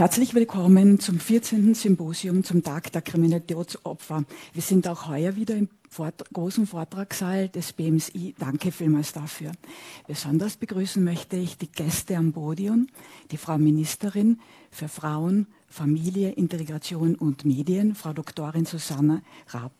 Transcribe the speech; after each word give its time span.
Herzlich 0.00 0.32
willkommen 0.32 0.98
zum 0.98 1.20
14. 1.20 1.74
Symposium 1.74 2.42
zum 2.42 2.62
Tag 2.62 2.90
der 2.90 3.02
Kriminalitätsopfer. 3.02 4.24
Wir 4.54 4.62
sind 4.62 4.88
auch 4.88 5.08
heuer 5.08 5.36
wieder 5.36 5.54
im 5.54 5.68
Vort 5.90 6.24
großen 6.32 6.66
Vortragssaal 6.66 7.50
des 7.50 7.74
BMSI. 7.74 8.34
Danke 8.38 8.72
vielmals 8.72 9.12
dafür. 9.12 9.52
Besonders 10.06 10.56
begrüßen 10.56 11.04
möchte 11.04 11.36
ich 11.36 11.58
die 11.58 11.70
Gäste 11.70 12.16
am 12.16 12.32
Podium, 12.32 12.86
die 13.30 13.36
Frau 13.36 13.58
Ministerin 13.58 14.40
für 14.70 14.88
Frauen, 14.88 15.48
Familie, 15.68 16.30
Integration 16.30 17.14
und 17.14 17.44
Medien, 17.44 17.94
Frau 17.94 18.14
Doktorin 18.14 18.64
Susanna 18.64 19.20
Raab. 19.48 19.72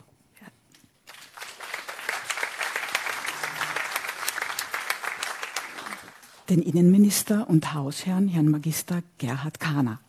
den 6.50 6.62
Innenminister 6.62 7.48
und 7.48 7.75
Hausherrn, 7.75 8.27
Herrn 8.27 8.48
Magister 8.48 9.05
Gerhard 9.18 9.61
Kahner. 9.61 10.00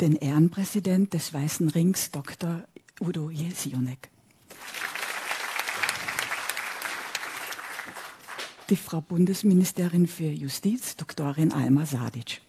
Den 0.00 0.16
Ehrenpräsident 0.16 1.14
des 1.14 1.32
Weißen 1.32 1.68
Rings, 1.68 2.10
Dr. 2.10 2.64
Udo 3.00 3.30
Jesionek. 3.30 4.10
Die 8.70 8.76
Frau 8.76 9.00
Bundesministerin 9.00 10.08
für 10.08 10.30
Justiz, 10.30 10.96
Doktorin 10.96 11.52
Alma 11.52 11.86
Sadic. 11.86 12.40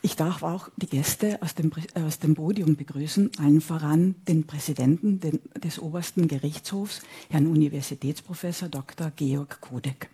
Ich 0.00 0.16
darf 0.16 0.42
auch 0.42 0.68
die 0.76 0.86
Gäste 0.86 1.40
aus 1.42 1.54
dem, 1.54 1.70
aus 1.94 2.18
dem 2.20 2.34
Podium 2.34 2.76
begrüßen, 2.76 3.32
allen 3.38 3.60
voran 3.60 4.14
den 4.26 4.46
Präsidenten 4.46 5.20
den, 5.20 5.40
des 5.62 5.78
obersten 5.78 6.26
Gerichtshofs, 6.26 7.02
Herrn 7.28 7.46
Universitätsprofessor 7.46 8.68
Dr. 8.68 9.12
Georg 9.14 9.60
Kodek. 9.60 10.08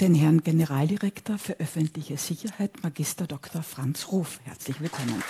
Den 0.00 0.14
Herrn 0.14 0.42
Generaldirektor 0.42 1.38
für 1.38 1.58
öffentliche 1.58 2.18
Sicherheit, 2.18 2.82
Magister 2.82 3.26
Dr. 3.26 3.62
Franz 3.62 4.08
Ruf. 4.12 4.40
Herzlich 4.44 4.80
willkommen. 4.80 5.22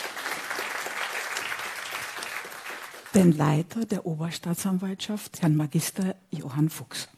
Den 3.14 3.32
Leiter 3.32 3.84
der 3.84 4.06
Oberstaatsanwaltschaft, 4.06 5.40
Herrn 5.42 5.56
Magister 5.56 6.16
Johann 6.30 6.68
Fuchs. 6.68 7.08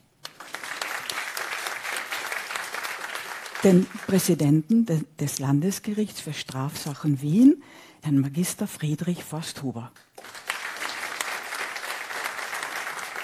den 3.65 3.87
Präsidenten 4.07 4.87
des 5.19 5.39
Landesgerichts 5.39 6.21
für 6.21 6.33
Strafsachen 6.33 7.21
Wien, 7.23 7.63
Herrn 8.03 8.19
Magister 8.19 8.67
Friedrich 8.67 9.25
Forsthuber. 9.25 9.91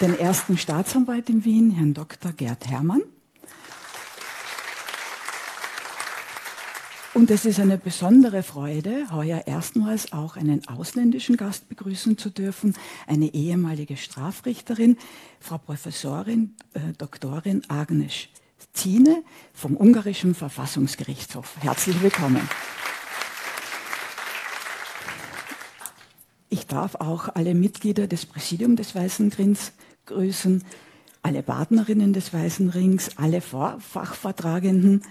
Den 0.01 0.19
ersten 0.19 0.59
Staatsanwalt 0.59 1.31
in 1.31 1.45
Wien, 1.45 1.71
Herrn 1.71 1.95
Dr. 1.95 2.33
Gerd 2.33 2.67
Herrmann. 2.67 3.03
Und 7.15 7.31
es 7.31 7.45
ist 7.45 7.61
eine 7.61 7.79
besondere 7.79 8.43
Freude, 8.43 9.07
heuer 9.13 9.45
erstmals 9.47 10.13
auch 10.13 10.37
einen 10.37 10.67
ausländischen 10.67 11.37
Gast 11.37 11.69
begrüßen 11.69 12.19
zu 12.19 12.29
dürfen, 12.29 12.75
eine 13.07 13.33
ehemalige 13.33 13.97
Strafrichterin, 13.97 14.97
Frau 15.39 15.59
Professorin 15.59 16.57
äh, 16.75 16.81
Doktorin 16.99 17.63
Agnes 17.69 18.27
Zine 18.73 19.23
vom 19.53 19.77
ungarischen 19.77 20.35
Verfassungsgerichtshof. 20.35 21.57
Herzlich 21.61 22.03
willkommen. 22.03 22.49
Ich 26.49 26.67
darf 26.67 26.97
auch 26.97 27.29
alle 27.29 27.55
Mitglieder 27.55 28.09
des 28.09 28.27
Präsidiums 28.27 28.79
des 28.79 28.95
Weißen 28.97 29.33
Rings 29.39 29.73
grüßen, 30.07 30.65
alle 31.23 31.45
Partnerinnen 31.45 32.13
des 32.13 32.35
Weißen 32.35 32.71
Rings, 32.71 33.11
alle 33.19 33.41
Fachvortragenden 33.41 35.03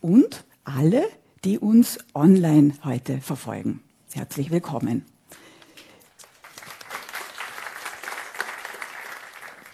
und 0.00 0.44
alle, 0.64 1.04
die 1.44 1.58
uns 1.58 1.98
online 2.14 2.74
heute 2.84 3.20
verfolgen. 3.20 3.80
Herzlich 4.12 4.50
willkommen. 4.52 5.04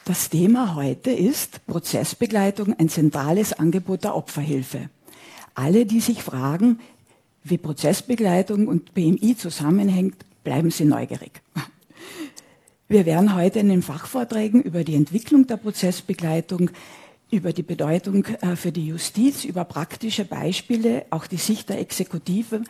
Das 0.07 0.31
Thema 0.31 0.75
heute 0.77 1.11
ist 1.11 1.67
Prozessbegleitung, 1.67 2.75
ein 2.79 2.89
zentrales 2.89 3.53
Angebot 3.53 4.05
der 4.05 4.17
Opferhilfe. 4.17 4.89
Alle, 5.55 5.85
die 5.85 6.01
sich 6.01 6.23
fragen, 6.23 6.81
wie 7.45 7.59
Prozessbegleitung 7.59 8.67
und 8.67 8.95
BMI 8.95 9.37
zusammenhängt, 9.37 10.25
bleiben 10.45 10.71
Sie 10.71 10.87
neugierig. 10.87 11.43
Wir 12.89 13.05
werden 13.05 13.35
heute 13.35 13.59
in 13.59 13.69
den 13.69 13.83
Fachvorträgen 13.83 14.63
über 14.63 14.85
die 14.85 14.95
Entwicklung 14.95 15.47
der 15.47 15.59
Prozessbegleitung, 15.59 16.71
über 17.31 17.53
die 17.53 17.63
Bedeutung 17.63 18.25
äh, 18.25 18.57
für 18.57 18.73
die 18.73 18.87
Justiz, 18.87 19.45
über 19.45 19.65
praktische 19.65 20.25
Beispiele, 20.25 21.07
auch 21.11 21.27
die 21.27 21.37
Sicht 21.37 21.69
der 21.69 21.81
Exekutive, 21.81 22.63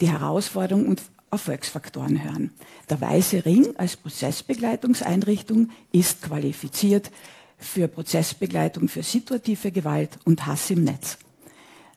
die 0.00 0.10
Herausforderungen 0.10 0.86
und 0.86 1.02
Erfolgsfaktoren 1.30 2.22
hören. 2.22 2.52
Der 2.88 3.00
Weiße 3.00 3.44
Ring 3.44 3.74
als 3.76 3.96
Prozessbegleitungseinrichtung 3.96 5.70
ist 5.92 6.22
qualifiziert 6.22 7.10
für 7.58 7.88
Prozessbegleitung 7.88 8.88
für 8.88 9.02
situative 9.02 9.72
Gewalt 9.72 10.18
und 10.24 10.46
Hass 10.46 10.70
im 10.70 10.84
Netz. 10.84 11.18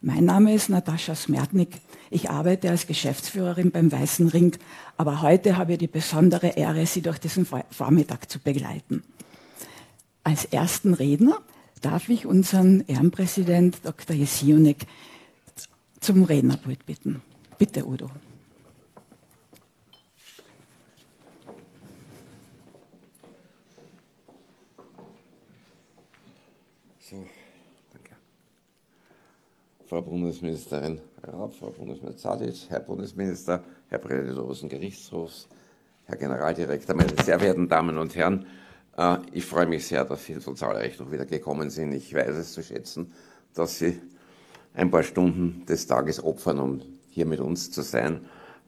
Mein 0.01 0.25
Name 0.25 0.53
ist 0.53 0.69
Natascha 0.69 1.13
Smertnik. 1.13 1.75
Ich 2.09 2.29
arbeite 2.29 2.69
als 2.69 2.87
Geschäftsführerin 2.87 3.71
beim 3.71 3.91
Weißen 3.91 4.29
Ring, 4.29 4.55
aber 4.97 5.21
heute 5.21 5.57
habe 5.57 5.73
ich 5.73 5.79
die 5.79 5.87
besondere 5.87 6.47
Ehre, 6.55 6.85
Sie 6.85 7.01
durch 7.01 7.19
diesen 7.19 7.45
Vormittag 7.69 8.31
zu 8.31 8.39
begleiten. 8.39 9.03
Als 10.23 10.45
ersten 10.45 10.93
Redner 10.93 11.39
darf 11.81 12.09
ich 12.09 12.25
unseren 12.25 12.83
Ehrenpräsident 12.87 13.79
Dr. 13.83 14.15
Jesionek 14.15 14.85
zum 15.99 16.23
Rednerpult 16.23 16.85
bitten. 16.85 17.21
Bitte, 17.57 17.85
Udo. 17.85 18.09
Frau 29.89 30.03
Bundesministerin 30.03 31.01
Raab, 31.23 31.51
Frau 31.55 31.71
Bundesministerin 31.71 32.17
Zadic, 32.19 32.69
Herr 32.69 32.79
Bundesminister, 32.79 33.63
Herr 33.89 33.97
Präsident 33.97 34.29
des 34.29 34.37
Obersten 34.37 34.69
Gerichtshofs, 34.69 35.47
Herr 36.05 36.15
Generaldirektor, 36.15 36.95
meine 36.95 37.09
sehr 37.23 37.39
verehrten 37.39 37.67
Damen 37.67 37.97
und 37.97 38.15
Herren, 38.15 38.45
ich 39.31 39.45
freue 39.45 39.65
mich 39.65 39.87
sehr, 39.87 40.03
dass 40.03 40.25
Sie 40.25 40.33
so 40.39 40.53
zahlreich 40.53 40.99
noch 40.99 41.11
wieder 41.11 41.25
gekommen 41.25 41.69
sind. 41.69 41.93
Ich 41.93 42.13
weiß 42.13 42.35
es 42.35 42.53
zu 42.53 42.61
schätzen, 42.61 43.13
dass 43.53 43.79
Sie 43.79 43.99
ein 44.73 44.91
paar 44.91 45.03
Stunden 45.03 45.65
des 45.65 45.87
Tages 45.87 46.23
opfern, 46.23 46.59
um 46.59 46.81
hier 47.09 47.25
mit 47.25 47.39
uns 47.39 47.71
zu 47.71 47.81
sein. 47.81 48.25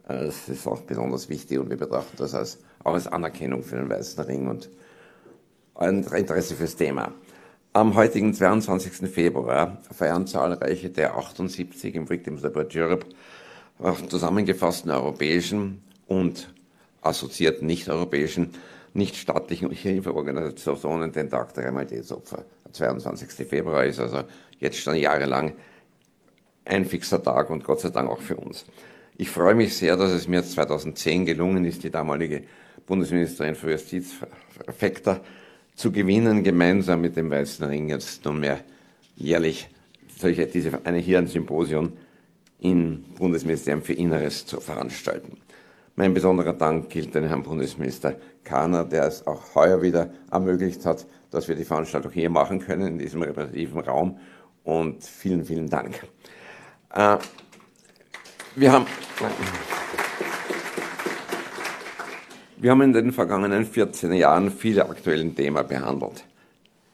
Äh, 0.08 0.26
das 0.26 0.50
ist 0.50 0.68
auch 0.68 0.82
besonders 0.82 1.30
wichtig 1.30 1.60
und 1.60 1.70
wir 1.70 1.78
betrachten 1.78 2.16
das 2.18 2.34
als, 2.34 2.60
auch 2.84 2.94
als 2.94 3.08
Anerkennung 3.08 3.64
für 3.64 3.76
den 3.76 3.90
Weißen 3.90 4.24
Ring 4.24 4.48
und 4.48 4.70
ein 5.76 6.04
Interesse 6.04 6.56
fürs 6.56 6.76
Thema. 6.76 7.14
Am 7.74 7.96
heutigen 7.96 8.34
22. 8.34 9.10
Februar 9.10 9.78
feiern 9.92 10.28
zahlreiche 10.28 10.90
der 10.90 11.16
78 11.16 11.96
im 11.96 12.10
Victims 12.10 12.42
Support 12.42 12.76
Europe 12.76 13.06
zusammengefassten 14.10 14.92
europäischen 14.92 15.82
und 16.08 16.54
assoziierten 17.02 17.66
nicht-europäischen, 17.68 18.52
nicht-staatlichen 18.94 19.72
Hilfeorganisationen 19.72 21.12
den 21.12 21.30
Tag 21.30 21.54
der. 21.54 21.72
Der 21.72 22.04
22. 22.72 23.48
Februar 23.48 23.86
ist 23.86 24.00
also 24.00 24.24
jetzt 24.60 24.78
schon 24.78 24.96
jahrelang 24.96 25.54
ein 26.66 26.86
fixer 26.86 27.22
Tag 27.22 27.50
und 27.50 27.64
Gott 27.64 27.82
sei 27.82 27.90
Dank 27.90 28.10
auch 28.10 28.22
für 28.22 28.38
uns. 28.38 28.66
Ich 29.18 29.30
freue 29.30 29.56
mich 29.56 29.76
sehr, 29.76 29.98
dass 29.98 30.12
es 30.12 30.28
mir 30.28 30.44
2010 30.44 31.26
gelungen 31.26 31.66
ist, 31.66 31.84
die 31.84 31.90
damalige 31.90 32.44
Bundesministerin 32.86 33.56
für 33.56 33.72
Justiz, 33.72 34.16
Fekter, 34.78 35.22
zu 35.76 35.92
gewinnen, 35.92 36.44
gemeinsam 36.44 37.02
mit 37.02 37.16
dem 37.16 37.30
Weißen 37.30 37.66
Ring 37.66 37.90
jetzt 37.90 38.26
nunmehr 38.26 38.60
jährlich 39.16 39.70
solche, 40.18 40.46
diese, 40.46 40.86
eine 40.86 41.00
hier 41.00 41.18
ein 41.18 41.28
Symposium 41.28 41.94
im 42.60 43.04
Bundesministerium 43.18 43.82
für 43.82 43.94
Inneres 43.94 44.46
zu 44.46 44.60
veranstalten. 44.60 45.38
Mein 45.96 46.14
besonderer 46.14 46.54
Dank 46.54 46.90
gilt 46.90 47.16
dem 47.16 47.26
Herrn 47.26 47.44
Bundesminister 47.44 48.16
Kahner, 48.44 48.86
der 48.86 49.06
es 49.06 49.26
auch 49.28 49.56
heuer 49.56 49.82
wieder 49.82 50.10
ermöglicht 50.32 50.86
hat, 50.86 51.06
dass 51.32 51.48
wir 51.48 51.56
die 51.56 51.66
Veranstaltung 51.66 52.12
hier 52.12 52.30
machen 52.30 52.60
können, 52.60 52.88
in 52.88 53.00
diesem 53.00 53.22
repräsentativen 53.22 53.82
Raum. 53.82 54.20
Und 54.64 55.04
vielen, 55.04 55.46
vielen 55.46 55.70
Dank. 55.70 56.08
Äh, 56.94 57.18
wir 58.56 58.72
haben. 58.72 58.86
Wir 62.58 62.72
haben 62.72 62.82
in 62.82 62.94
den 62.94 63.12
vergangenen 63.12 63.66
14 63.66 64.14
Jahren 64.14 64.52
viele 64.52 64.88
aktuelle 64.88 65.34
Themen 65.34 65.68
behandelt. 65.68 66.26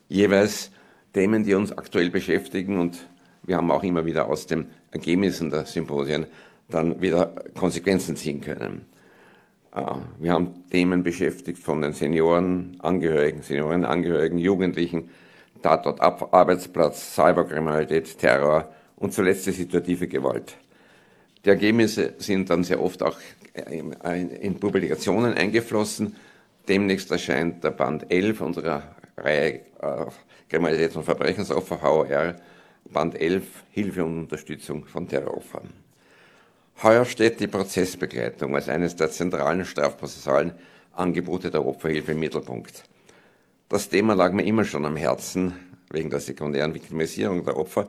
Jeweils 0.07 0.71
Themen, 1.13 1.43
die 1.43 1.55
uns 1.55 1.77
aktuell 1.77 2.09
beschäftigen 2.09 2.79
und 2.79 3.05
wir 3.43 3.57
haben 3.57 3.69
auch 3.71 3.83
immer 3.83 4.05
wieder 4.05 4.27
aus 4.27 4.45
den 4.45 4.67
Ergebnissen 4.91 5.49
der 5.49 5.65
Symposien 5.65 6.27
dann 6.69 7.01
wieder 7.01 7.33
Konsequenzen 7.55 8.15
ziehen 8.15 8.39
können. 8.39 8.85
Äh, 9.75 9.81
wir 10.19 10.33
haben 10.33 10.69
Themen 10.69 11.03
beschäftigt 11.03 11.59
von 11.59 11.81
den 11.81 11.93
Senioren, 11.93 12.77
Angehörigen, 12.79 13.41
Senioren, 13.41 13.85
Angehörigen, 13.85 14.37
Jugendlichen, 14.37 15.09
Tatort, 15.61 15.99
Arbeitsplatz, 16.01 17.15
Cyberkriminalität, 17.15 18.17
Terror 18.17 18.69
und 18.95 19.13
zuletzt 19.13 19.47
die 19.47 19.51
situative 19.51 20.07
Gewalt. 20.07 20.55
Die 21.45 21.49
Ergebnisse 21.49 22.13
sind 22.17 22.49
dann 22.49 22.63
sehr 22.63 22.81
oft 22.81 23.01
auch 23.03 23.17
in 23.53 24.59
Publikationen 24.59 25.33
eingeflossen. 25.33 26.15
Demnächst 26.67 27.09
erscheint 27.11 27.63
der 27.63 27.71
Band 27.71 28.11
11 28.11 28.41
unserer 28.41 28.83
Reihe 29.15 29.61
äh, 29.81 30.05
Kriminalitäts- 30.49 30.95
und 30.95 31.03
Verbrechensopfer 31.03 31.81
HOR, 31.81 32.35
Band 32.91 33.19
11 33.19 33.43
Hilfe 33.71 34.05
und 34.05 34.19
Unterstützung 34.19 34.85
von 34.85 35.07
Terroropfern. 35.07 35.86
Heuer 36.83 37.05
steht 37.05 37.39
die 37.39 37.47
Prozessbegleitung 37.47 38.53
als 38.53 38.69
eines 38.69 38.95
der 38.95 39.09
zentralen 39.09 39.65
strafprozessualen 39.65 40.51
Angebote 40.93 41.49
der 41.49 41.65
Opferhilfe 41.65 42.11
im 42.11 42.19
Mittelpunkt. 42.19 42.83
Das 43.67 43.89
Thema 43.89 44.13
lag 44.13 44.31
mir 44.31 44.45
immer 44.45 44.63
schon 44.63 44.85
am 44.85 44.95
Herzen 44.95 45.53
wegen 45.89 46.11
der 46.11 46.19
sekundären 46.19 46.75
Viktimisierung 46.75 47.43
der 47.43 47.57
Opfer 47.57 47.87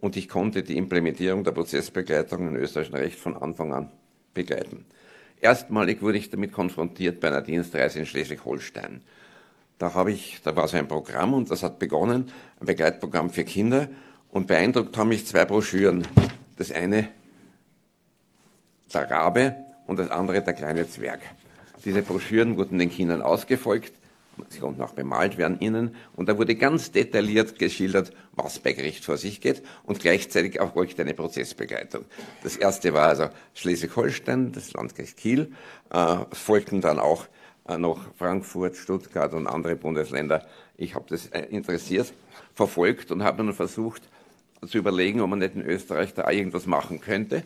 und 0.00 0.16
ich 0.16 0.28
konnte 0.28 0.62
die 0.62 0.76
Implementierung 0.76 1.42
der 1.42 1.50
Prozessbegleitung 1.50 2.46
in 2.46 2.54
österreichischen 2.54 2.94
Recht 2.94 3.18
von 3.18 3.36
Anfang 3.36 3.72
an 3.72 3.90
begleiten. 4.32 4.84
Erstmalig 5.40 6.00
wurde 6.00 6.18
ich 6.18 6.30
damit 6.30 6.52
konfrontiert 6.52 7.18
bei 7.18 7.28
einer 7.28 7.42
Dienstreise 7.42 7.98
in 7.98 8.06
Schleswig-Holstein. 8.06 9.00
Da 9.78 9.94
habe 9.94 10.12
ich, 10.12 10.40
da 10.44 10.54
war 10.54 10.68
so 10.68 10.76
ein 10.76 10.86
Programm 10.86 11.34
und 11.34 11.50
das 11.50 11.64
hat 11.64 11.80
begonnen, 11.80 12.30
ein 12.60 12.66
Begleitprogramm 12.66 13.30
für 13.30 13.42
Kinder 13.42 13.88
und 14.30 14.46
beeindruckt 14.46 14.96
haben 14.96 15.08
mich 15.08 15.26
zwei 15.26 15.44
Broschüren. 15.44 16.06
Das 16.56 16.70
eine 16.70 17.08
der 18.94 19.10
Rabe 19.10 19.56
und 19.86 19.98
das 19.98 20.10
andere 20.10 20.42
der 20.42 20.54
kleine 20.54 20.88
Zwerg. 20.88 21.20
Diese 21.84 22.02
Broschüren 22.02 22.56
wurden 22.56 22.78
den 22.78 22.90
Kindern 22.90 23.22
ausgefolgt, 23.22 23.92
sie 24.48 24.58
konnten 24.58 24.82
auch 24.82 24.92
bemalt 24.92 25.38
werden 25.38 25.58
innen 25.58 25.96
und 26.14 26.28
da 26.28 26.38
wurde 26.38 26.54
ganz 26.54 26.92
detailliert 26.92 27.58
geschildert, 27.58 28.12
was 28.32 28.58
bei 28.58 28.72
Gericht 28.72 29.04
vor 29.04 29.16
sich 29.16 29.40
geht 29.40 29.62
und 29.84 30.00
gleichzeitig 30.00 30.60
auch 30.60 30.74
wirklich 30.76 31.00
eine 31.00 31.14
Prozessbegleitung. 31.14 32.04
Das 32.42 32.56
erste 32.56 32.94
war 32.94 33.08
also 33.08 33.28
Schleswig-Holstein, 33.54 34.52
das 34.52 34.72
Landgericht 34.72 35.16
Kiel, 35.16 35.52
äh, 35.90 36.16
folgten 36.32 36.80
dann 36.80 36.98
auch 36.98 37.26
äh, 37.68 37.78
noch 37.78 38.00
Frankfurt, 38.18 38.76
Stuttgart 38.76 39.32
und 39.34 39.46
andere 39.46 39.76
Bundesländer. 39.76 40.46
Ich 40.76 40.94
habe 40.94 41.06
das 41.08 41.26
äh, 41.28 41.42
interessiert 41.50 42.12
verfolgt 42.54 43.10
und 43.10 43.22
habe 43.22 43.42
dann 43.42 43.54
versucht 43.54 44.02
zu 44.66 44.76
überlegen, 44.76 45.20
ob 45.20 45.30
man 45.30 45.38
nicht 45.38 45.54
in 45.54 45.64
Österreich 45.64 46.12
da 46.12 46.30
irgendwas 46.30 46.66
machen 46.66 47.00
könnte 47.00 47.44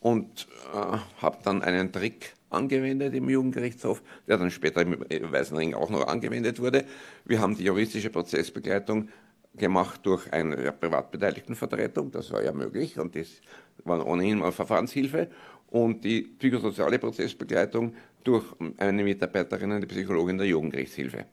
und 0.00 0.46
äh, 0.72 0.98
habe 1.20 1.38
dann 1.42 1.62
einen 1.62 1.92
Trick 1.92 2.34
angewendet 2.50 3.14
im 3.14 3.28
Jugendgerichtshof, 3.28 4.02
der 4.28 4.38
dann 4.38 4.50
später 4.50 4.82
im 4.82 5.32
Weißenring 5.32 5.74
auch 5.74 5.90
noch 5.90 6.06
angewendet 6.06 6.60
wurde. 6.60 6.84
Wir 7.24 7.40
haben 7.40 7.56
die 7.56 7.64
juristische 7.64 8.10
Prozessbegleitung 8.10 9.08
gemacht 9.54 10.00
durch 10.04 10.32
eine 10.32 10.72
Privatbeteiligtenvertretung, 10.72 12.10
das 12.10 12.30
war 12.30 12.42
ja 12.42 12.52
möglich 12.52 12.98
und 12.98 13.16
das 13.16 13.40
war 13.84 14.06
ohnehin 14.06 14.38
mal 14.38 14.52
Verfahrenshilfe 14.52 15.28
und 15.70 16.04
die 16.04 16.22
psychosoziale 16.22 16.98
Prozessbegleitung 16.98 17.94
durch 18.22 18.44
eine 18.76 19.02
Mitarbeiterin, 19.02 19.72
eine 19.72 19.86
Psychologin 19.86 20.38
der 20.38 20.46
Jugendgerichtshilfe. 20.46 21.26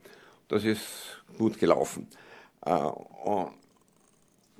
Das 0.48 0.64
ist 0.64 1.22
gut 1.36 1.58
gelaufen. 1.58 2.06
Äh, 2.64 2.90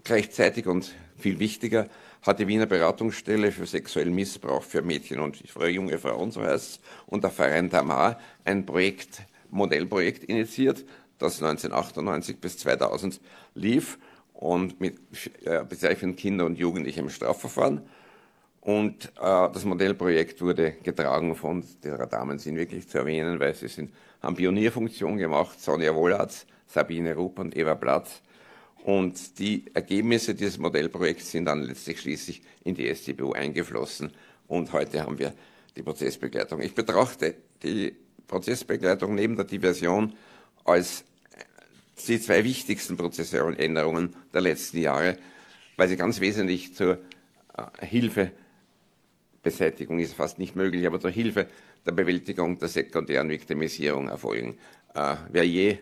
gleichzeitig 0.03 0.67
und 0.67 0.95
viel 1.17 1.39
wichtiger 1.39 1.89
hat 2.25 2.39
die 2.39 2.49
Wiener 2.49 2.67
Beratungsstelle 2.67 3.53
für 3.53 3.67
sexuellen 3.67 4.15
Missbrauch 4.15 4.63
für 4.63 4.83
Mädchen 4.83 5.21
und 5.21 5.37
für 5.37 5.69
junge 5.69 5.99
Frauen, 5.99 6.31
so 6.31 6.43
heißt 6.43 6.81
und 7.07 7.23
der 7.23 7.31
Verein 7.31 7.71
Tamar 7.71 8.19
ein 8.45 8.65
Projekt, 8.65 9.23
Modellprojekt 9.51 10.25
initiiert, 10.25 10.85
das 11.19 11.43
1998 11.43 12.41
bis 12.41 12.59
2000 12.59 13.21
lief 13.55 13.99
und 14.33 14.81
mit 14.81 14.99
äh, 15.45 15.65
bezeichnet 15.65 16.17
Kinder 16.17 16.47
und 16.47 16.59
Jugendliche 16.59 17.01
im 17.01 17.11
Strafverfahren. 17.11 17.83
Und 18.61 19.13
äh, 19.17 19.21
das 19.21 19.65
Modellprojekt 19.65 20.41
wurde 20.41 20.73
getragen 20.83 21.37
von, 21.37 21.63
die 21.85 21.91
Damen 22.11 22.39
sind 22.39 22.57
wirklich 22.57 22.89
zu 22.89 22.99
erwähnen, 22.99 23.39
weil 23.39 23.55
sie 23.55 23.69
sind, 23.69 23.93
haben 24.23 24.35
Pionierfunktion 24.35 25.19
gemacht, 25.19 25.61
Sonja 25.61 25.95
Wohlatz, 25.95 26.47
Sabine 26.67 27.15
Rupp 27.15 27.39
und 27.39 27.55
Eva 27.55 27.75
Platz, 27.75 28.23
und 28.85 29.39
die 29.39 29.65
Ergebnisse 29.73 30.35
dieses 30.35 30.59
Modellprojekts 30.59 31.31
sind 31.31 31.47
dann 31.47 31.63
letztlich 31.63 32.01
schließlich 32.01 32.43
in 32.65 32.75
die 32.75 32.95
StBU 32.95 33.33
eingeflossen. 33.33 34.13
Und 34.47 34.75
heute 34.75 35.03
haben 35.03 35.19
wir 35.19 35.33
die 35.75 35.83
Prozessbegleitung. 35.83 36.61
Ich 36.61 36.75
betrachte 36.75 37.35
die 37.63 37.97
Prozessbegleitung 38.27 39.15
neben 39.15 39.37
der 39.37 39.47
Diversion 39.47 40.13
als 40.65 41.05
die 42.07 42.21
zwei 42.21 42.45
wichtigsten 42.45 42.99
prozessualen 42.99 43.59
Änderungen 43.59 44.15
der 44.35 44.43
letzten 44.43 44.77
Jahre, 44.77 45.17
weil 45.79 45.89
sie 45.89 45.97
ganz 45.97 46.21
wesentlich 46.21 46.75
zur 46.75 46.99
äh, 47.57 47.87
Hilfebeseitigung 47.87 49.99
ist 49.99 50.13
fast 50.13 50.39
nicht 50.39 50.57
möglich, 50.57 50.87
aber 50.87 51.01
zur 51.01 51.11
Hilfe 51.11 51.49
der 51.87 51.93
Bewältigung 51.93 52.59
der 52.59 52.69
sekundären 52.69 53.31
Viktimisierung 53.31 54.11
erfolgen. 54.11 54.59
Äh, 54.95 55.17
wer 55.31 55.47
je 55.47 55.79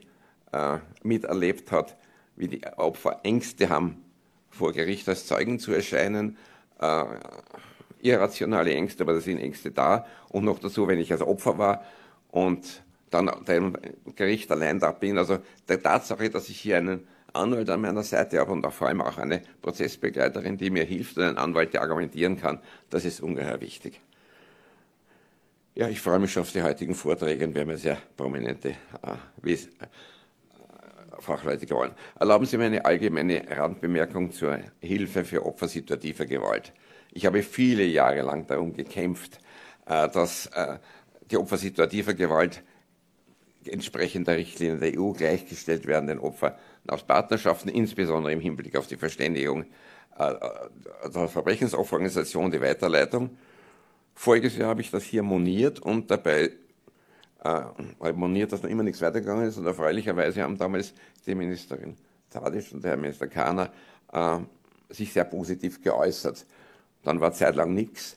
äh, 0.52 0.78
miterlebt 1.02 1.72
hat, 1.72 1.96
wie 2.36 2.48
die 2.48 2.66
Opfer 2.76 3.20
Ängste 3.22 3.68
haben, 3.68 4.04
vor 4.50 4.72
Gericht 4.72 5.08
als 5.08 5.26
Zeugen 5.26 5.58
zu 5.58 5.72
erscheinen, 5.72 6.36
äh, 6.80 7.04
irrationale 8.00 8.74
Ängste, 8.74 9.04
aber 9.04 9.14
da 9.14 9.20
sind 9.20 9.38
Ängste 9.38 9.70
da. 9.70 10.06
Und 10.28 10.44
noch 10.44 10.58
dazu, 10.58 10.88
wenn 10.88 10.98
ich 10.98 11.12
als 11.12 11.22
Opfer 11.22 11.58
war 11.58 11.84
und 12.30 12.82
dann 13.10 13.30
dem 13.46 13.76
Gericht 14.16 14.50
allein 14.50 14.78
da 14.80 14.92
bin. 14.92 15.18
Also 15.18 15.38
der 15.68 15.82
Tatsache, 15.82 16.30
dass 16.30 16.48
ich 16.48 16.60
hier 16.60 16.78
einen 16.78 17.06
Anwalt 17.32 17.70
an 17.70 17.80
meiner 17.80 18.02
Seite 18.02 18.38
habe 18.38 18.52
und 18.52 18.66
auch 18.66 18.72
vor 18.72 18.88
allem 18.88 19.00
auch 19.00 19.18
eine 19.18 19.42
Prozessbegleiterin, 19.62 20.58
die 20.58 20.70
mir 20.70 20.84
hilft 20.84 21.16
und 21.16 21.24
einen 21.24 21.38
Anwalt, 21.38 21.72
der 21.72 21.82
argumentieren 21.82 22.38
kann, 22.38 22.60
das 22.90 23.04
ist 23.04 23.20
ungeheuer 23.20 23.60
wichtig. 23.60 24.00
Ja, 25.74 25.88
ich 25.88 26.00
freue 26.00 26.18
mich 26.18 26.32
schon 26.32 26.42
auf 26.42 26.52
die 26.52 26.62
heutigen 26.62 26.94
Vorträge 26.94 27.46
und 27.46 27.54
wir 27.54 27.62
haben 27.62 27.76
sehr 27.76 27.96
prominente 28.16 28.70
äh, 28.70 29.14
Fachleute 31.22 31.66
geworden. 31.66 31.92
Erlauben 32.18 32.46
Sie 32.46 32.58
mir 32.58 32.64
eine 32.64 32.84
allgemeine 32.84 33.44
Randbemerkung 33.48 34.32
zur 34.32 34.58
Hilfe 34.80 35.24
für 35.24 35.46
Opfer 35.46 35.68
situativer 35.68 36.26
Gewalt. 36.26 36.72
Ich 37.12 37.26
habe 37.26 37.42
viele 37.42 37.84
Jahre 37.84 38.22
lang 38.22 38.46
darum 38.46 38.72
gekämpft, 38.74 39.38
äh, 39.86 40.08
dass 40.08 40.46
äh, 40.46 40.78
die 41.30 41.36
Opfer 41.36 41.56
situativer 41.56 42.14
Gewalt 42.14 42.62
entsprechend 43.64 44.26
der 44.26 44.36
Richtlinien 44.36 44.80
der 44.80 44.98
EU 44.98 45.12
gleichgestellt 45.12 45.86
werden, 45.86 46.08
den 46.08 46.18
Opfern 46.18 46.54
aus 46.88 47.04
Partnerschaften, 47.04 47.68
insbesondere 47.68 48.32
im 48.32 48.40
Hinblick 48.40 48.76
auf 48.76 48.86
die 48.86 48.96
Verständigung 48.96 49.66
äh, 50.18 50.34
der 51.14 51.28
Verbrechensopferorganisation, 51.28 52.50
die 52.50 52.60
Weiterleitung. 52.60 53.30
Voriges 54.14 54.56
Jahr 54.56 54.70
habe 54.70 54.80
ich 54.80 54.90
das 54.90 55.04
hier 55.04 55.22
moniert 55.22 55.80
und 55.80 56.10
dabei 56.10 56.50
äh, 57.44 58.12
moniert, 58.12 58.52
dass 58.52 58.62
noch 58.62 58.70
immer 58.70 58.82
nichts 58.82 59.00
weitergegangen 59.00 59.46
ist. 59.46 59.58
Und 59.58 59.66
erfreulicherweise 59.66 60.42
haben 60.42 60.56
damals 60.56 60.92
die 61.26 61.34
Ministerin 61.34 61.96
Tadic 62.30 62.72
und 62.72 62.82
der 62.82 62.92
Herr 62.92 62.98
Minister 62.98 63.26
Kahner 63.26 63.70
äh, 64.12 64.38
sich 64.90 65.12
sehr 65.12 65.24
positiv 65.24 65.82
geäußert. 65.82 66.46
Dann 67.02 67.20
war 67.20 67.32
zeitlang 67.32 67.74
nichts. 67.74 68.16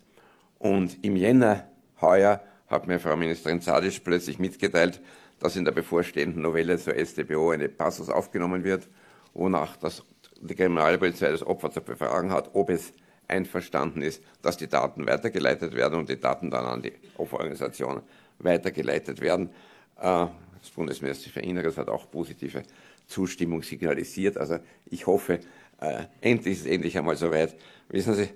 Und 0.59 1.03
im 1.03 1.15
Jänner 1.15 1.67
heuer 2.01 2.41
hat 2.67 2.87
mir 2.87 2.99
Frau 2.99 3.15
Ministerin 3.15 3.61
Zadic 3.61 4.03
plötzlich 4.03 4.39
mitgeteilt, 4.39 5.01
dass 5.39 5.55
in 5.55 5.65
der 5.65 5.71
bevorstehenden 5.71 6.41
Novelle 6.41 6.77
zur 6.77 6.93
StBO 6.93 7.51
eine 7.51 7.69
Passus 7.69 8.09
aufgenommen 8.09 8.63
wird, 8.63 8.87
wonach 9.33 9.75
das, 9.77 10.03
die 10.41 10.55
Kriminalpolizei 10.55 11.31
das 11.31 11.45
Opfer 11.45 11.71
zu 11.71 11.81
befragen 11.81 12.31
hat, 12.31 12.51
ob 12.53 12.69
es 12.69 12.93
einverstanden 13.27 14.01
ist, 14.01 14.23
dass 14.41 14.57
die 14.57 14.67
Daten 14.67 15.05
weitergeleitet 15.07 15.73
werden 15.75 15.99
und 15.99 16.09
die 16.09 16.19
Daten 16.19 16.51
dann 16.51 16.65
an 16.65 16.81
die 16.81 16.93
Opferorganisation 17.17 18.01
weitergeleitet 18.39 19.21
werden. 19.21 19.49
Äh, 19.97 20.27
das 20.59 20.69
Bundesministerium 20.73 21.33
für 21.33 21.41
Inneres 21.41 21.77
hat 21.77 21.89
auch 21.89 22.09
positive 22.09 22.63
Zustimmung 23.07 23.61
signalisiert. 23.61 24.37
Also 24.37 24.59
ich 24.85 25.05
hoffe, 25.05 25.39
äh, 25.79 26.05
endlich 26.21 26.55
ist 26.55 26.61
es 26.61 26.71
endlich 26.71 26.97
einmal 26.97 27.15
soweit. 27.15 27.55
Wissen 27.89 28.15
Sie, 28.15 28.29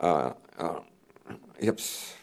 äh, 0.00 0.30
ich 1.58 1.68
habe 1.68 1.78
es 1.78 2.14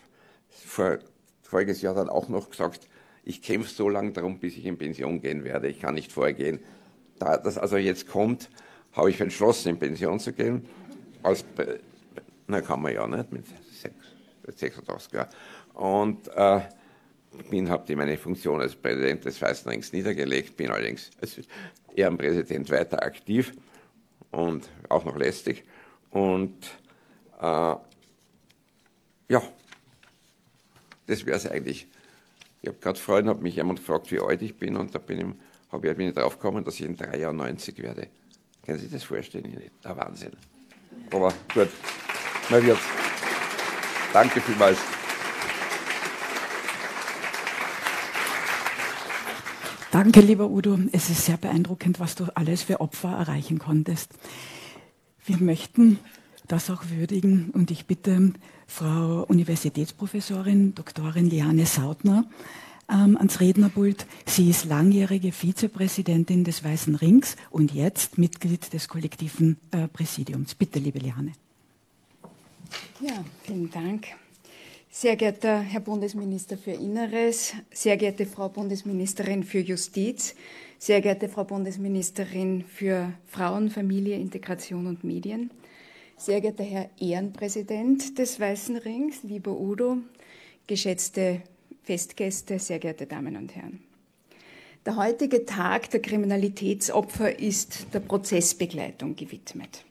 vor, 0.50 1.00
voriges 1.44 1.82
Jahr 1.82 1.96
dann 1.96 2.10
auch 2.10 2.28
noch 2.28 2.50
gesagt, 2.50 2.88
ich 3.24 3.42
kämpfe 3.42 3.70
so 3.70 3.90
lange 3.90 4.12
darum, 4.12 4.40
bis 4.40 4.58
ich 4.58 4.66
in 4.66 4.78
Pension 4.78 5.22
gehen 5.22 5.44
werde. 5.44 5.68
Ich 5.68 5.80
kann 5.80 5.96
nicht 5.96 6.12
vorgehen. 6.12 6.60
Da 7.20 7.38
das 7.38 7.58
also 7.58 7.78
jetzt 7.78 8.08
kommt, 8.08 8.50
habe 8.94 9.10
ich 9.10 9.20
entschlossen, 9.20 9.70
in 9.70 9.80
Pension 9.80 10.20
zu 10.20 10.34
gehen. 10.34 10.68
Als, 11.24 11.44
na, 12.48 12.62
kann 12.62 12.82
man 12.82 12.94
ja 12.94 13.08
nicht 13.08 13.32
mit 13.32 13.46
86 14.48 15.14
Jahren. 15.14 15.30
Und 15.74 16.28
äh, 16.30 16.62
bin, 17.50 17.70
habe 17.70 17.96
meine 17.96 18.18
Funktion 18.18 18.62
als 18.62 18.76
Präsident 18.76 19.26
des 19.26 19.42
Weißen 19.42 19.70
Rings 19.70 19.94
niedergelegt, 19.94 20.58
bin 20.58 20.70
allerdings 20.70 21.12
als 21.22 21.40
Ehrenpräsident 21.96 22.70
weiter 22.70 23.02
aktiv 23.04 23.54
und 24.32 24.68
auch 24.90 25.06
noch 25.06 25.16
lästig. 25.18 25.64
Und 26.12 26.56
äh, 27.40 27.76
ja, 29.30 29.42
das 31.08 31.26
wäre 31.26 31.38
es 31.38 31.48
eigentlich 31.48 31.88
Ich 32.62 32.70
habe 32.70 32.78
gerade 32.80 33.00
vorhin 33.00 33.30
hat 33.30 33.42
mich 33.42 33.56
jemand 33.56 33.80
gefragt, 33.80 34.12
wie 34.12 34.20
alt 34.20 34.42
ich 34.42 34.58
bin, 34.58 34.76
und 34.76 34.94
da 34.94 35.00
bin 35.00 35.20
ich, 35.20 35.72
habe 35.72 35.90
ich, 35.90 35.98
bin 35.98 36.14
drauf 36.14 36.38
gekommen, 36.38 36.64
dass 36.64 36.76
ich 36.76 36.86
in 36.86 36.96
drei 36.96 37.18
Jahren 37.18 37.38
90 37.38 37.78
werde. 37.80 38.08
Können 38.66 38.80
Sie 38.80 38.86
sich 38.86 38.94
das 38.94 39.04
vorstellen? 39.04 39.62
Der 39.84 39.98
Wahnsinn. 39.98 40.34
Aber 41.12 41.34
gut, 41.54 41.70
mal 42.50 42.64
wird's. 42.64 42.82
Danke 44.12 44.42
vielmals. 44.42 44.97
Danke, 49.92 50.20
lieber 50.20 50.50
Udo. 50.50 50.78
Es 50.92 51.10
ist 51.10 51.26
sehr 51.26 51.38
beeindruckend, 51.38 52.00
was 52.00 52.16
du 52.16 52.26
alles 52.36 52.64
für 52.64 52.82
Opfer 52.82 53.10
erreichen 53.10 53.58
konntest. 53.58 54.12
Wir 55.26 55.38
möchten 55.38 56.00
das 56.48 56.70
auch 56.70 56.90
würdigen 56.90 57.52
und 57.52 57.72
ich 57.72 57.86
bitte 57.86 58.34
Frau 58.68 59.24
Universitätsprofessorin 59.24 60.76
Doktorin 60.76 61.30
Liane 61.30 61.66
Sautner 61.66 62.26
ähm, 62.90 63.18
ans 63.18 63.40
Rednerpult. 63.40 64.06
Sie 64.26 64.50
ist 64.50 64.66
langjährige 64.66 65.32
Vizepräsidentin 65.32 66.44
des 66.44 66.64
Weißen 66.66 66.96
Rings 66.96 67.38
und 67.50 67.74
jetzt 67.74 68.18
Mitglied 68.18 68.74
des 68.74 68.90
kollektiven 68.90 69.58
äh, 69.72 69.88
Präsidiums. 69.88 70.54
Bitte, 70.56 70.80
liebe 70.80 71.00
Liane. 71.00 71.32
Ja, 73.00 73.24
vielen 73.44 73.72
Dank. 73.72 74.08
Sehr 74.90 75.16
geehrter 75.18 75.60
Herr 75.60 75.82
Bundesminister 75.82 76.58
für 76.58 76.72
Inneres, 76.72 77.54
sehr 77.72 77.98
geehrte 77.98 78.26
Frau 78.26 78.50
Bundesministerin 78.50 79.44
für 79.44 79.60
Justiz, 79.60 80.34
sehr 80.80 81.02
geehrte 81.02 81.28
Frau 81.28 81.44
Bundesministerin 81.44 82.64
für 82.64 83.14
Frauen, 83.28 83.70
Familie, 83.70 84.16
Integration 84.16 84.88
und 84.88 85.04
Medien, 85.04 85.52
sehr 86.16 86.42
geehrter 86.42 86.64
Herr 86.64 86.90
Ehrenpräsident 87.00 88.18
des 88.18 88.40
Weißen 88.40 88.78
Rings, 88.78 89.24
lieber 89.24 89.60
Udo, 89.60 89.98
geschätzte 90.66 91.42
Festgäste, 91.84 92.58
sehr 92.58 92.80
geehrte 92.80 93.06
Damen 93.06 93.36
und 93.36 93.56
Herren. 93.56 93.84
Der 94.86 94.96
heutige 94.96 95.46
Tag 95.46 95.90
der 95.92 96.02
Kriminalitätsopfer 96.02 97.38
ist 97.38 97.88
der 97.94 98.00
Prozessbegleitung 98.00 99.18
gewidmet. 99.18 99.84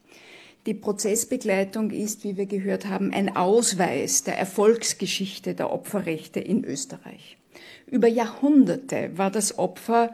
Die 0.67 0.75
Prozessbegleitung 0.75 1.93
ist, 1.93 2.25
wie 2.25 2.37
wir 2.37 2.47
gehört 2.47 2.87
haben, 2.87 3.13
ein 3.13 3.37
Ausweis 3.37 4.25
der 4.25 4.37
Erfolgsgeschichte 4.37 5.55
der 5.55 5.73
Opferrechte 5.73 6.41
in 6.41 6.65
Österreich. 6.65 7.39
Über 7.87 8.09
Jahrhunderte 8.09 9.17
war 9.17 9.31
das 9.31 9.61
Opfer 9.61 10.13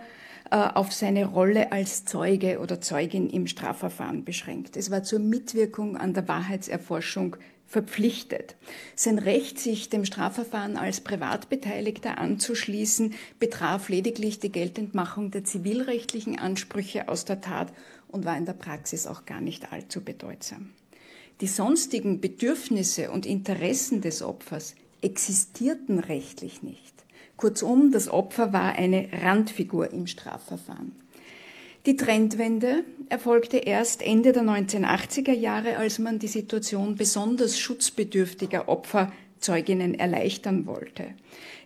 äh, 0.50 0.56
auf 0.56 0.92
seine 0.92 1.25
Rolle 1.25 1.73
als 1.73 2.04
Zeuge 2.04 2.59
oder 2.59 2.82
Zeugin 2.82 3.30
im 3.30 3.47
Strafverfahren 3.47 4.25
beschränkt. 4.25 4.76
Es 4.76 4.90
war 4.90 5.02
zur 5.02 5.21
Mitwirkung 5.21 5.97
an 5.97 6.12
der 6.12 6.28
Wahrheitserforschung 6.28 7.37
verpflichtet. 7.66 8.54
Sein 8.94 9.18
Recht, 9.18 9.59
sich 9.59 9.88
dem 9.88 10.04
Strafverfahren 10.04 10.76
als 10.76 11.00
Privatbeteiligter 11.00 12.18
anzuschließen, 12.18 13.14
betraf 13.38 13.88
lediglich 13.88 14.38
die 14.40 14.52
Geltendmachung 14.52 15.30
der 15.30 15.44
zivilrechtlichen 15.44 16.38
Ansprüche 16.38 17.09
aus 17.09 17.25
der 17.25 17.40
Tat 17.40 17.73
und 18.12 18.25
war 18.25 18.37
in 18.37 18.47
der 18.47 18.52
Praxis 18.52 19.07
auch 19.07 19.25
gar 19.25 19.40
nicht 19.40 19.73
allzu 19.73 20.02
bedeutsam. 20.02 20.71
Die 21.40 21.49
sonstigen 21.49 22.21
Bedürfnisse 22.21 23.11
und 23.11 23.26
Interessen 23.26 24.00
des 24.00 24.23
Opfers 24.23 24.76
existierten 25.00 25.99
rechtlich 25.99 26.62
nicht. 26.62 26.92
Kurzum, 27.37 27.90
das 27.90 28.09
Opfer 28.09 28.52
war 28.52 28.75
eine 28.75 29.09
Randfigur 29.12 29.92
im 29.92 30.07
Strafverfahren. 30.07 30.92
Die 31.87 31.97
Trendwende 31.97 32.85
erfolgte 33.09 33.57
erst 33.57 34.02
Ende 34.02 34.31
der 34.31 34.45
1980er 34.45 35.33
Jahre, 35.33 35.78
als 35.78 35.99
man 35.99 36.21
die 36.21 36.28
Situation 36.28 36.95
besonders 36.95 37.59
schutzbedürftiger 37.59 38.69
Opfer 38.69 39.11
Zeuginnen 39.40 39.95
erleichtern 39.95 40.66
wollte. 40.66 41.07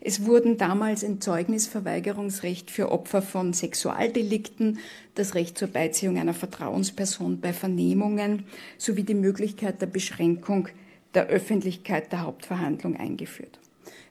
Es 0.09 0.25
wurden 0.25 0.57
damals 0.57 1.03
ein 1.03 1.21
Zeugnisverweigerungsrecht 1.21 2.71
für 2.71 2.93
Opfer 2.93 3.23
von 3.23 3.53
Sexualdelikten, 3.53 4.79
das 5.17 5.35
Recht 5.35 5.59
zur 5.59 5.67
Beiziehung 5.67 6.17
einer 6.17 6.33
Vertrauensperson 6.33 7.41
bei 7.41 7.53
Vernehmungen 7.53 8.45
sowie 8.79 9.03
die 9.03 9.15
Möglichkeit 9.15 9.83
der 9.83 9.89
Beschränkung 9.89 10.69
der 11.15 11.27
Öffentlichkeit 11.27 12.13
der 12.13 12.23
Hauptverhandlung 12.23 12.95
eingeführt. 12.95 13.59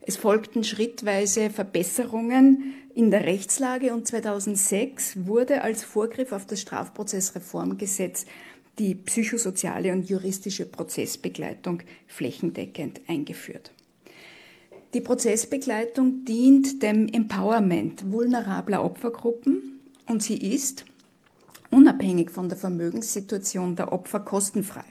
Es 0.01 0.17
folgten 0.17 0.65
schrittweise 0.65 1.49
Verbesserungen 1.49 2.73
in 2.93 3.09
der 3.09 3.23
Rechtslage 3.23 3.93
und 3.93 4.05
2006 4.05 5.25
wurde 5.25 5.61
als 5.61 5.85
Vorgriff 5.85 6.33
auf 6.33 6.45
das 6.45 6.59
Strafprozessreformgesetz 6.59 8.25
die 8.79 8.95
psychosoziale 8.95 9.93
und 9.93 10.09
juristische 10.09 10.65
Prozessbegleitung 10.65 11.83
flächendeckend 12.05 12.99
eingeführt. 13.07 13.71
Die 14.95 15.01
Prozessbegleitung 15.01 16.23
dient 16.23 16.81
dem 16.81 17.09
Empowerment 17.09 18.13
vulnerabler 18.13 18.81
Opfergruppen 18.81 19.81
und 20.07 20.23
sie 20.23 20.37
ist, 20.37 20.85
unabhängig 21.69 22.31
von 22.31 22.47
der 22.47 22.57
Vermögenssituation 22.57 23.75
der 23.75 23.91
Opfer, 23.91 24.21
kostenfrei. 24.21 24.85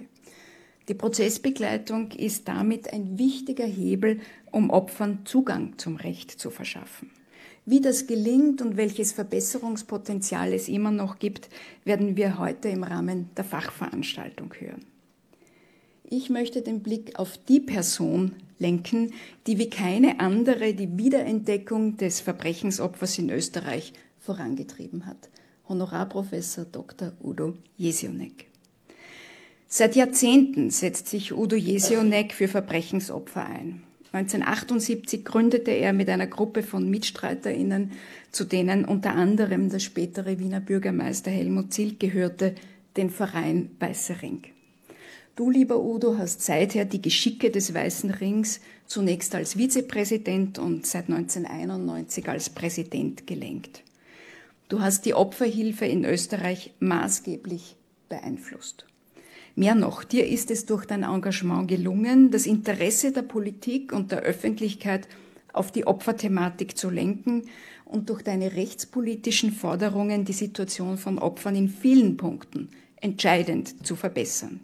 Die 0.89 0.95
Prozessbegleitung 0.95 2.11
ist 2.11 2.49
damit 2.49 2.93
ein 2.93 3.19
wichtiger 3.19 3.65
Hebel, 3.65 4.21
um 4.51 4.69
Opfern 4.69 5.21
Zugang 5.25 5.79
zum 5.79 5.97
Recht 5.97 6.31
zu 6.33 6.51
verschaffen. 6.51 7.11
Wie 7.65 7.81
das 7.81 8.07
gelingt 8.07 8.61
und 8.61 8.77
welches 8.77 9.13
Verbesserungspotenzial 9.13 10.53
es 10.53 10.69
immer 10.69 10.91
noch 10.91 11.19
gibt, 11.19 11.49
werden 11.85 12.19
wir 12.19 12.39
heute 12.39 12.69
im 12.69 12.83
Rahmen 12.83 13.31
der 13.39 13.45
Fachveranstaltung 13.45 14.53
hören. 14.59 14.85
Ich 16.11 16.29
möchte 16.29 16.61
den 16.61 16.83
Blick 16.83 17.19
auf 17.19 17.39
die 17.39 17.61
Person 17.61 18.33
lenken, 18.59 19.13
die 19.47 19.59
wie 19.59 19.71
keine 19.71 20.21
andere 20.21 20.75
die 20.75 20.97
Wiederentdeckung 20.97 21.97
des 21.97 22.21
Verbrechensopfers 22.21 23.19
in 23.19 23.31
Österreich 23.31 23.93
vorangetrieben 24.21 25.07
hat. 25.07 25.29
Honorarprofessor 25.69 26.65
Dr. 26.65 27.13
Udo 27.23 27.55
Jesionek. 27.77 28.47
Seit 29.67 29.97
Jahrzehnten 29.97 30.71
setzt 30.71 31.09
sich 31.09 31.33
Udo 31.33 31.57
Jesionek 31.57 32.33
für 32.33 32.49
Verbrechensopfer 32.49 33.45
ein. 33.45 33.83
1978 34.13 35.25
gründete 35.25 35.73
er 35.73 35.93
mit 35.93 36.09
einer 36.09 36.29
Gruppe 36.29 36.63
von 36.63 36.89
MitstreiterInnen, 36.89 37.91
zu 38.31 38.45
denen 38.45 38.85
unter 38.85 39.15
anderem 39.15 39.71
der 39.71 39.81
spätere 39.81 40.39
Wiener 40.39 40.61
Bürgermeister 40.61 41.33
Helmut 41.33 41.73
Zilt 41.73 41.99
gehörte, 41.99 42.55
den 42.97 43.11
Verein 43.11 43.71
Weißer 43.81 44.23
Ring. 44.23 44.54
Du, 45.37 45.51
lieber 45.51 45.83
Udo, 45.83 46.17
hast 46.17 46.43
seither 46.43 46.85
die 46.85 47.03
Geschicke 47.03 47.51
des 47.51 47.75
Weißen 47.75 48.11
Rings 48.11 48.61
zunächst 48.87 49.35
als 49.35 49.57
Vizepräsident 49.57 50.61
und 50.61 50.87
seit 50.87 51.09
1991 51.09 52.29
als 52.29 52.51
Präsident 52.51 53.27
gelenkt. 53.27 53.83
Du 54.69 54.81
hast 54.81 55.05
die 55.07 55.15
Opferhilfe 55.15 55.87
in 55.87 56.05
Österreich 56.05 56.73
maßgeblich 56.79 57.75
beeinflusst. 58.09 58.87
Mehr 59.57 59.75
noch, 59.75 60.05
dir 60.05 60.25
ist 60.25 60.53
es 60.53 60.67
durch 60.67 60.85
dein 60.85 61.03
Engagement 61.03 61.67
gelungen, 61.67 62.31
das 62.31 62.47
Interesse 62.47 63.11
der 63.11 63.23
Politik 63.23 63.93
und 63.93 64.13
der 64.13 64.21
Öffentlichkeit 64.21 65.09
auf 65.53 65.73
die 65.73 65.85
Opferthematik 65.85 66.79
zu 66.79 66.91
lenken 66.91 67.49
und 67.85 68.09
durch 68.09 68.23
deine 68.23 68.55
rechtspolitischen 68.55 69.51
Forderungen 69.51 70.25
die 70.25 70.33
Situation 70.33 70.97
von 70.97 71.19
Opfern 71.19 71.57
in 71.57 71.69
vielen 71.69 72.17
Punkten 72.17 72.69
entscheidend 73.01 73.85
zu 73.85 73.97
verbessern. 73.97 74.61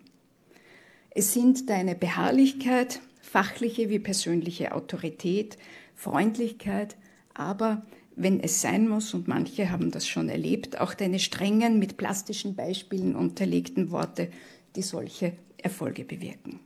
Es 1.20 1.34
sind 1.34 1.68
deine 1.68 1.94
Beharrlichkeit, 1.94 2.98
fachliche 3.20 3.90
wie 3.90 3.98
persönliche 3.98 4.74
Autorität, 4.74 5.58
Freundlichkeit, 5.94 6.96
aber 7.34 7.82
wenn 8.16 8.40
es 8.40 8.62
sein 8.62 8.88
muss, 8.88 9.12
und 9.12 9.28
manche 9.28 9.70
haben 9.70 9.90
das 9.90 10.08
schon 10.08 10.30
erlebt, 10.30 10.80
auch 10.80 10.94
deine 10.94 11.18
strengen, 11.18 11.78
mit 11.78 11.98
plastischen 11.98 12.54
Beispielen 12.54 13.14
unterlegten 13.16 13.90
Worte 13.90 14.30
die 14.76 14.80
solche 14.80 15.34
Erfolge 15.58 16.04
bewirken. 16.04 16.58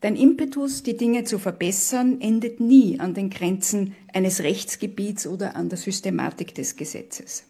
Dein 0.00 0.14
Impetus, 0.14 0.84
die 0.84 0.96
Dinge 0.96 1.24
zu 1.24 1.40
verbessern, 1.40 2.20
endet 2.20 2.60
nie 2.60 3.00
an 3.00 3.14
den 3.14 3.30
Grenzen 3.30 3.96
eines 4.14 4.44
Rechtsgebiets 4.44 5.26
oder 5.26 5.56
an 5.56 5.68
der 5.68 5.78
Systematik 5.78 6.54
des 6.54 6.76
Gesetzes. 6.76 7.42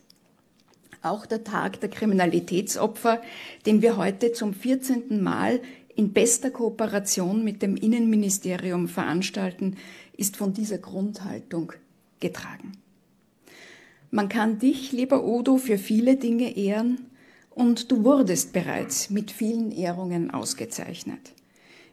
Auch 1.02 1.24
der 1.24 1.44
Tag 1.44 1.80
der 1.80 1.88
Kriminalitätsopfer, 1.88 3.22
den 3.64 3.80
wir 3.80 3.96
heute 3.96 4.32
zum 4.32 4.52
14. 4.52 5.22
Mal 5.22 5.60
in 5.96 6.12
bester 6.12 6.50
Kooperation 6.50 7.44
mit 7.44 7.62
dem 7.62 7.76
Innenministerium 7.76 8.88
veranstalten, 8.88 9.76
ist 10.16 10.36
von 10.36 10.52
dieser 10.52 10.78
Grundhaltung 10.78 11.72
getragen. 12.20 12.72
Man 14.10 14.28
kann 14.28 14.58
dich, 14.58 14.92
lieber 14.92 15.24
Udo, 15.24 15.56
für 15.56 15.78
viele 15.78 16.16
Dinge 16.16 16.56
ehren, 16.56 17.06
und 17.50 17.90
du 17.90 18.04
wurdest 18.04 18.52
bereits 18.52 19.10
mit 19.10 19.30
vielen 19.30 19.72
Ehrungen 19.72 20.30
ausgezeichnet. 20.30 21.32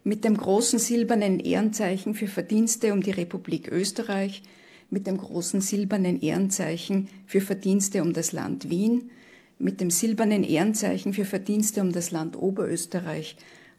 Mit 0.04 0.24
dem 0.24 0.36
großen 0.36 0.78
silbernen 0.78 1.40
Ehrenzeichen 1.40 2.14
für 2.14 2.28
Verdienste 2.28 2.92
um 2.92 3.02
die 3.02 3.10
Republik 3.10 3.70
Österreich, 3.70 4.42
mit 4.90 5.06
dem 5.06 5.18
großen 5.18 5.60
silbernen 5.60 6.20
Ehrenzeichen 6.20 7.08
für 7.26 7.40
Verdienste 7.40 8.02
um 8.02 8.12
das 8.12 8.32
Land 8.32 8.70
Wien, 8.70 9.10
mit 9.58 9.80
dem 9.80 9.90
silbernen 9.90 10.44
Ehrenzeichen 10.44 11.12
für 11.12 11.24
Verdienste 11.24 11.80
um 11.80 11.92
das 11.92 12.12
Land 12.12 12.36
Oberösterreich 12.36 13.36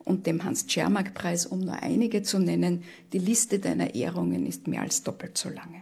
und 0.10 0.26
dem 0.26 0.44
Hans-Tschermak-Preis, 0.44 1.46
um 1.46 1.60
nur 1.60 1.82
einige 1.84 2.24
zu 2.24 2.40
nennen. 2.40 2.84
Die 3.14 3.20
Liste 3.20 3.60
deiner 3.60 3.94
Ehrungen 3.94 4.48
ist 4.48 4.68
mehr 4.68 4.82
als 4.82 5.04
doppelt 5.04 5.38
so 5.38 5.50
lange. 5.50 5.82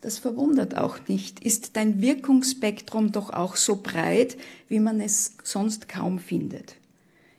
das 0.00 0.18
verwundert 0.18 0.76
auch 0.76 0.98
nicht, 1.08 1.40
ist 1.40 1.76
dein 1.76 2.00
Wirkungsspektrum 2.00 3.10
doch 3.10 3.30
auch 3.30 3.56
so 3.56 3.76
breit, 3.82 4.36
wie 4.68 4.78
man 4.78 5.00
es 5.00 5.36
sonst 5.42 5.88
kaum 5.88 6.18
findet. 6.18 6.76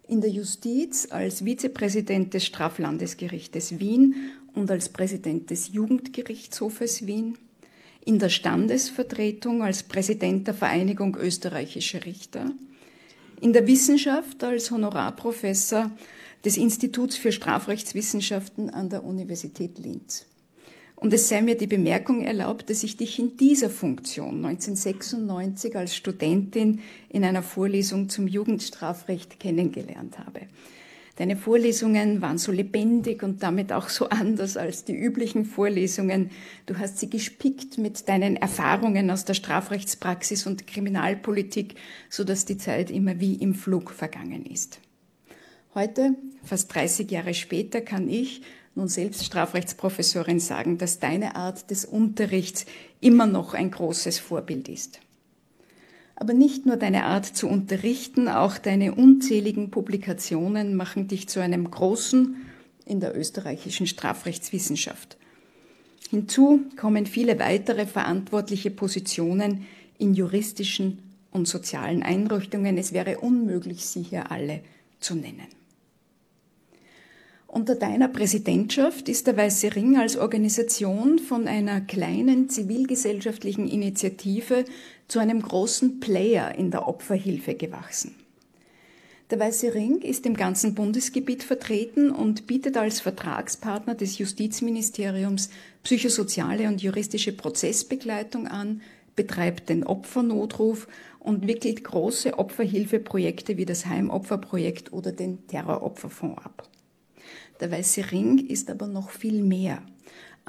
In 0.07 0.21
der 0.21 0.29
Justiz 0.29 1.07
als 1.09 1.45
Vizepräsident 1.45 2.33
des 2.33 2.45
Straflandesgerichtes 2.45 3.79
Wien 3.79 4.15
und 4.53 4.71
als 4.71 4.89
Präsident 4.89 5.51
des 5.51 5.71
Jugendgerichtshofes 5.71 7.05
Wien, 7.05 7.37
in 8.03 8.17
der 8.17 8.29
Standesvertretung 8.29 9.61
als 9.61 9.83
Präsident 9.83 10.47
der 10.47 10.53
Vereinigung 10.53 11.15
österreichischer 11.15 12.05
Richter, 12.05 12.51
in 13.41 13.53
der 13.53 13.67
Wissenschaft 13.67 14.43
als 14.43 14.72
Honorarprofessor 14.72 15.91
des 16.46 16.58
Instituts 16.58 17.15
für 17.15 17.31
Strafrechtswissenschaften 17.31 18.69
an 18.69 18.89
der 18.89 19.03
Universität 19.03 19.77
Linz. 19.77 20.25
Und 20.96 21.13
es 21.13 21.29
sei 21.29 21.41
mir 21.41 21.55
die 21.55 21.67
Bemerkung 21.67 22.24
erlaubt, 22.24 22.69
dass 22.69 22.84
ich 22.84 22.98
dich 22.98 23.19
in 23.19 23.38
dieser 23.38 23.69
Funktion 23.69 24.46
1996 24.46 25.75
als 25.77 25.96
Studentin 25.96 26.81
in 27.08 27.24
einer 27.24 27.41
Vorlesung 27.41 28.10
zum 28.10 28.27
Jugendstrafrecht 28.27 29.39
kennengelernt 29.39 30.19
habe. 30.19 30.41
Deine 31.19 31.35
Vorlesungen 31.35 32.21
waren 32.21 32.38
so 32.38 32.53
lebendig 32.53 33.23
und 33.23 33.43
damit 33.43 33.73
auch 33.73 33.89
so 33.89 34.07
anders 34.09 34.55
als 34.55 34.85
die 34.85 34.95
üblichen 34.95 35.43
Vorlesungen. 35.43 36.31
Du 36.65 36.77
hast 36.77 36.97
sie 36.97 37.09
gespickt 37.09 37.77
mit 37.77 38.07
deinen 38.07 38.38
Erfahrungen 38.38 39.11
aus 39.11 39.25
der 39.25 39.33
Strafrechtspraxis 39.33 40.47
und 40.47 40.65
Kriminalpolitik, 40.65 41.75
so 42.09 42.23
dass 42.23 42.45
die 42.45 42.57
Zeit 42.57 42.89
immer 42.89 43.19
wie 43.19 43.33
im 43.33 43.53
Flug 43.53 43.91
vergangen 43.91 44.45
ist. 44.45 44.79
Heute, 45.75 46.15
fast 46.45 46.73
30 46.73 47.11
Jahre 47.11 47.33
später, 47.33 47.81
kann 47.81 48.07
ich 48.07 48.41
nun 48.73 48.88
selbst 48.88 49.25
Strafrechtsprofessorin 49.25 50.39
sagen, 50.39 50.77
dass 50.77 50.99
deine 50.99 51.35
Art 51.35 51.69
des 51.69 51.83
Unterrichts 51.83 52.65
immer 53.01 53.25
noch 53.25 53.53
ein 53.53 53.71
großes 53.71 54.19
Vorbild 54.19 54.69
ist. 54.69 55.01
Aber 56.19 56.33
nicht 56.33 56.65
nur 56.65 56.75
deine 56.75 57.05
Art 57.05 57.25
zu 57.25 57.47
unterrichten, 57.47 58.27
auch 58.27 58.57
deine 58.57 58.93
unzähligen 58.93 59.71
Publikationen 59.71 60.75
machen 60.75 61.07
dich 61.07 61.29
zu 61.29 61.39
einem 61.39 61.71
großen 61.71 62.35
in 62.85 62.99
der 62.99 63.17
österreichischen 63.17 63.88
Strafrechtswissenschaft. 63.88 65.15
Hinzu 66.09 66.65
kommen 66.75 67.05
viele 67.05 67.39
weitere 67.39 67.85
verantwortliche 67.85 68.69
Positionen 68.69 69.65
in 69.97 70.13
juristischen 70.13 70.99
und 71.31 71.47
sozialen 71.47 72.03
Einrichtungen. 72.03 72.77
Es 72.77 72.91
wäre 72.91 73.19
unmöglich, 73.19 73.85
sie 73.85 74.01
hier 74.03 74.29
alle 74.29 74.59
zu 74.99 75.15
nennen. 75.15 75.47
Unter 77.47 77.75
deiner 77.75 78.09
Präsidentschaft 78.09 79.07
ist 79.07 79.25
der 79.25 79.38
Weiße 79.38 79.75
Ring 79.75 79.97
als 79.97 80.17
Organisation 80.17 81.17
von 81.17 81.47
einer 81.47 81.81
kleinen 81.81 82.49
zivilgesellschaftlichen 82.49 83.67
Initiative 83.67 84.65
zu 85.09 85.19
einem 85.19 85.41
großen 85.41 85.99
Player 85.99 86.55
in 86.55 86.71
der 86.71 86.87
Opferhilfe 86.87 87.55
gewachsen. 87.55 88.15
Der 89.31 89.39
Weiße 89.39 89.75
Ring 89.75 90.01
ist 90.01 90.25
im 90.25 90.35
ganzen 90.35 90.73
Bundesgebiet 90.73 91.43
vertreten 91.43 92.09
und 92.09 92.47
bietet 92.47 92.77
als 92.77 93.01
Vertragspartner 93.01 93.93
des 93.93 94.17
Justizministeriums 94.17 95.49
psychosoziale 95.83 96.67
und 96.67 96.81
juristische 96.81 97.33
Prozessbegleitung 97.33 98.47
an, 98.47 98.81
betreibt 99.15 99.69
den 99.69 99.83
Opfernotruf 99.83 100.87
und 101.19 101.47
wickelt 101.47 101.83
große 101.83 102.39
Opferhilfeprojekte 102.39 103.57
wie 103.57 103.65
das 103.65 103.85
Heimopferprojekt 103.85 104.93
oder 104.93 105.11
den 105.11 105.45
Terroropferfonds 105.47 106.43
ab. 106.43 106.67
Der 107.59 107.71
Weiße 107.71 108.11
Ring 108.11 108.47
ist 108.47 108.69
aber 108.69 108.87
noch 108.87 109.09
viel 109.09 109.43
mehr. 109.43 109.81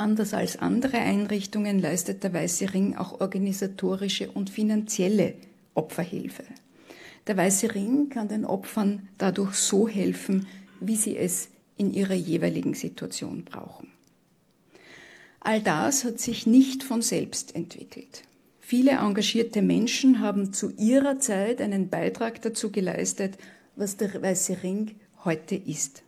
Anders 0.00 0.32
als 0.32 0.56
andere 0.56 0.96
Einrichtungen 0.96 1.78
leistet 1.78 2.24
der 2.24 2.32
Weiße 2.32 2.72
Ring 2.72 2.96
auch 2.96 3.20
organisatorische 3.20 4.30
und 4.30 4.48
finanzielle 4.48 5.34
Opferhilfe. 5.74 6.42
Der 7.26 7.36
Weiße 7.36 7.74
Ring 7.74 8.08
kann 8.08 8.26
den 8.26 8.46
Opfern 8.46 9.10
dadurch 9.18 9.56
so 9.56 9.86
helfen, 9.86 10.46
wie 10.80 10.96
sie 10.96 11.18
es 11.18 11.50
in 11.76 11.92
ihrer 11.92 12.14
jeweiligen 12.14 12.72
Situation 12.72 13.44
brauchen. 13.44 13.88
All 15.38 15.60
das 15.60 16.04
hat 16.04 16.18
sich 16.18 16.46
nicht 16.46 16.82
von 16.82 17.02
selbst 17.02 17.54
entwickelt. 17.54 18.22
Viele 18.58 18.92
engagierte 18.92 19.60
Menschen 19.60 20.20
haben 20.20 20.54
zu 20.54 20.72
ihrer 20.78 21.18
Zeit 21.18 21.60
einen 21.60 21.90
Beitrag 21.90 22.40
dazu 22.40 22.72
geleistet, 22.72 23.36
was 23.76 23.98
der 23.98 24.22
Weiße 24.22 24.62
Ring 24.62 24.92
heute 25.26 25.56
ist. 25.56 26.02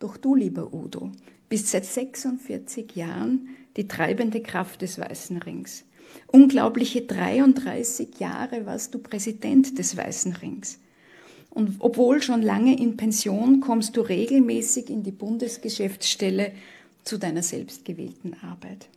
Doch 0.00 0.18
du, 0.18 0.34
lieber 0.34 0.74
Udo, 0.74 1.12
bist 1.52 1.68
seit 1.68 1.84
46 1.84 2.96
Jahren 2.96 3.50
die 3.76 3.86
treibende 3.86 4.40
Kraft 4.40 4.80
des 4.80 4.98
Weißen 4.98 5.36
Rings. 5.36 5.84
Unglaubliche 6.28 7.02
33 7.02 8.18
Jahre 8.18 8.64
warst 8.64 8.94
du 8.94 8.98
Präsident 8.98 9.78
des 9.78 9.94
Weißen 9.94 10.32
Rings. 10.36 10.78
Und 11.50 11.76
obwohl 11.80 12.22
schon 12.22 12.40
lange 12.40 12.80
in 12.80 12.96
Pension, 12.96 13.60
kommst 13.60 13.98
du 13.98 14.00
regelmäßig 14.00 14.88
in 14.88 15.02
die 15.02 15.12
Bundesgeschäftsstelle 15.12 16.52
zu 17.04 17.18
deiner 17.18 17.42
selbstgewählten 17.42 18.34
Arbeit. 18.42 18.88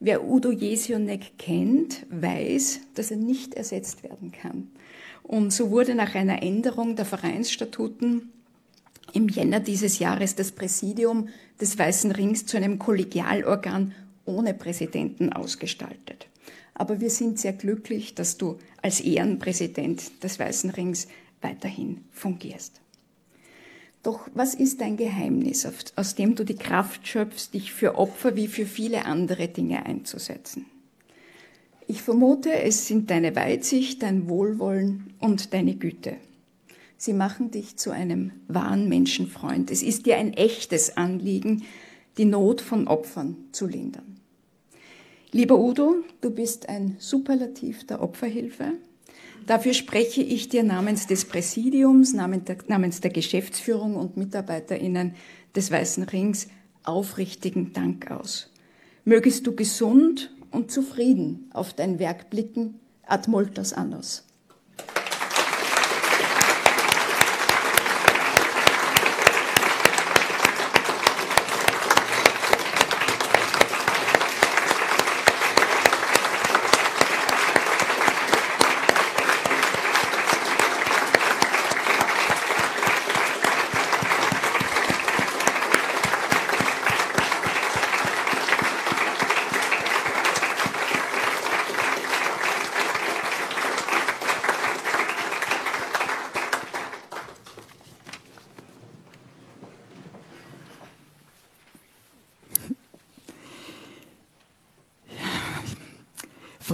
Wer 0.00 0.22
Udo 0.22 0.50
Jesionek 0.52 1.38
kennt, 1.38 2.04
weiß, 2.10 2.80
dass 2.94 3.10
er 3.10 3.16
nicht 3.16 3.54
ersetzt 3.54 4.02
werden 4.02 4.32
kann. 4.32 4.68
Und 5.22 5.50
so 5.50 5.70
wurde 5.70 5.94
nach 5.94 6.14
einer 6.14 6.42
Änderung 6.42 6.94
der 6.94 7.06
Vereinsstatuten 7.06 8.33
im 9.14 9.28
Jänner 9.28 9.60
dieses 9.60 9.98
Jahres 9.98 10.34
das 10.34 10.52
Präsidium 10.52 11.28
des 11.60 11.78
Weißen 11.78 12.10
Rings 12.10 12.46
zu 12.46 12.56
einem 12.56 12.78
Kollegialorgan 12.78 13.94
ohne 14.24 14.54
Präsidenten 14.54 15.32
ausgestaltet. 15.32 16.26
Aber 16.74 17.00
wir 17.00 17.10
sind 17.10 17.38
sehr 17.38 17.52
glücklich, 17.52 18.14
dass 18.14 18.36
du 18.36 18.58
als 18.82 19.00
Ehrenpräsident 19.00 20.22
des 20.24 20.38
Weißen 20.38 20.70
Rings 20.70 21.06
weiterhin 21.40 22.04
fungierst. 22.10 22.80
Doch 24.02 24.28
was 24.34 24.54
ist 24.54 24.80
dein 24.80 24.96
Geheimnis, 24.96 25.66
aus 25.96 26.14
dem 26.14 26.34
du 26.34 26.44
die 26.44 26.56
Kraft 26.56 27.06
schöpfst, 27.06 27.54
dich 27.54 27.72
für 27.72 27.96
Opfer 27.96 28.36
wie 28.36 28.48
für 28.48 28.66
viele 28.66 29.06
andere 29.06 29.48
Dinge 29.48 29.86
einzusetzen? 29.86 30.66
Ich 31.86 32.02
vermute, 32.02 32.52
es 32.52 32.86
sind 32.86 33.10
deine 33.10 33.36
Weitsicht, 33.36 34.02
dein 34.02 34.28
Wohlwollen 34.28 35.14
und 35.20 35.54
deine 35.54 35.76
Güte. 35.76 36.16
Sie 36.96 37.12
machen 37.12 37.50
dich 37.50 37.76
zu 37.76 37.90
einem 37.90 38.32
wahren 38.48 38.88
Menschenfreund. 38.88 39.70
Es 39.70 39.82
ist 39.82 40.06
dir 40.06 40.16
ein 40.16 40.32
echtes 40.32 40.96
Anliegen, 40.96 41.64
die 42.16 42.24
Not 42.24 42.60
von 42.60 42.88
Opfern 42.88 43.36
zu 43.52 43.66
lindern. 43.66 44.20
Lieber 45.32 45.58
Udo, 45.58 45.96
du 46.20 46.30
bist 46.30 46.68
ein 46.68 46.96
Superlativ 46.98 47.86
der 47.86 48.00
Opferhilfe. 48.02 48.74
Dafür 49.46 49.74
spreche 49.74 50.22
ich 50.22 50.48
dir 50.48 50.62
namens 50.62 51.06
des 51.06 51.24
Präsidiums, 51.24 52.14
namens 52.14 53.00
der 53.00 53.10
Geschäftsführung 53.10 53.96
und 53.96 54.16
Mitarbeiterinnen 54.16 55.14
des 55.54 55.70
Weißen 55.70 56.04
Rings 56.04 56.48
aufrichtigen 56.84 57.72
Dank 57.72 58.10
aus. 58.10 58.50
Mögest 59.04 59.46
du 59.46 59.54
gesund 59.54 60.34
und 60.50 60.70
zufrieden 60.70 61.50
auf 61.52 61.74
dein 61.74 61.98
Werk 61.98 62.30
blicken, 62.30 62.80
ad 63.06 63.28
multas 63.28 63.72
annos. 63.72 64.24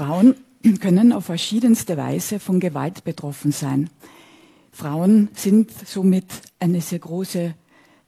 Frauen 0.00 0.36
können 0.80 1.09
auf 1.20 1.26
verschiedenste 1.26 1.98
Weise 1.98 2.40
von 2.40 2.60
Gewalt 2.60 3.04
betroffen 3.04 3.52
sein. 3.52 3.90
Frauen 4.72 5.28
sind 5.34 5.70
somit 5.86 6.24
eine 6.58 6.80
sehr 6.80 6.98
große 6.98 7.54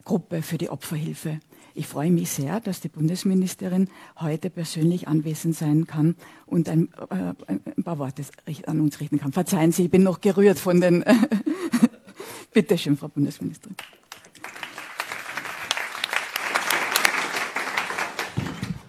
Gruppe 0.03 0.41
für 0.41 0.57
die 0.57 0.71
Opferhilfe. 0.71 1.41
Ich 1.75 1.89
freue 1.89 2.11
mich 2.11 2.31
sehr, 2.31 2.61
dass 2.61 2.81
die 2.81 2.89
Bundesministerin 2.89 3.89
heute 4.19 4.49
persönlich 4.49 5.09
anwesend 5.09 5.55
sein 5.55 5.87
kann 5.87 6.17
und 6.47 6.71
ein, 6.71 6.89
äh, 7.11 7.35
ein 7.77 7.85
paar 7.85 7.99
Worte 7.99 8.23
an 8.67 8.81
uns 8.81 8.99
richten 8.99 9.19
kann. 9.19 9.33
Verzeihen 9.33 9.73
Sie, 9.73 9.85
ich 9.85 9.91
bin 9.91 10.05
noch 10.05 10.23
gerührt 10.23 10.59
von 10.59 10.81
den. 10.81 11.05
Bitte 12.55 12.79
schön, 12.79 12.97
Frau 12.97 13.09
Bundesministerin. 13.09 13.77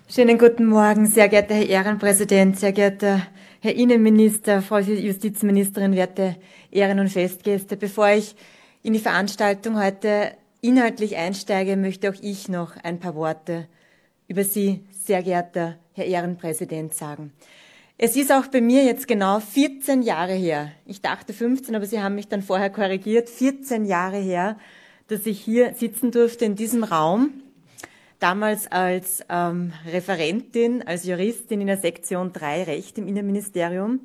Schönen 0.08 0.38
guten 0.38 0.66
Morgen, 0.66 1.08
sehr 1.08 1.28
geehrter 1.28 1.56
Herr 1.56 1.68
Ehrenpräsident, 1.68 2.58
sehr 2.58 2.72
geehrter 2.72 3.24
Herr 3.64 3.76
Innenminister, 3.76 4.62
Frau 4.62 4.80
Justizministerin, 4.80 5.96
werte 5.96 6.36
Ehren- 6.70 7.00
und 7.00 7.08
Festgäste. 7.08 7.78
Bevor 7.78 8.10
ich 8.10 8.36
in 8.82 8.92
die 8.92 9.00
Veranstaltung 9.00 9.82
heute 9.82 10.34
inhaltlich 10.60 11.16
einsteige, 11.16 11.78
möchte 11.78 12.10
auch 12.10 12.22
ich 12.22 12.50
noch 12.50 12.76
ein 12.84 13.00
paar 13.00 13.16
Worte 13.16 13.70
über 14.28 14.44
Sie, 14.44 14.84
sehr 14.92 15.24
geehrter 15.24 15.78
Herr 15.94 16.04
Ehrenpräsident, 16.04 16.94
sagen. 16.94 17.32
Es 17.98 18.18
ist 18.18 18.34
auch 18.34 18.48
bei 18.48 18.60
mir 18.60 18.84
jetzt 18.84 19.08
genau 19.08 19.40
14 19.40 20.02
Jahre 20.02 20.34
her. 20.34 20.74
Ich 20.86 21.02
dachte 21.02 21.32
15, 21.32 21.74
aber 21.74 21.86
Sie 21.86 22.02
haben 22.02 22.16
mich 22.16 22.28
dann 22.28 22.42
vorher 22.42 22.70
korrigiert. 22.70 23.30
14 23.30 23.86
Jahre 23.86 24.18
her, 24.18 24.58
dass 25.08 25.26
ich 25.26 25.40
hier 25.40 25.74
sitzen 25.74 26.12
durfte 26.12 26.44
in 26.44 26.58
diesem 26.58 26.84
Raum 26.84 27.43
damals 28.24 28.72
als 28.72 29.22
ähm, 29.28 29.74
Referentin, 29.86 30.82
als 30.82 31.04
Juristin 31.04 31.60
in 31.60 31.68
der 31.68 31.78
Sektion 31.78 32.32
3 32.32 32.64
Recht 32.64 32.98
im 32.98 33.10
Innenministerium. 33.10 34.00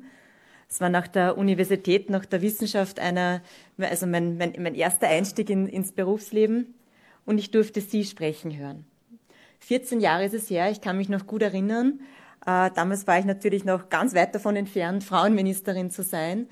Es 0.69 0.81
war 0.81 0.89
nach 0.89 1.07
der 1.07 1.37
Universität, 1.37 2.09
nach 2.09 2.25
der 2.25 2.41
Wissenschaft 2.41 2.99
einer, 2.99 3.41
also 3.77 4.05
mein, 4.05 4.37
mein, 4.37 4.55
mein 4.59 4.75
erster 4.75 5.07
Einstieg 5.07 5.49
in, 5.49 5.67
ins 5.67 5.93
Berufsleben 5.93 6.73
und 7.25 7.37
ich 7.37 7.51
durfte 7.51 7.79
Sie 7.79 8.03
sprechen 8.03 8.57
hören. 8.57 8.85
14 9.59 10.01
Jahre 10.01 10.25
ist 10.25 10.33
es 10.33 10.49
her, 10.49 10.69
ich 10.69 10.81
kann 10.81 10.97
mich 10.97 11.07
noch 11.07 11.25
gut 11.25 11.41
erinnern. 11.41 12.01
Äh, 12.45 12.71
damals 12.75 13.07
war 13.07 13.19
ich 13.19 13.25
natürlich 13.25 13.63
noch 13.63 13.87
ganz 13.87 14.13
weit 14.13 14.35
davon 14.35 14.57
entfernt, 14.57 15.05
Frauenministerin 15.05 15.91
zu 15.91 16.03
sein. 16.03 16.47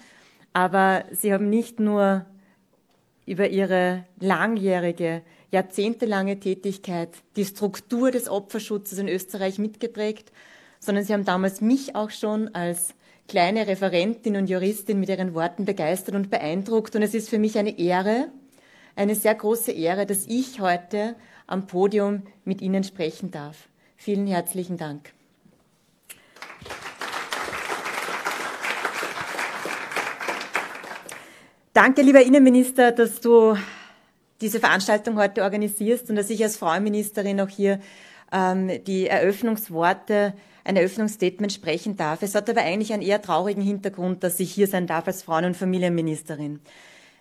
Aber 0.53 1.03
Sie 1.11 1.33
haben 1.33 1.49
nicht 1.49 1.81
nur 1.81 2.25
über 3.25 3.49
Ihre 3.49 4.05
langjährige 4.21 5.21
jahrzehntelange 5.51 6.39
Tätigkeit 6.39 7.09
die 7.35 7.45
Struktur 7.45 8.11
des 8.11 8.29
Opferschutzes 8.29 8.99
in 8.99 9.07
Österreich 9.07 9.59
mitgeprägt, 9.59 10.31
sondern 10.79 11.03
sie 11.03 11.13
haben 11.13 11.25
damals 11.25 11.61
mich 11.61 11.95
auch 11.95 12.09
schon 12.09 12.53
als 12.53 12.93
kleine 13.27 13.67
Referentin 13.67 14.35
und 14.35 14.49
Juristin 14.49 14.99
mit 14.99 15.09
ihren 15.09 15.33
Worten 15.33 15.65
begeistert 15.65 16.15
und 16.15 16.29
beeindruckt. 16.29 16.95
Und 16.95 17.01
es 17.01 17.13
ist 17.13 17.29
für 17.29 17.39
mich 17.39 17.57
eine 17.57 17.77
Ehre, 17.77 18.29
eine 18.95 19.15
sehr 19.15 19.35
große 19.35 19.71
Ehre, 19.71 20.05
dass 20.05 20.25
ich 20.27 20.59
heute 20.59 21.15
am 21.45 21.67
Podium 21.67 22.23
mit 22.45 22.61
Ihnen 22.61 22.83
sprechen 22.83 23.31
darf. 23.31 23.67
Vielen 23.95 24.27
herzlichen 24.27 24.77
Dank. 24.77 25.13
Danke, 31.73 32.01
lieber 32.01 32.21
Innenminister, 32.21 32.91
dass 32.91 33.21
du 33.21 33.55
diese 34.41 34.59
Veranstaltung 34.59 35.17
heute 35.17 35.43
organisierst 35.43 36.09
und 36.09 36.15
dass 36.15 36.29
ich 36.29 36.43
als 36.43 36.57
Frauenministerin 36.57 37.41
auch 37.41 37.49
hier 37.49 37.79
ähm, 38.31 38.83
die 38.85 39.07
Eröffnungsworte, 39.07 40.33
ein 40.63 40.75
Eröffnungsstatement 40.75 41.53
sprechen 41.53 41.95
darf. 41.95 42.21
Es 42.21 42.35
hat 42.35 42.49
aber 42.49 42.61
eigentlich 42.61 42.91
einen 42.91 43.01
eher 43.01 43.21
traurigen 43.21 43.63
Hintergrund, 43.63 44.23
dass 44.23 44.39
ich 44.39 44.51
hier 44.51 44.67
sein 44.67 44.85
darf 44.85 45.07
als 45.07 45.23
Frauen- 45.23 45.45
und 45.45 45.55
Familienministerin. 45.55 46.59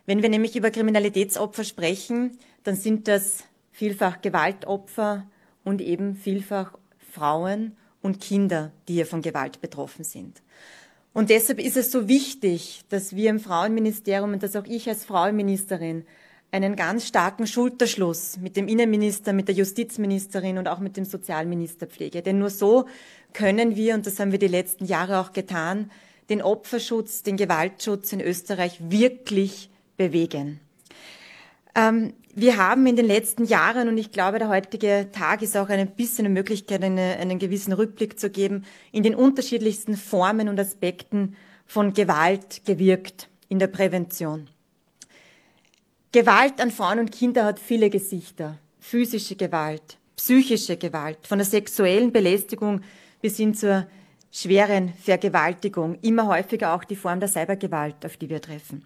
Wenn 0.05 0.23
wir 0.23 0.29
nämlich 0.29 0.57
über 0.57 0.71
Kriminalitätsopfer 0.71 1.65
sprechen, 1.65 2.39
dann 2.65 2.75
sind 2.75 3.07
das 3.07 3.45
vielfach 3.71 4.21
Gewaltopfer 4.21 5.27
und 5.65 5.81
eben 5.81 6.17
vielfach 6.17 6.77
Frauen 7.13 7.77
und 8.03 8.21
Kinder, 8.21 8.73
die 8.89 8.95
hier 8.95 9.07
von 9.07 9.23
Gewalt 9.23 9.61
betroffen 9.61 10.05
sind. 10.05 10.43
Und 11.13 11.31
deshalb 11.31 11.61
ist 11.61 11.77
es 11.77 11.91
so 11.91 12.09
wichtig, 12.09 12.83
dass 12.89 13.17
wir 13.17 13.31
im 13.31 13.41
Frauenministerium 13.41 14.35
und 14.35 14.43
dass 14.43 14.55
auch 14.55 14.67
ich 14.67 14.89
als 14.89 15.05
Frauenministerin 15.05 16.05
einen 16.53 16.77
ganz 16.77 17.07
starken 17.07 17.47
Schulterschluss 17.47 18.39
mit 18.39 18.57
dem 18.57 18.69
Innenminister, 18.69 19.33
mit 19.33 19.49
der 19.49 19.55
Justizministerin 19.55 20.59
und 20.59 20.69
auch 20.69 20.79
mit 20.79 20.97
dem 20.97 21.05
Sozialminister 21.05 21.87
pflege. 21.87 22.23
Denn 22.23 22.39
nur 22.39 22.51
so 22.51 22.87
können 23.33 23.77
wir, 23.77 23.95
und 23.95 24.07
das 24.07 24.19
haben 24.19 24.33
wir 24.33 24.39
die 24.39 24.47
letzten 24.47 24.87
Jahre 24.87 25.21
auch 25.21 25.33
getan, 25.33 25.91
den 26.31 26.43
Opferschutz, 26.43 27.23
den 27.23 27.37
Gewaltschutz 27.37 28.13
in 28.13 28.21
Österreich 28.21 28.79
wirklich 28.81 29.71
bewegen. 29.97 30.61
Ähm, 31.75 32.15
wir 32.35 32.57
haben 32.57 32.87
in 32.87 32.97
den 32.97 33.07
letzten 33.07 33.45
Jahren, 33.45 33.89
und 33.89 33.99
ich 33.99 34.13
glaube, 34.13 34.39
der 34.39 34.49
heutige 34.49 35.09
Tag 35.13 35.43
ist 35.43 35.57
auch 35.57 35.69
ein 35.69 35.91
bisschen 35.93 36.27
eine 36.27 36.35
Möglichkeit, 36.35 36.83
eine, 36.83 37.17
einen 37.17 37.39
gewissen 37.39 37.73
Rückblick 37.73 38.19
zu 38.19 38.31
geben, 38.31 38.65
in 38.93 39.03
den 39.03 39.15
unterschiedlichsten 39.15 39.97
Formen 39.97 40.49
und 40.49 40.59
Aspekten 40.59 41.37
von 41.67 41.93
Gewalt 41.93 42.65
gewirkt 42.65 43.29
in 43.49 43.59
der 43.59 43.69
Prävention. 43.69 44.49
Gewalt 46.13 46.61
an 46.61 46.71
Frauen 46.71 47.01
und 47.01 47.13
Kinder 47.13 47.45
hat 47.45 47.59
viele 47.59 47.91
Gesichter. 47.91 48.59
Physische 48.79 49.37
Gewalt, 49.37 49.99
psychische 50.17 50.77
Gewalt, 50.77 51.27
von 51.27 51.39
der 51.39 51.47
sexuellen 51.47 52.13
Belästigung 52.13 52.83
bis 53.21 53.37
hin 53.37 53.55
zur 53.55 53.87
schweren 54.31 54.93
Vergewaltigung, 55.03 55.99
immer 56.03 56.27
häufiger 56.27 56.75
auch 56.75 56.85
die 56.85 56.97
Form 56.97 57.21
der 57.21 57.29
Cybergewalt, 57.29 58.05
auf 58.05 58.17
die 58.17 58.29
wir 58.29 58.41
treffen. 58.41 58.85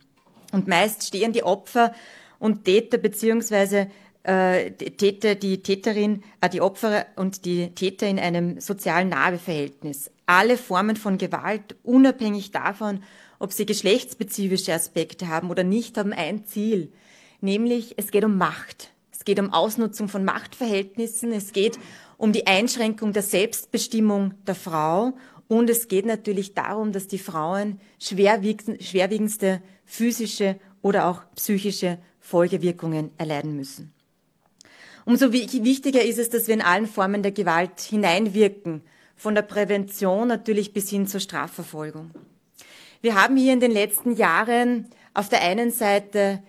Und 0.53 0.69
meist 0.69 1.07
stehen 1.07 1.33
die 1.33 1.43
Opfer 1.43 1.93
und 2.39 2.65
Täter 2.65 2.99
beziehungsweise 2.99 3.89
äh, 4.23 4.71
Täter, 4.73 5.35
die 5.35 5.63
Täterin, 5.63 6.23
äh, 6.41 6.49
die 6.49 6.61
Opfer 6.61 7.07
und 7.17 7.45
die 7.45 7.75
Täter 7.75 8.07
in 8.07 8.19
einem 8.19 8.61
sozialen 8.61 9.09
Nahbeverhältnis. 9.09 10.11
Alle 10.27 10.57
Formen 10.57 10.97
von 10.97 11.19
Gewalt, 11.19 11.77
unabhängig 11.83 12.51
davon, 12.51 13.03
ob 13.39 13.53
sie 13.53 13.67
geschlechtsspezifische 13.67 14.75
Aspekte 14.75 15.29
haben 15.29 15.51
oder 15.51 15.65
nicht, 15.65 15.97
haben 15.97 16.13
ein 16.13 16.45
Ziel, 16.45 16.93
nämlich 17.43 17.95
es 17.97 18.11
geht 18.11 18.25
um 18.25 18.37
Macht. 18.39 18.93
Es 19.13 19.25
geht 19.25 19.39
um 19.39 19.53
Ausnutzung 19.53 20.09
von 20.09 20.25
Machtverhältnissen, 20.25 21.33
es 21.33 21.53
geht 21.53 21.79
um 22.17 22.33
die 22.33 22.47
Einschränkung 22.47 23.13
der 23.13 23.23
Selbstbestimmung 23.23 24.35
der 24.47 24.55
Frau 24.55 25.13
und 25.49 25.69
es 25.69 25.89
geht 25.89 26.07
natürlich 26.07 26.55
darum, 26.55 26.93
dass 26.93 27.07
die 27.07 27.19
Frauen 27.19 27.81
schwerwiegendste 27.99 29.63
physische 29.85 30.59
oder 30.83 31.07
auch 31.07 31.23
psychische 31.35 31.99
Folgewirkungen 32.21 33.11
erleiden 33.19 33.57
müssen. 33.57 33.93
Umso 35.05 35.33
wichtiger 35.33 36.03
ist 36.03 36.19
es, 36.19 36.31
dass 36.31 36.47
wir 36.47 36.55
in 36.55 36.63
allen 36.63 36.87
Formen 36.87 37.23
der 37.23 37.33
Gewalt 37.33 37.81
hineinwirken, 37.81 38.83
von 39.17 39.35
der 39.35 39.43
Prävention 39.43 40.29
natürlich 40.29 40.73
bis 40.73 40.89
hin 40.89 41.07
zur 41.07 41.21
Strafverfolgung. 41.21 42.11
Wir 43.03 43.21
haben 43.21 43.37
hier 43.37 43.53
in 43.53 43.61
den 43.61 43.71
letzten 43.71 44.15
Jahren 44.15 44.87
auf 45.15 45.29
der 45.29 45.43
einen 45.43 45.71
Seite 45.71 46.43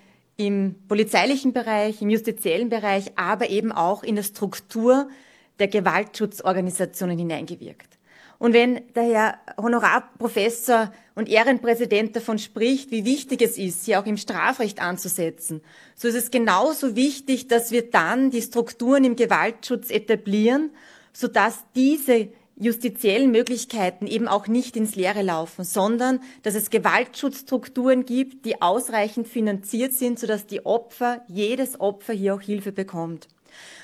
im 0.47 0.75
polizeilichen 0.87 1.53
Bereich, 1.53 2.01
im 2.01 2.09
justiziellen 2.09 2.69
Bereich, 2.69 3.17
aber 3.17 3.49
eben 3.49 3.71
auch 3.71 4.03
in 4.03 4.15
der 4.15 4.23
Struktur 4.23 5.09
der 5.59 5.67
Gewaltschutzorganisationen 5.67 7.17
hineingewirkt. 7.17 7.97
Und 8.39 8.53
wenn 8.53 8.81
der 8.95 9.03
Herr 9.03 9.39
Honorarprofessor 9.61 10.91
und 11.13 11.29
Ehrenpräsident 11.29 12.15
davon 12.15 12.39
spricht, 12.39 12.89
wie 12.89 13.05
wichtig 13.05 13.43
es 13.43 13.59
ist, 13.59 13.85
hier 13.85 13.99
auch 13.99 14.07
im 14.07 14.17
Strafrecht 14.17 14.81
anzusetzen, 14.81 15.61
so 15.95 16.07
ist 16.07 16.15
es 16.15 16.31
genauso 16.31 16.95
wichtig, 16.95 17.47
dass 17.47 17.69
wir 17.69 17.91
dann 17.91 18.31
die 18.31 18.41
Strukturen 18.41 19.03
im 19.03 19.15
Gewaltschutz 19.15 19.91
etablieren, 19.91 20.71
sodass 21.13 21.59
diese 21.75 22.29
justiziellen 22.61 23.31
Möglichkeiten 23.31 24.05
eben 24.05 24.27
auch 24.27 24.47
nicht 24.47 24.77
ins 24.77 24.95
Leere 24.95 25.23
laufen, 25.23 25.65
sondern 25.65 26.19
dass 26.43 26.53
es 26.53 26.69
Gewaltschutzstrukturen 26.69 28.05
gibt, 28.05 28.45
die 28.45 28.61
ausreichend 28.61 29.27
finanziert 29.27 29.93
sind, 29.93 30.19
sodass 30.19 30.45
die 30.45 30.63
Opfer, 30.65 31.23
jedes 31.27 31.79
Opfer 31.79 32.13
hier 32.13 32.35
auch 32.35 32.41
Hilfe 32.41 32.71
bekommt. 32.71 33.27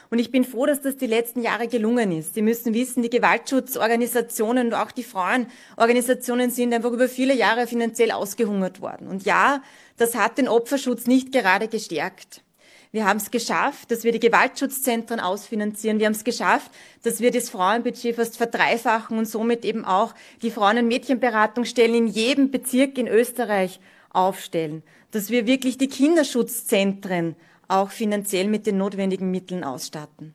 Und 0.09 0.19
ich 0.19 0.31
bin 0.31 0.45
froh, 0.45 0.65
dass 0.67 0.81
das 0.81 0.95
die 0.95 1.07
letzten 1.07 1.41
Jahre 1.41 1.67
gelungen 1.67 2.11
ist. 2.11 2.35
Sie 2.35 2.41
müssen 2.41 2.73
wissen, 2.73 3.01
die 3.01 3.09
Gewaltschutzorganisationen 3.09 4.67
und 4.67 4.73
auch 4.73 4.91
die 4.91 5.03
Frauenorganisationen 5.03 6.51
sind 6.51 6.73
einfach 6.73 6.91
über 6.91 7.09
viele 7.09 7.33
Jahre 7.33 7.67
finanziell 7.67 8.11
ausgehungert 8.11 8.79
worden. 8.79 9.07
Und 9.07 9.25
ja, 9.25 9.61
das 9.97 10.15
hat 10.15 10.37
den 10.37 10.47
Opferschutz 10.47 11.07
nicht 11.07 11.31
gerade 11.31 11.67
gestärkt. 11.67 12.41
Wir 12.91 13.05
haben 13.05 13.17
es 13.17 13.31
geschafft, 13.31 13.91
dass 13.91 14.03
wir 14.03 14.11
die 14.11 14.19
Gewaltschutzzentren 14.19 15.19
ausfinanzieren. 15.19 15.99
Wir 15.99 16.05
haben 16.05 16.13
es 16.13 16.23
geschafft, 16.23 16.71
dass 17.03 17.19
wir 17.19 17.31
das 17.31 17.49
Frauenbudget 17.49 18.15
fast 18.15 18.37
verdreifachen 18.37 19.17
und 19.17 19.25
somit 19.25 19.65
eben 19.65 19.85
auch 19.85 20.13
die 20.41 20.51
Frauen- 20.51 20.77
und 20.77 20.87
Mädchenberatungsstellen 20.87 21.95
in 21.95 22.07
jedem 22.07 22.49
Bezirk 22.51 22.97
in 22.97 23.07
Österreich 23.07 23.79
aufstellen. 24.09 24.83
Dass 25.11 25.29
wir 25.29 25.45
wirklich 25.47 25.77
die 25.77 25.89
Kinderschutzzentren 25.89 27.35
auch 27.67 27.91
finanziell 27.91 28.47
mit 28.47 28.65
den 28.65 28.77
notwendigen 28.77 29.29
Mitteln 29.31 29.63
ausstatten. 29.63 30.33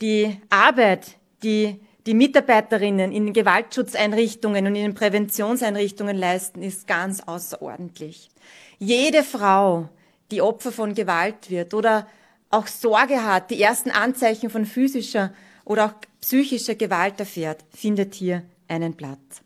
Die 0.00 0.40
Arbeit, 0.50 1.16
die 1.42 1.80
die 2.08 2.14
Mitarbeiterinnen 2.14 3.12
in 3.12 3.26
den 3.26 3.32
Gewaltschutzeinrichtungen 3.34 4.66
und 4.66 4.74
in 4.74 4.82
den 4.82 4.94
Präventionseinrichtungen 4.94 6.16
leisten, 6.16 6.62
ist 6.62 6.86
ganz 6.86 7.20
außerordentlich. 7.20 8.30
Jede 8.78 9.22
Frau, 9.22 9.90
die 10.30 10.42
Opfer 10.42 10.72
von 10.72 10.94
Gewalt 10.94 11.50
wird 11.50 11.74
oder 11.74 12.06
auch 12.50 12.66
Sorge 12.66 13.24
hat, 13.24 13.50
die 13.50 13.60
ersten 13.60 13.90
Anzeichen 13.90 14.50
von 14.50 14.64
physischer 14.64 15.32
oder 15.64 15.86
auch 15.86 15.94
psychischer 16.20 16.74
Gewalt 16.74 17.20
erfährt, 17.20 17.64
findet 17.74 18.14
hier 18.14 18.42
einen 18.68 18.96
Platz. 18.96 19.42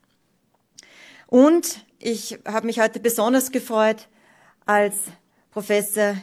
Und 1.27 1.85
ich 1.99 2.38
habe 2.47 2.66
mich 2.66 2.81
heute 2.81 3.01
besonders 3.01 3.51
gefreut, 3.51 4.09
als 4.66 4.97
Professor 5.51 6.16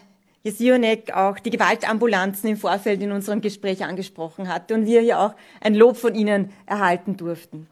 Jesionek 0.43 1.13
auch 1.13 1.39
die 1.39 1.49
Gewaltambulanzen 1.49 2.49
im 2.49 2.57
Vorfeld 2.57 3.01
in 3.01 3.11
unserem 3.11 3.41
Gespräch 3.41 3.83
angesprochen 3.83 4.47
hatte 4.47 4.73
und 4.73 4.85
wir 4.85 5.01
hier 5.01 5.19
auch 5.19 5.35
ein 5.59 5.75
Lob 5.75 5.97
von 5.97 6.15
Ihnen 6.15 6.53
erhalten 6.65 7.17
durften. 7.17 7.67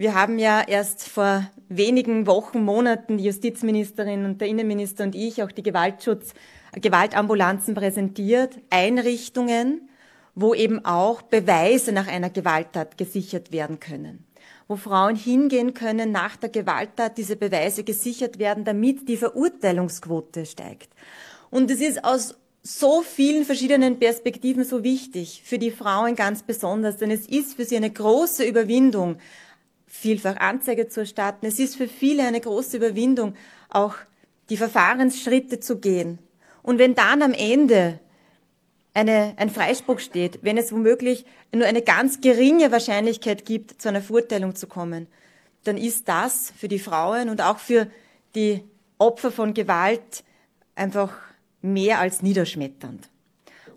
Wir 0.00 0.14
haben 0.14 0.38
ja 0.38 0.62
erst 0.66 1.06
vor 1.06 1.46
wenigen 1.68 2.26
Wochen, 2.26 2.64
Monaten 2.64 3.18
die 3.18 3.24
Justizministerin 3.24 4.24
und 4.24 4.40
der 4.40 4.48
Innenminister 4.48 5.04
und 5.04 5.14
ich 5.14 5.42
auch 5.42 5.52
die 5.52 5.62
Gewaltschutz, 5.62 6.32
Gewaltambulanzen 6.72 7.74
präsentiert, 7.74 8.56
Einrichtungen, 8.70 9.90
wo 10.34 10.54
eben 10.54 10.82
auch 10.86 11.20
Beweise 11.20 11.92
nach 11.92 12.08
einer 12.08 12.30
Gewalttat 12.30 12.96
gesichert 12.96 13.52
werden 13.52 13.78
können 13.78 14.24
wo 14.68 14.76
Frauen 14.76 15.16
hingehen 15.16 15.74
können 15.74 16.12
nach 16.12 16.36
der 16.36 16.48
Gewalttat, 16.48 17.18
diese 17.18 17.34
Beweise 17.34 17.82
gesichert 17.82 18.38
werden, 18.38 18.64
damit 18.64 19.08
die 19.08 19.16
Verurteilungsquote 19.16 20.46
steigt. 20.46 20.90
Und 21.50 21.72
es 21.72 21.80
ist 21.80 22.04
aus 22.04 22.36
so 22.62 23.02
vielen 23.02 23.44
verschiedenen 23.44 23.98
Perspektiven 23.98 24.64
so 24.64 24.84
wichtig, 24.84 25.42
für 25.44 25.58
die 25.58 25.72
Frauen 25.72 26.14
ganz 26.14 26.44
besonders, 26.44 26.98
denn 26.98 27.10
es 27.10 27.26
ist 27.26 27.54
für 27.54 27.64
sie 27.64 27.76
eine 27.76 27.90
große 27.90 28.44
Überwindung, 28.44 29.16
vielfach 29.90 30.36
Anzeige 30.36 30.88
zu 30.88 31.00
erstatten. 31.00 31.44
Es 31.44 31.58
ist 31.58 31.76
für 31.76 31.88
viele 31.88 32.24
eine 32.24 32.40
große 32.40 32.76
Überwindung, 32.76 33.34
auch 33.68 33.96
die 34.48 34.56
Verfahrensschritte 34.56 35.60
zu 35.60 35.78
gehen. 35.78 36.20
Und 36.62 36.78
wenn 36.78 36.94
dann 36.94 37.22
am 37.22 37.32
Ende 37.32 37.98
eine, 38.94 39.34
ein 39.36 39.50
Freispruch 39.50 39.98
steht, 39.98 40.38
wenn 40.42 40.56
es 40.56 40.72
womöglich 40.72 41.26
nur 41.52 41.66
eine 41.66 41.82
ganz 41.82 42.20
geringe 42.20 42.70
Wahrscheinlichkeit 42.70 43.44
gibt, 43.44 43.82
zu 43.82 43.88
einer 43.88 44.00
Verurteilung 44.00 44.54
zu 44.54 44.68
kommen, 44.68 45.08
dann 45.64 45.76
ist 45.76 46.08
das 46.08 46.52
für 46.56 46.68
die 46.68 46.78
Frauen 46.78 47.28
und 47.28 47.42
auch 47.42 47.58
für 47.58 47.88
die 48.34 48.62
Opfer 48.98 49.32
von 49.32 49.54
Gewalt 49.54 50.24
einfach 50.76 51.16
mehr 51.62 51.98
als 51.98 52.22
niederschmetternd. 52.22 53.08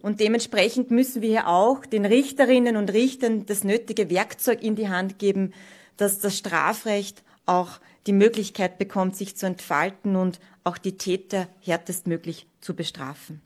Und 0.02 0.20
dementsprechend 0.20 0.92
müssen 0.92 1.22
wir 1.22 1.30
hier 1.30 1.48
auch 1.48 1.86
den 1.86 2.06
Richterinnen 2.06 2.78
und 2.78 2.94
Richtern 2.94 3.46
das 3.46 3.64
nötige 3.64 4.10
Werkzeug 4.10 4.62
in 4.62 4.76
die 4.76 4.90
Hand 4.90 5.18
geben, 5.18 5.54
dass 5.98 6.20
das 6.20 6.38
Strafrecht 6.38 7.24
auch 7.46 7.80
die 8.08 8.14
Möglichkeit 8.14 8.78
bekommt, 8.78 9.16
sich 9.16 9.36
zu 9.36 9.46
entfalten 9.46 10.16
und 10.16 10.40
auch 10.64 10.78
die 10.78 10.98
Täter 10.98 11.48
härtestmöglich 11.62 12.48
zu 12.62 12.76
bestrafen. 12.76 13.42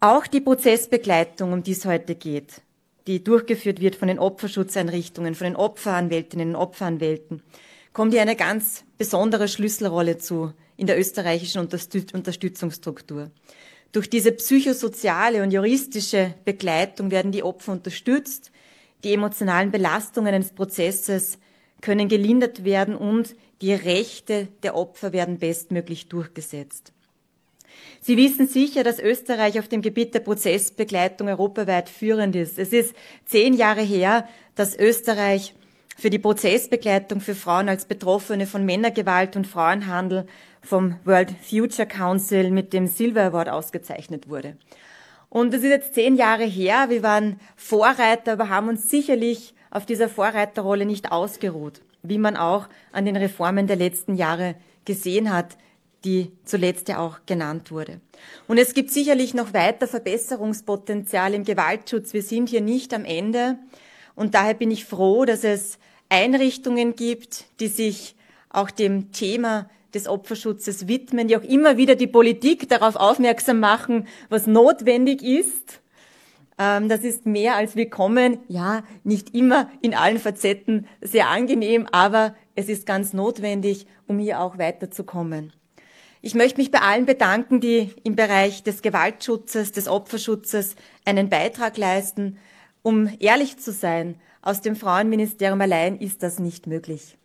Auch 0.00 0.26
die 0.26 0.40
Prozessbegleitung, 0.40 1.52
um 1.52 1.62
die 1.62 1.72
es 1.72 1.84
heute 1.84 2.14
geht, 2.14 2.60
die 3.06 3.22
durchgeführt 3.22 3.80
wird 3.80 3.96
von 3.96 4.08
den 4.08 4.18
Opferschutzeinrichtungen, 4.18 5.34
von 5.34 5.46
den 5.46 5.56
Opferanwältinnen 5.56 6.50
und 6.50 6.56
Opferanwälten, 6.56 7.42
kommt 7.92 8.12
hier 8.12 8.22
eine 8.22 8.36
ganz 8.36 8.84
besondere 8.98 9.48
Schlüsselrolle 9.48 10.18
zu 10.18 10.52
in 10.76 10.86
der 10.86 10.98
österreichischen 10.98 11.60
Unterstützungsstruktur. 11.60 13.30
Durch 13.92 14.10
diese 14.10 14.32
psychosoziale 14.32 15.42
und 15.42 15.52
juristische 15.52 16.34
Begleitung 16.44 17.10
werden 17.10 17.32
die 17.32 17.42
Opfer 17.42 17.72
unterstützt, 17.72 18.50
die 19.04 19.14
emotionalen 19.14 19.70
Belastungen 19.70 20.34
eines 20.34 20.52
Prozesses 20.52 21.38
können 21.80 22.08
gelindert 22.08 22.64
werden 22.64 22.96
und 22.96 23.34
die 23.60 23.74
Rechte 23.74 24.48
der 24.62 24.74
Opfer 24.74 25.12
werden 25.12 25.38
bestmöglich 25.38 26.08
durchgesetzt. 26.08 26.92
Sie 28.00 28.16
wissen 28.16 28.46
sicher, 28.46 28.84
dass 28.84 28.98
Österreich 28.98 29.58
auf 29.58 29.68
dem 29.68 29.82
Gebiet 29.82 30.14
der 30.14 30.20
Prozessbegleitung 30.20 31.28
europaweit 31.28 31.88
führend 31.88 32.36
ist. 32.36 32.58
Es 32.58 32.72
ist 32.72 32.94
zehn 33.24 33.54
Jahre 33.54 33.82
her, 33.82 34.28
dass 34.54 34.78
Österreich 34.78 35.54
für 35.96 36.10
die 36.10 36.18
Prozessbegleitung 36.18 37.20
für 37.20 37.34
Frauen 37.34 37.68
als 37.68 37.86
Betroffene 37.86 38.46
von 38.46 38.64
Männergewalt 38.64 39.34
und 39.34 39.46
Frauenhandel 39.46 40.26
vom 40.60 40.96
World 41.04 41.34
Future 41.42 41.88
Council 41.88 42.50
mit 42.50 42.72
dem 42.72 42.86
Silver 42.86 43.24
Award 43.24 43.48
ausgezeichnet 43.48 44.28
wurde. 44.28 44.56
Und 45.36 45.52
es 45.52 45.62
ist 45.62 45.68
jetzt 45.68 45.92
zehn 45.92 46.16
Jahre 46.16 46.44
her. 46.44 46.86
Wir 46.88 47.02
waren 47.02 47.38
Vorreiter, 47.56 48.32
aber 48.32 48.48
haben 48.48 48.70
uns 48.70 48.88
sicherlich 48.88 49.52
auf 49.70 49.84
dieser 49.84 50.08
Vorreiterrolle 50.08 50.86
nicht 50.86 51.12
ausgeruht, 51.12 51.82
wie 52.02 52.16
man 52.16 52.38
auch 52.38 52.70
an 52.90 53.04
den 53.04 53.16
Reformen 53.16 53.66
der 53.66 53.76
letzten 53.76 54.14
Jahre 54.14 54.54
gesehen 54.86 55.30
hat 55.30 55.58
die 56.04 56.30
zuletzt 56.44 56.88
ja 56.88 56.98
auch 56.98 57.18
genannt 57.26 57.72
wurde. 57.72 58.00
Und 58.46 58.58
es 58.58 58.74
gibt 58.74 58.92
sicherlich 58.92 59.34
noch 59.34 59.52
weiter 59.52 59.88
Verbesserungspotenzial 59.88 61.34
im 61.34 61.42
Gewaltschutz. 61.42 62.12
Wir 62.12 62.22
sind 62.22 62.48
hier 62.48 62.60
nicht 62.60 62.94
am 62.94 63.04
Ende. 63.04 63.58
Und 64.14 64.34
daher 64.36 64.54
bin 64.54 64.70
ich 64.70 64.84
froh, 64.84 65.24
dass 65.24 65.42
es 65.42 65.78
Einrichtungen 66.08 66.94
gibt, 66.94 67.46
die 67.58 67.66
sich 67.66 68.14
auch 68.50 68.70
dem 68.70 69.10
Thema 69.10 69.68
des 69.96 70.06
Opferschutzes 70.06 70.86
widmen, 70.86 71.28
die 71.28 71.36
auch 71.36 71.42
immer 71.42 71.76
wieder 71.76 71.96
die 71.96 72.06
Politik 72.06 72.68
darauf 72.68 72.96
aufmerksam 72.96 73.58
machen, 73.58 74.06
was 74.28 74.46
notwendig 74.46 75.22
ist. 75.22 75.80
Ähm, 76.58 76.88
das 76.88 77.00
ist 77.00 77.26
mehr 77.26 77.56
als 77.56 77.76
willkommen. 77.76 78.38
Ja, 78.48 78.84
nicht 79.04 79.34
immer 79.34 79.70
in 79.80 79.94
allen 79.94 80.18
Facetten 80.18 80.86
sehr 81.00 81.28
angenehm, 81.28 81.88
aber 81.90 82.34
es 82.54 82.68
ist 82.68 82.86
ganz 82.86 83.12
notwendig, 83.12 83.86
um 84.06 84.18
hier 84.18 84.40
auch 84.40 84.58
weiterzukommen. 84.58 85.52
Ich 86.22 86.34
möchte 86.34 86.58
mich 86.58 86.70
bei 86.70 86.80
allen 86.80 87.06
bedanken, 87.06 87.60
die 87.60 87.94
im 88.02 88.16
Bereich 88.16 88.62
des 88.62 88.82
Gewaltschutzes, 88.82 89.72
des 89.72 89.86
Opferschutzes 89.88 90.76
einen 91.04 91.28
Beitrag 91.28 91.76
leisten. 91.76 92.38
Um 92.82 93.10
ehrlich 93.20 93.58
zu 93.58 93.72
sein, 93.72 94.16
aus 94.42 94.60
dem 94.60 94.76
Frauenministerium 94.76 95.60
allein 95.60 95.98
ist 95.98 96.22
das 96.22 96.38
nicht 96.38 96.66
möglich, 96.66 97.16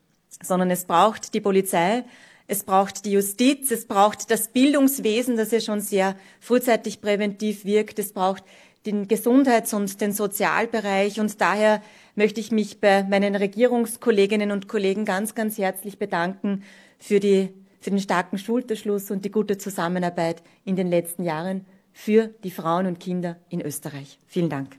sondern 0.42 0.72
es 0.72 0.86
braucht 0.86 1.34
die 1.34 1.42
Polizei, 1.42 2.04
es 2.48 2.64
braucht 2.64 3.06
die 3.06 3.12
Justiz, 3.12 3.72
es 3.72 3.86
braucht 3.86 4.32
das 4.32 4.50
Bildungswesen, 4.50 5.38
das 5.38 5.52
ja 5.52 5.60
schon 5.60 5.82
sehr 5.82 6.16
frühzeitig 6.40 7.02
präventiv 7.02 7.66
wirkt, 7.66 8.00
es 8.00 8.14
braucht 8.14 8.44
den 8.86 9.08
Gesundheits- 9.08 9.74
und 9.74 10.02
den 10.02 10.12
Sozialbereich 10.12 11.20
und 11.20 11.40
daher 11.40 11.82
möchte 12.16 12.40
ich 12.40 12.52
mich 12.52 12.80
bei 12.80 13.04
meinen 13.04 13.36
Regierungskolleginnen 13.36 14.52
und 14.52 14.68
Kollegen 14.68 15.06
ganz, 15.06 15.36
ganz 15.36 15.58
herzlich 15.58 16.00
bedanken 16.00 16.64
für 16.98 17.20
die 17.20 17.50
für 17.82 17.90
den 17.90 18.00
starken 18.00 18.38
Schulterschluss 18.38 19.12
und 19.12 19.26
die 19.26 19.32
gute 19.32 19.58
Zusammenarbeit 19.58 20.44
in 20.64 20.76
den 20.76 20.88
letzten 20.88 21.24
Jahren 21.24 21.66
für 21.92 22.28
die 22.44 22.52
Frauen 22.52 22.86
und 22.86 23.00
Kinder 23.00 23.38
in 23.50 23.62
Österreich. 23.62 24.20
Vielen 24.28 24.50
Dank. 24.50 24.78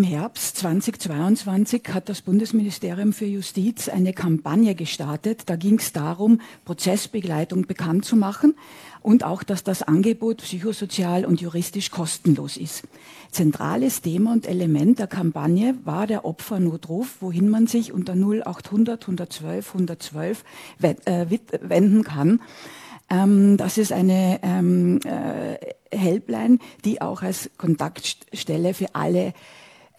Im 0.00 0.06
Herbst 0.06 0.56
2022 0.56 1.82
hat 1.92 2.08
das 2.08 2.22
Bundesministerium 2.22 3.12
für 3.12 3.26
Justiz 3.26 3.90
eine 3.90 4.14
Kampagne 4.14 4.74
gestartet. 4.74 5.42
Da 5.44 5.56
ging 5.56 5.74
es 5.74 5.92
darum, 5.92 6.40
Prozessbegleitung 6.64 7.66
bekannt 7.66 8.06
zu 8.06 8.16
machen 8.16 8.54
und 9.02 9.24
auch, 9.24 9.42
dass 9.42 9.62
das 9.62 9.82
Angebot 9.82 10.38
psychosozial 10.38 11.26
und 11.26 11.42
juristisch 11.42 11.90
kostenlos 11.90 12.56
ist. 12.56 12.84
Zentrales 13.30 14.00
Thema 14.00 14.32
und 14.32 14.46
Element 14.46 15.00
der 15.00 15.06
Kampagne 15.06 15.74
war 15.84 16.06
der 16.06 16.24
Opfernotruf, 16.24 17.18
wohin 17.20 17.50
man 17.50 17.66
sich 17.66 17.92
unter 17.92 18.14
0800 18.14 19.02
112 19.02 19.74
112 19.74 20.44
wenden 20.78 22.04
kann. 22.04 22.40
Ähm, 23.10 23.58
das 23.58 23.76
ist 23.76 23.92
eine 23.92 24.40
ähm, 24.42 25.00
äh, 25.04 25.58
Helpline, 25.94 26.56
die 26.86 27.02
auch 27.02 27.20
als 27.20 27.50
Kontaktstelle 27.58 28.72
für 28.72 28.94
alle 28.94 29.34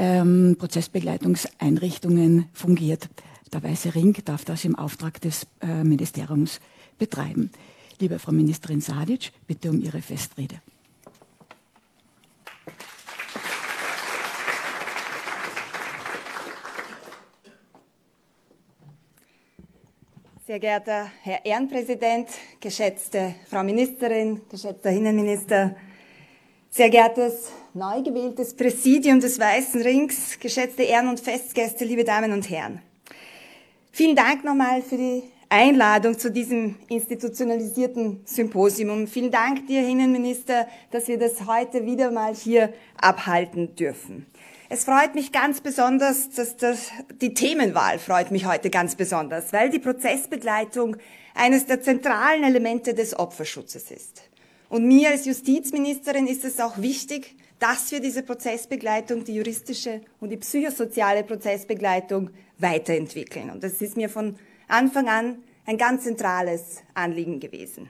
ähm, 0.02 0.56
Prozessbegleitungseinrichtungen 0.58 2.50
fungiert. 2.54 3.08
Der 3.54 3.62
Weiße 3.62 3.94
Ring 3.94 4.18
darf 4.26 4.44
das 4.46 4.66
im 4.66 4.76
Auftrag 4.76 5.22
des 5.22 5.46
äh, 5.62 5.84
Ministeriums 5.84 6.60
betreiben. 6.98 7.52
Liebe 8.00 8.18
Frau 8.18 8.32
Ministerin 8.32 8.82
Sadic, 8.82 9.32
bitte 9.46 9.70
um 9.70 9.80
Ihre 9.80 10.02
Festrede. 10.02 10.56
Sehr 20.48 20.60
geehrter 20.60 21.12
Herr 21.22 21.46
Ehrenpräsident, 21.46 22.28
geschätzte 22.60 23.36
Frau 23.48 23.64
Ministerin, 23.64 24.42
geschätzter 24.50 24.90
Innenminister, 24.90 25.76
sehr 26.72 26.90
geehrtes 26.90 27.52
neu 27.74 28.02
gewähltes 28.02 28.54
Präsidium 28.54 29.22
des 29.22 29.40
Weißen 29.40 29.82
Rings, 29.82 30.38
geschätzte 30.40 30.84
Ehren- 30.84 31.08
und 31.08 31.20
Festgäste, 31.20 31.86
liebe 31.86 32.04
Damen 32.04 32.34
und 32.34 32.50
Herren. 32.50 32.82
Vielen 33.92 34.16
Dank 34.16 34.44
nochmal 34.44 34.82
für 34.82 34.98
die 34.98 35.24
Einladung 35.48 36.18
zu 36.18 36.32
diesem 36.32 36.76
institutionalisierten 36.90 38.22
Symposium. 38.26 39.08
Vielen 39.08 39.32
Dank 39.32 39.68
dir, 39.68 39.88
Innenminister, 39.88 40.68
dass 40.92 41.08
wir 41.08 41.18
das 41.18 41.46
heute 41.46 41.86
wieder 41.86 42.12
mal 42.12 42.36
hier 42.36 42.74
abhalten 43.00 43.76
dürfen. 43.76 44.26
Es 44.68 44.86
freut 44.86 45.16
mich 45.16 45.32
ganz 45.32 45.62
besonders, 45.62 46.30
dass 46.30 46.58
das, 46.58 46.92
die 47.22 47.34
Themenwahl 47.34 48.00
freut 48.00 48.32
mich 48.32 48.46
heute 48.46 48.70
ganz 48.70 48.96
besonders, 48.96 49.52
weil 49.54 49.70
die 49.70 49.80
Prozessbegleitung 49.80 50.98
eines 51.36 51.66
der 51.66 51.82
zentralen 51.82 52.44
Elemente 52.44 52.94
des 52.94 53.18
Opferschutzes 53.18 53.92
ist. 53.92 54.24
Und 54.70 54.88
mir 54.88 55.10
als 55.10 55.26
Justizministerin 55.26 56.28
ist 56.28 56.46
es 56.46 56.60
auch 56.62 56.78
wichtig, 56.78 57.36
dass 57.62 57.91
wir 57.91 58.00
diese 58.00 58.24
Prozessbegleitung, 58.24 59.24
die 59.24 59.36
juristische 59.36 60.02
und 60.19 60.32
die 60.32 60.38
psychosoziale 60.38 61.24
Prozessbegleitung 61.24 62.32
weiterentwickeln. 62.58 63.52
Und 63.52 63.63
das 63.63 63.84
ist 63.84 63.95
mir 63.95 64.10
von 64.10 64.36
Anfang 64.67 65.08
an 65.08 65.43
ein 65.67 65.78
ganz 65.78 66.04
zentrales 66.04 66.78
Anliegen 66.95 67.39
gewesen. 67.39 67.88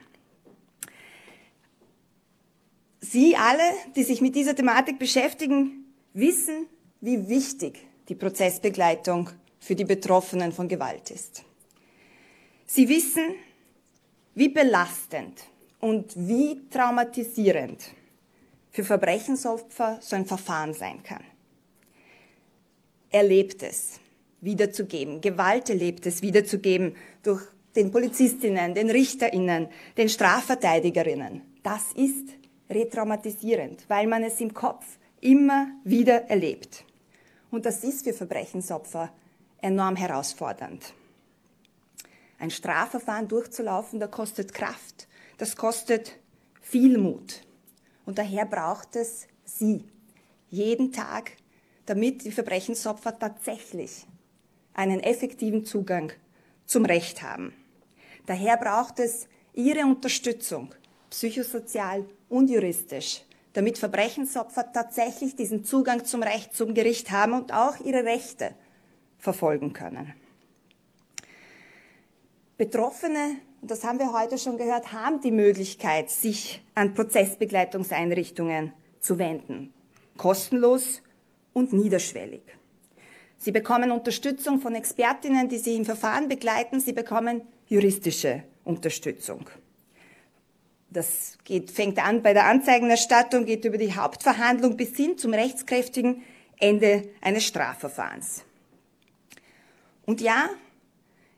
Sie 3.00 3.38
alle, 3.38 3.64
die 3.96 4.04
sich 4.04 4.20
mit 4.20 4.36
dieser 4.36 4.56
Thematik 4.56 5.00
beschäftigen, 5.00 5.86
wissen, 6.14 6.68
wie 7.00 7.30
wichtig 7.30 7.80
die 8.10 8.16
Prozessbegleitung 8.16 9.30
für 9.62 9.76
die 9.76 9.86
Betroffenen 9.86 10.52
von 10.52 10.68
Gewalt 10.68 11.10
ist. 11.12 11.46
Sie 12.66 12.90
wissen, 12.90 13.36
wie 14.36 14.50
belastend 14.50 15.46
und 15.80 16.14
wie 16.16 16.60
traumatisierend 16.70 17.82
für 18.72 18.84
Verbrechensopfer 18.84 20.00
so 20.02 20.16
ein 20.16 20.26
Verfahren 20.26 20.74
sein 20.74 21.04
kann. 21.04 21.24
Erlebt 23.10 23.62
es 23.64 24.00
wiederzugeben, 24.40 25.22
Gewalt 25.22 25.70
erlebt 25.70 26.06
es 26.06 26.22
wiederzugeben 26.22 26.96
durch 27.22 27.44
den 27.76 27.92
Polizistinnen, 27.92 28.74
den 28.74 28.90
Richterinnen, 28.90 29.68
den 29.98 30.10
Strafverteidigerinnen. 30.10 31.42
Das 31.64 31.92
ist 31.94 32.30
retraumatisierend, 32.70 33.86
weil 33.88 34.08
man 34.08 34.24
es 34.24 34.40
im 34.42 34.54
Kopf 34.54 34.86
immer 35.20 35.68
wieder 35.84 36.30
erlebt. 36.30 36.86
Und 37.52 37.66
das 37.66 37.84
ist 37.84 38.04
für 38.04 38.14
Verbrechensopfer 38.14 39.12
enorm 39.62 39.96
herausfordernd. 39.96 40.94
Ein 42.40 42.50
Strafverfahren 42.50 43.28
durchzulaufen, 43.28 44.00
da 44.00 44.08
kostet 44.08 44.54
Kraft, 44.54 45.08
das 45.38 45.56
kostet 45.56 46.18
viel 46.62 46.98
Mut. 46.98 47.42
Und 48.06 48.18
daher 48.18 48.46
braucht 48.46 48.96
es 48.96 49.28
Sie 49.44 49.84
jeden 50.50 50.92
Tag, 50.92 51.32
damit 51.86 52.24
die 52.24 52.32
Verbrechensopfer 52.32 53.18
tatsächlich 53.18 54.06
einen 54.74 55.02
effektiven 55.02 55.66
Zugang 55.66 56.12
zum 56.66 56.86
Recht 56.86 57.22
haben. 57.22 57.54
Daher 58.26 58.58
braucht 58.58 59.00
es 59.00 59.28
Ihre 59.54 59.82
Unterstützung, 59.82 60.74
psychosozial 61.10 62.06
und 62.30 62.50
juristisch, 62.50 63.24
damit 63.54 63.78
Verbrechensopfer 63.78 64.72
tatsächlich 64.72 65.36
diesen 65.36 65.66
Zugang 65.66 66.06
zum 66.06 66.24
Recht, 66.24 66.56
zum 66.56 66.74
Gericht 66.74 67.12
haben 67.12 67.34
und 67.34 67.54
auch 67.54 67.80
ihre 67.84 68.06
Rechte 68.06 68.56
verfolgen 69.18 69.74
können. 69.74 70.14
Betroffene, 72.58 73.38
und 73.62 73.70
das 73.70 73.84
haben 73.84 74.00
wir 74.00 74.12
heute 74.12 74.38
schon 74.40 74.58
gehört, 74.58 74.92
haben 74.92 75.22
die 75.22 75.32
Möglichkeit, 75.32 76.10
sich 76.10 76.64
an 76.74 76.96
Prozessbegleitungseinrichtungen 76.96 78.74
zu 79.00 79.20
wenden. 79.20 79.72
Kostenlos 80.18 81.02
und 81.54 81.72
niederschwellig. 81.72 82.42
Sie 83.38 83.52
bekommen 83.52 83.92
Unterstützung 83.92 84.60
von 84.60 84.76
Expertinnen, 84.76 85.48
die 85.48 85.58
sie 85.58 85.76
im 85.76 85.86
Verfahren 85.86 86.28
begleiten. 86.28 86.80
Sie 86.80 86.94
bekommen 86.94 87.42
juristische 87.68 88.44
Unterstützung. 88.64 89.50
Das 90.90 91.38
geht, 91.44 91.72
fängt 91.72 92.04
an 92.04 92.22
bei 92.22 92.34
der 92.34 92.46
Anzeigenerstattung, 92.46 93.46
geht 93.46 93.64
über 93.66 93.78
die 93.78 93.96
Hauptverhandlung 93.96 94.76
bis 94.76 94.96
hin 94.96 95.18
zum 95.18 95.34
rechtskräftigen 95.34 96.24
Ende 96.60 97.10
eines 97.22 97.46
Strafverfahrens. 97.46 98.44
Und 100.06 100.20
ja, 100.20 100.50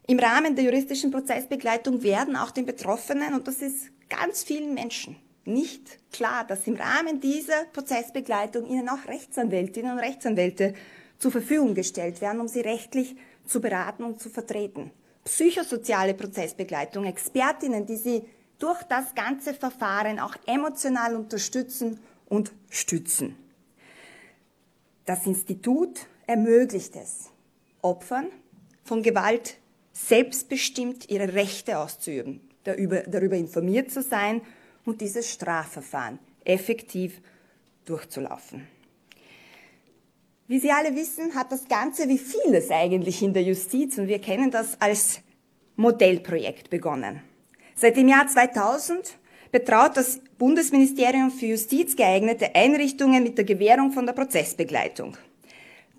im 0.07 0.19
Rahmen 0.19 0.55
der 0.55 0.65
juristischen 0.65 1.11
Prozessbegleitung 1.11 2.03
werden 2.03 2.35
auch 2.35 2.51
den 2.51 2.65
Betroffenen, 2.65 3.33
und 3.33 3.47
das 3.47 3.61
ist 3.61 3.89
ganz 4.09 4.43
vielen 4.43 4.73
Menschen, 4.73 5.15
nicht 5.45 5.99
klar, 6.11 6.45
dass 6.45 6.67
im 6.67 6.75
Rahmen 6.75 7.19
dieser 7.19 7.65
Prozessbegleitung 7.71 8.67
ihnen 8.67 8.89
auch 8.89 9.07
Rechtsanwältinnen 9.07 9.93
und 9.93 9.99
Rechtsanwälte 9.99 10.73
zur 11.19 11.31
Verfügung 11.31 11.73
gestellt 11.73 12.21
werden, 12.21 12.41
um 12.41 12.47
sie 12.47 12.61
rechtlich 12.61 13.15
zu 13.45 13.61
beraten 13.61 14.03
und 14.03 14.19
zu 14.19 14.29
vertreten. 14.29 14.91
Psychosoziale 15.23 16.13
Prozessbegleitung, 16.13 17.05
Expertinnen, 17.05 17.85
die 17.85 17.95
sie 17.95 18.23
durch 18.59 18.83
das 18.83 19.15
ganze 19.15 19.53
Verfahren 19.53 20.19
auch 20.19 20.35
emotional 20.45 21.15
unterstützen 21.15 21.99
und 22.27 22.51
stützen. 22.69 23.35
Das 25.05 25.25
Institut 25.25 26.07
ermöglicht 26.27 26.95
es, 26.95 27.29
Opfern 27.81 28.27
von 28.83 29.03
Gewalt 29.03 29.57
selbstbestimmt 29.93 31.10
ihre 31.10 31.34
Rechte 31.34 31.77
auszuüben, 31.77 32.41
darüber 32.63 33.38
informiert 33.38 33.91
zu 33.91 34.01
sein 34.01 34.41
und 34.86 35.01
dieses 35.01 35.32
Strafverfahren 35.32 36.19
effektiv 36.43 37.21
durchzulaufen. 37.86 38.67
Wie 40.47 40.60
Sie 40.60 40.71
alle 40.71 40.95
wissen, 40.95 41.36
hat 41.36 41.51
das 41.51 41.67
Ganze 41.67 42.10
wie 42.10 42.17
vieles 42.17 42.69
eigentlich 42.69 43.21
in 43.21 43.34
der 43.34 43.43
Justiz, 43.43 43.97
und 43.97 44.08
wir 44.08 44.19
kennen 44.19 44.51
das 44.51 44.79
als 44.82 45.21
Modellprojekt 45.77 46.69
begonnen. 46.69 47.21
Seit 47.75 47.95
dem 47.95 48.08
Jahr 48.08 48.27
2000 48.27 49.17
betraut 49.51 49.95
das 49.95 50.19
Bundesministerium 50.38 51.32
für 51.32 51.45
Justiz 51.45 51.95
geeignete 51.95 52.56
Einrichtungen 52.56 53.23
mit 53.23 53.38
der 53.38 53.45
Gewährung 53.45 53.91
von 53.91 54.06
der 54.06 54.13
Prozessbegleitung. 54.13 55.17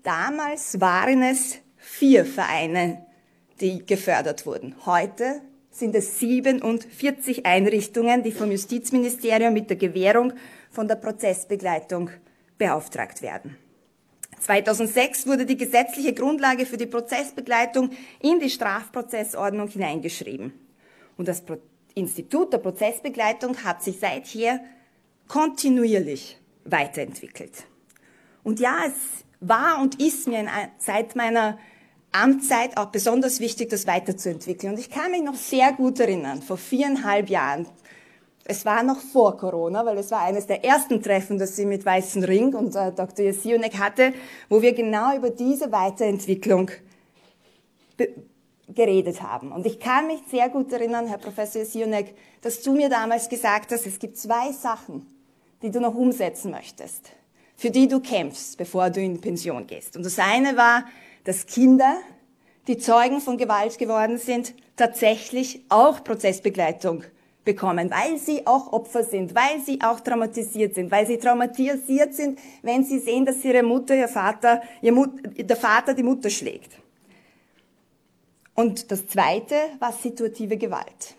Damals 0.03 0.79
waren 0.79 1.23
es 1.23 1.57
vier 1.77 2.25
Vereine, 2.25 3.04
die 3.61 3.85
gefördert 3.85 4.45
wurden. 4.45 4.75
Heute 4.85 5.41
sind 5.71 5.95
es 5.95 6.19
47 6.19 7.45
Einrichtungen, 7.45 8.23
die 8.23 8.31
vom 8.31 8.51
Justizministerium 8.51 9.53
mit 9.53 9.69
der 9.69 9.77
Gewährung 9.77 10.33
von 10.71 10.87
der 10.87 10.95
Prozessbegleitung 10.95 12.09
beauftragt 12.57 13.21
werden. 13.21 13.57
2006 14.39 15.27
wurde 15.27 15.45
die 15.45 15.57
gesetzliche 15.57 16.13
Grundlage 16.13 16.65
für 16.65 16.77
die 16.77 16.85
Prozessbegleitung 16.85 17.91
in 18.21 18.39
die 18.39 18.49
Strafprozessordnung 18.49 19.67
hineingeschrieben. 19.67 20.53
Und 21.17 21.27
das 21.27 21.43
Institut 21.93 22.53
der 22.53 22.59
Prozessbegleitung 22.59 23.63
hat 23.63 23.81
sich 23.81 23.99
seither 23.99 24.59
kontinuierlich 25.27 26.37
weiterentwickelt. 26.65 27.65
Und 28.43 28.59
ja, 28.59 28.77
es 28.85 29.25
war 29.39 29.81
und 29.81 29.99
ist 30.01 30.27
mir 30.27 30.47
seit 30.77 31.15
meiner 31.15 31.57
Amtszeit 32.15 32.77
auch 32.77 32.87
besonders 32.87 33.39
wichtig, 33.39 33.69
das 33.69 33.87
weiterzuentwickeln. 33.87 34.73
Und 34.73 34.79
ich 34.79 34.89
kann 34.89 35.11
mich 35.11 35.23
noch 35.23 35.35
sehr 35.35 35.73
gut 35.73 35.99
erinnern, 35.99 36.41
vor 36.41 36.57
viereinhalb 36.57 37.29
Jahren, 37.29 37.67
es 38.47 38.63
war 38.63 38.83
noch 38.83 38.99
vor 38.99 39.37
Corona, 39.37 39.85
weil 39.85 39.97
es 39.97 40.11
war 40.11 40.21
eines 40.21 40.45
der 40.45 40.63
ersten 40.63 41.01
Treffen, 41.01 41.39
das 41.39 41.55
sie 41.55 41.65
mit 41.65 41.83
Weißen 41.83 42.23
Ring 42.23 42.53
und 42.53 42.75
äh, 42.75 42.91
Dr. 42.91 43.25
Jesionek 43.25 43.79
hatte, 43.79 44.13
wo 44.49 44.61
wir 44.61 44.73
genau 44.73 45.15
über 45.15 45.31
diese 45.31 45.71
Weiterentwicklung 45.71 46.69
geredet 48.67 49.23
haben. 49.23 49.51
Und 49.51 49.65
ich 49.65 49.79
kann 49.79 50.07
mich 50.07 50.19
sehr 50.29 50.49
gut 50.49 50.71
erinnern, 50.71 51.07
Herr 51.07 51.17
Professor 51.17 51.65
Sionek, 51.65 52.13
dass 52.41 52.61
du 52.61 52.73
mir 52.73 52.89
damals 52.89 53.29
gesagt 53.29 53.71
hast, 53.71 53.87
es 53.87 53.97
gibt 53.97 54.17
zwei 54.17 54.51
Sachen, 54.51 55.07
die 55.63 55.71
du 55.71 55.79
noch 55.79 55.95
umsetzen 55.95 56.51
möchtest, 56.51 57.11
für 57.55 57.71
die 57.71 57.87
du 57.87 57.99
kämpfst, 57.99 58.57
bevor 58.57 58.91
du 58.91 59.01
in 59.01 59.19
Pension 59.21 59.65
gehst. 59.65 59.97
Und 59.97 60.05
das 60.05 60.19
eine 60.19 60.55
war, 60.55 60.85
dass 61.25 61.45
Kinder, 61.45 61.97
die 62.67 62.77
Zeugen 62.77 63.19
von 63.19 63.37
Gewalt 63.37 63.77
geworden 63.77 64.17
sind, 64.17 64.53
tatsächlich 64.77 65.61
auch 65.69 66.03
Prozessbegleitung 66.03 67.03
bekommen, 67.43 67.91
weil 67.91 68.17
sie 68.17 68.47
auch 68.47 68.73
Opfer 68.73 69.03
sind, 69.03 69.35
weil 69.35 69.59
sie 69.63 69.79
auch 69.81 69.99
traumatisiert 69.99 70.73
sind, 70.73 70.89
weil 70.91 71.05
sie 71.05 71.17
traumatisiert 71.17 72.13
sind, 72.13 72.39
wenn 72.63 72.83
sie 72.83 72.99
sehen, 72.99 73.25
dass 73.25 73.43
ihre 73.43 73.61
Mutter, 73.61 73.95
ihr 73.95 74.07
Vater, 74.07 74.61
ihr 74.81 74.91
Mut, 74.91 75.11
der 75.37 75.55
Vater 75.55 75.93
die 75.93 76.03
Mutter 76.03 76.29
schlägt. 76.29 76.71
Und 78.55 78.91
das 78.91 79.07
Zweite 79.07 79.55
war 79.79 79.91
situative 79.91 80.57
Gewalt. 80.57 81.15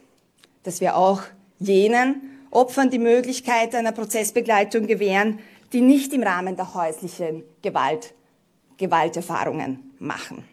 Dass 0.65 0.81
wir 0.81 0.97
auch 0.97 1.23
jenen 1.59 2.39
Opfern 2.51 2.91
die 2.91 2.99
Möglichkeit 2.99 3.75
einer 3.75 3.93
Prozessbegleitung 3.93 4.87
gewähren, 4.87 5.39
die 5.73 5.81
nicht 5.81 6.13
im 6.13 6.23
Rahmen 6.23 6.57
der 6.57 6.75
häuslichen 6.75 7.45
Gewalt 7.63 8.15
Gewalterfahrungen 8.77 9.95
machen. 9.99 10.45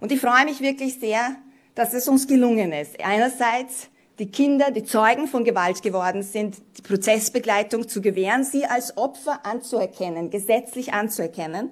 Und 0.00 0.12
ich 0.12 0.20
freue 0.20 0.44
mich 0.44 0.60
wirklich 0.60 0.98
sehr, 0.98 1.36
dass 1.74 1.94
es 1.94 2.08
uns 2.08 2.26
gelungen 2.26 2.72
ist, 2.72 3.00
einerseits 3.02 3.88
die 4.18 4.30
Kinder, 4.30 4.70
die 4.70 4.84
Zeugen 4.84 5.28
von 5.28 5.44
Gewalt 5.44 5.82
geworden 5.82 6.22
sind, 6.22 6.58
die 6.76 6.82
Prozessbegleitung 6.82 7.88
zu 7.88 8.02
gewähren, 8.02 8.44
sie 8.44 8.66
als 8.66 8.96
Opfer 8.96 9.46
anzuerkennen, 9.46 10.30
gesetzlich 10.30 10.92
anzuerkennen, 10.92 11.70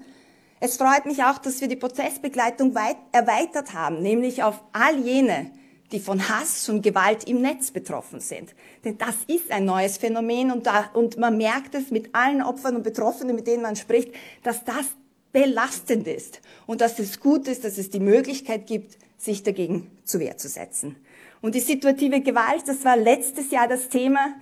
es 0.61 0.77
freut 0.77 1.07
mich 1.07 1.23
auch, 1.23 1.39
dass 1.39 1.61
wir 1.61 1.69
die 1.69 1.77
Prozessbegleitung 1.77 2.75
weit 2.75 2.97
erweitert 3.13 3.75
haben, 3.75 4.03
nämlich 4.03 4.43
auf 4.43 4.61
all 4.73 4.99
jene, 4.99 5.53
die 5.93 6.01
von 6.01 6.29
Hass 6.29 6.69
und 6.69 6.83
Gewalt 6.83 7.25
im 7.25 7.41
Netz 7.41 7.71
betroffen 7.71 8.21
sind. 8.21 8.55
Denn 8.85 8.99
das 8.99 9.15
ist 9.29 9.51
ein 9.53 9.65
neues 9.65 9.99
Phänomen 9.99 10.51
und, 10.51 10.67
da, 10.67 10.91
und 10.95 11.17
man 11.17 11.37
merkt 11.37 11.75
es 11.75 11.91
mit 11.91 12.15
allen 12.15 12.43
Opfern 12.43 12.77
und 12.77 12.83
Betroffenen, 12.83 13.37
mit 13.37 13.47
denen 13.47 13.63
man 13.63 13.77
spricht, 13.77 14.13
dass 14.43 14.65
das 14.65 14.87
belastend 15.33 16.07
ist 16.07 16.41
und 16.67 16.81
dass 16.81 16.99
es 16.99 17.21
gut 17.21 17.49
ist, 17.49 17.65
dass 17.65 17.79
es 17.79 17.91
die 17.91 18.01
Möglichkeit 18.01 18.67
gibt, 18.67 18.97
sich 19.19 19.43
dagegen 19.43 19.91
zu 20.05 20.21
Wehr 20.21 20.37
zu 20.37 20.49
setzen. 20.49 20.97
Und 21.41 21.55
die 21.55 21.61
situative 21.61 22.21
Gewalt, 22.21 22.63
das 22.67 22.85
war 22.85 22.97
letztes 22.97 23.51
Jahr 23.51 23.69
das 23.69 23.89
Thema 23.89 24.35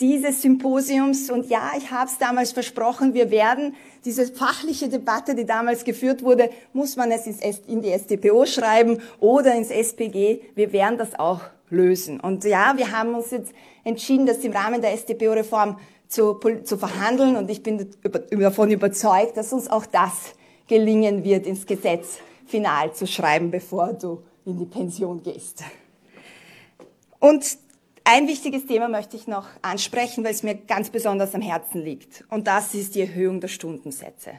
dieses 0.00 0.42
Symposiums. 0.42 1.30
Und 1.30 1.48
ja, 1.48 1.72
ich 1.76 1.90
habe 1.90 2.10
es 2.10 2.18
damals 2.18 2.52
versprochen, 2.52 3.14
wir 3.14 3.30
werden 3.30 3.74
diese 4.04 4.26
fachliche 4.26 4.88
Debatte, 4.88 5.34
die 5.34 5.46
damals 5.46 5.84
geführt 5.84 6.22
wurde, 6.22 6.50
muss 6.72 6.96
man 6.96 7.10
es 7.10 7.26
in 7.26 7.80
die 7.80 7.92
StPO 7.92 8.46
schreiben 8.46 9.00
oder 9.20 9.54
ins 9.54 9.70
SPG. 9.70 10.40
Wir 10.54 10.72
werden 10.72 10.98
das 10.98 11.18
auch 11.18 11.40
lösen. 11.70 12.20
Und 12.20 12.44
ja, 12.44 12.74
wir 12.76 12.92
haben 12.92 13.14
uns 13.14 13.30
jetzt 13.30 13.52
entschieden, 13.84 14.26
das 14.26 14.38
im 14.38 14.52
Rahmen 14.52 14.80
der 14.80 14.96
StPO-Reform 14.96 15.78
zu, 16.14 16.38
zu 16.64 16.78
verhandeln. 16.78 17.36
Und 17.36 17.50
ich 17.50 17.62
bin 17.62 17.90
davon 18.30 18.70
überzeugt, 18.70 19.36
dass 19.36 19.52
uns 19.52 19.68
auch 19.68 19.86
das 19.86 20.34
gelingen 20.68 21.24
wird, 21.24 21.46
ins 21.46 21.66
Gesetz 21.66 22.18
final 22.46 22.94
zu 22.94 23.06
schreiben, 23.06 23.50
bevor 23.50 23.92
du 23.92 24.22
in 24.44 24.58
die 24.58 24.66
Pension 24.66 25.22
gehst. 25.22 25.64
Und 27.18 27.58
ein 28.04 28.28
wichtiges 28.28 28.66
Thema 28.66 28.88
möchte 28.88 29.16
ich 29.16 29.26
noch 29.26 29.46
ansprechen, 29.62 30.24
weil 30.24 30.32
es 30.32 30.42
mir 30.42 30.54
ganz 30.54 30.90
besonders 30.90 31.34
am 31.34 31.40
Herzen 31.40 31.82
liegt. 31.82 32.24
Und 32.30 32.46
das 32.46 32.74
ist 32.74 32.94
die 32.94 33.00
Erhöhung 33.00 33.40
der 33.40 33.48
Stundensätze. 33.48 34.32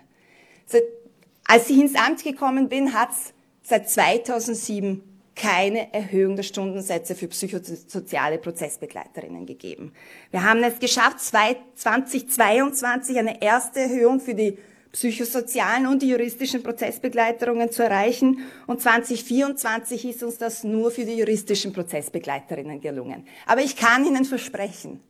Als 1.48 1.70
ich 1.70 1.80
ins 1.80 1.96
Amt 1.96 2.24
gekommen 2.24 2.70
bin, 2.70 2.94
hat 2.94 3.10
es 3.12 3.34
seit 3.64 3.90
2007 3.90 5.15
keine 5.36 5.94
Erhöhung 5.94 6.36
der 6.36 6.44
Stundensätze 6.44 7.14
für 7.14 7.28
psychosoziale 7.28 8.38
Prozessbegleiterinnen 8.38 9.46
gegeben. 9.46 9.94
Wir 10.32 10.44
haben 10.44 10.64
es 10.64 10.80
geschafft, 10.80 11.20
2022 11.20 13.18
eine 13.18 13.42
erste 13.42 13.82
Erhöhung 13.82 14.22
für 14.22 14.34
die 14.34 14.58
psychosozialen 14.94 15.88
und 15.88 16.02
die 16.02 16.08
juristischen 16.08 16.64
Prozessbegleiterungen 16.64 17.70
zu 17.70 17.84
erreichen. 17.84 18.40
Und 18.66 18.82
2024 18.82 20.06
ist 20.06 20.24
uns 20.24 20.38
das 20.38 20.64
nur 20.64 20.90
für 20.90 21.04
die 21.04 21.18
juristischen 21.18 21.74
Prozessbegleiterinnen 21.74 22.80
gelungen. 22.80 23.28
Aber 23.46 23.62
ich 23.62 23.76
kann 23.76 24.06
Ihnen 24.06 24.24
versprechen, 24.24 25.02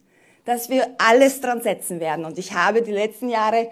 dass 0.43 0.69
wir 0.71 0.95
alles 0.97 1.39
dran 1.39 1.61
setzen 1.61 1.99
werden. 1.99 2.25
Und 2.25 2.39
ich 2.39 2.53
habe 2.53 2.81
die 2.81 2.91
letzten 2.91 3.29
Jahre 3.29 3.69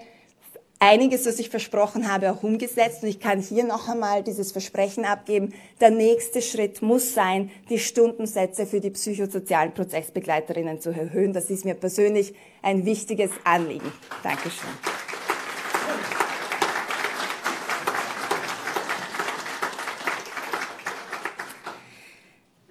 einiges, 0.84 1.26
was 1.26 1.40
ich 1.40 1.50
versprochen 1.50 2.12
habe, 2.12 2.32
auch 2.32 2.44
umgesetzt. 2.44 3.04
Und 3.04 3.10
ich 3.10 3.20
kann 3.20 3.40
hier 3.40 3.64
noch 3.64 3.88
einmal 3.88 4.22
dieses 4.22 4.52
Versprechen 4.52 5.06
abgeben. 5.06 5.54
Der 5.80 5.90
nächste 5.90 6.42
Schritt 6.42 6.82
muss 6.82 7.14
sein, 7.14 7.50
die 7.70 7.80
Stundensätze 7.80 8.66
für 8.66 8.82
die 8.82 8.90
psychosozialen 8.90 9.74
Prozessbegleiterinnen 9.74 10.82
zu 10.82 10.90
erhöhen. 10.90 11.32
Das 11.32 11.50
ist 11.50 11.64
mir 11.64 11.76
persönlich 11.76 12.34
ein 12.62 12.86
wichtiges 12.86 13.32
Anliegen. 13.46 13.92
Dankeschön. 14.24 14.70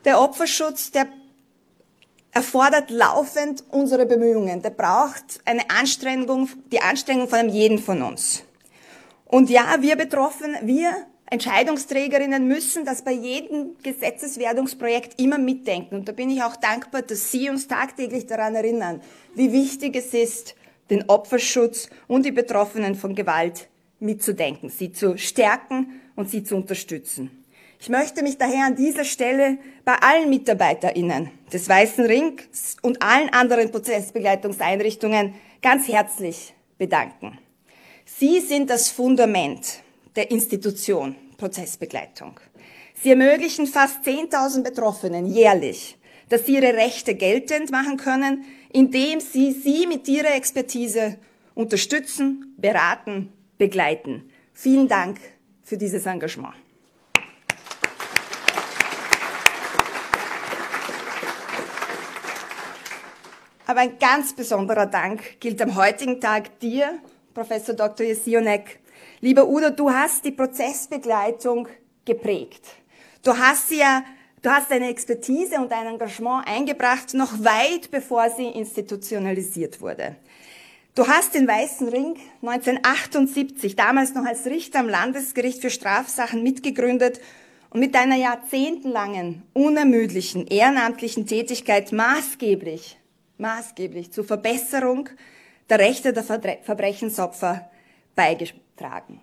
Der 0.05 0.21
Opferschutz, 0.21 0.91
der 0.91 1.07
erfordert 2.33 2.91
laufend 2.91 3.65
unsere 3.71 4.07
Bemühungen. 4.07 4.63
Der 4.63 4.71
braucht 4.71 5.41
eine 5.45 5.69
Anstrengung, 5.71 6.49
die 6.73 6.81
Anstrengung 6.81 7.29
von 7.29 7.49
jedem 7.49 7.79
von 7.79 8.03
uns. 8.03 8.43
Und 9.27 9.51
ja, 9.51 9.77
wir 9.81 9.97
betroffen, 9.97 10.57
wir 10.63 10.91
Entscheidungsträgerinnen 11.31 12.47
müssen 12.47 12.85
das 12.85 13.03
bei 13.03 13.13
jedem 13.13 13.77
Gesetzeswerdungsprojekt 13.83 15.19
immer 15.19 15.39
mitdenken. 15.39 15.95
Und 15.95 16.09
da 16.09 16.13
bin 16.13 16.29
ich 16.29 16.43
auch 16.43 16.57
dankbar, 16.57 17.01
dass 17.01 17.31
Sie 17.31 17.49
uns 17.49 17.69
tagtäglich 17.69 18.27
daran 18.27 18.55
erinnern, 18.55 19.01
wie 19.35 19.51
wichtig 19.51 19.97
es 19.97 20.13
ist, 20.13 20.55
den 20.91 21.09
Opferschutz 21.09 21.89
und 22.07 22.27
die 22.27 22.33
Betroffenen 22.33 22.95
von 22.95 23.15
Gewalt 23.15 23.69
mitzudenken, 23.99 24.69
sie 24.69 24.93
zu 24.93 25.17
stärken 25.17 26.01
und 26.17 26.29
sie 26.29 26.45
zu 26.45 26.57
unterstützen. 26.57 27.42
Ich 27.83 27.89
möchte 27.89 28.23
mich 28.23 28.39
daher 28.39 28.67
an 28.67 28.77
dieser 28.77 29.03
Stelle 29.03 29.59
bei 29.85 29.95
allen 29.95 30.31
MitarbeiterInnen 30.31 31.33
des 31.53 31.69
Weißen 31.69 32.07
Rings 32.07 32.77
und 32.81 33.03
allen 33.03 33.29
anderen 33.31 33.73
Prozessbegleitungseinrichtungen 33.73 35.35
ganz 35.61 35.89
herzlich 35.89 36.55
bedanken. 36.79 37.41
Sie 38.05 38.39
sind 38.39 38.71
das 38.71 38.93
Fundament 38.93 39.81
der 40.15 40.31
Institution 40.31 41.17
Prozessbegleitung. 41.39 42.39
Sie 43.03 43.11
ermöglichen 43.11 43.67
fast 43.67 44.05
10.000 44.07 44.63
Betroffenen 44.63 45.27
jährlich, 45.27 45.99
dass 46.29 46.47
sie 46.47 46.55
ihre 46.55 46.75
Rechte 46.75 47.17
geltend 47.17 47.73
machen 47.73 47.97
können, 47.97 48.45
indem 48.73 49.19
sie 49.19 49.51
sie 49.51 49.89
mit 49.89 50.07
ihrer 50.07 50.37
Expertise 50.37 51.19
unterstützen, 51.57 52.55
beraten, 52.59 53.33
begleiten. 53.59 54.31
Vielen 54.53 54.87
Dank 54.87 55.19
für 55.65 55.77
dieses 55.77 56.07
Engagement. 56.07 56.55
Aber 63.73 63.81
ein 63.81 63.99
ganz 63.99 64.35
besonderer 64.35 64.85
Dank 64.85 65.41
gilt 65.41 65.63
am 65.63 65.77
heutigen 65.77 66.21
Tag 66.21 66.61
dir, 66.61 66.99
Professor 67.33 67.75
Dr. 67.75 68.05
Jesionek. 68.05 68.81
Lieber 69.23 69.49
Udo, 69.49 69.71
du 69.71 69.91
hast 69.91 70.27
die 70.27 70.31
Prozessbegleitung 70.31 71.67
geprägt. 72.05 72.67
Du 73.23 73.35
hast 73.35 73.71
sie 73.71 73.79
ja, 73.79 74.05
du 74.43 74.51
hast 74.51 74.71
deine 74.71 74.91
Expertise 74.91 75.59
und 75.59 75.73
dein 75.73 75.87
Engagement 75.87 76.47
eingebracht, 76.47 77.15
noch 77.15 77.33
weit 77.43 77.91
bevor 77.91 78.29
sie 78.29 78.49
institutionalisiert 78.49 79.81
wurde. 79.81 80.17
Du 80.95 81.09
hast 81.09 81.35
den 81.35 81.49
Weißen 81.49 81.89
Ring 81.89 82.17
1978, 82.43 83.75
damals 83.75 84.13
noch 84.13 84.27
als 84.27 84.45
Richter 84.45 84.81
am 84.81 84.89
Landesgericht 84.91 85.63
für 85.63 85.71
Strafsachen 85.71 86.43
mitgegründet 86.43 87.23
und 87.71 87.81
mit 87.81 87.95
deiner 87.95 88.17
jahrzehntelangen, 88.17 89.45
unermüdlichen, 89.55 90.47
ehrenamtlichen 90.47 91.27
Tätigkeit 91.27 91.91
maßgeblich 91.91 92.99
maßgeblich 93.43 94.11
zur 94.11 94.25
Verbesserung 94.25 95.11
der 95.69 95.79
Rechte 95.79 96.15
der 96.15 96.25
Verbrechensopfer 96.25 97.71
beigetragen. 98.15 99.21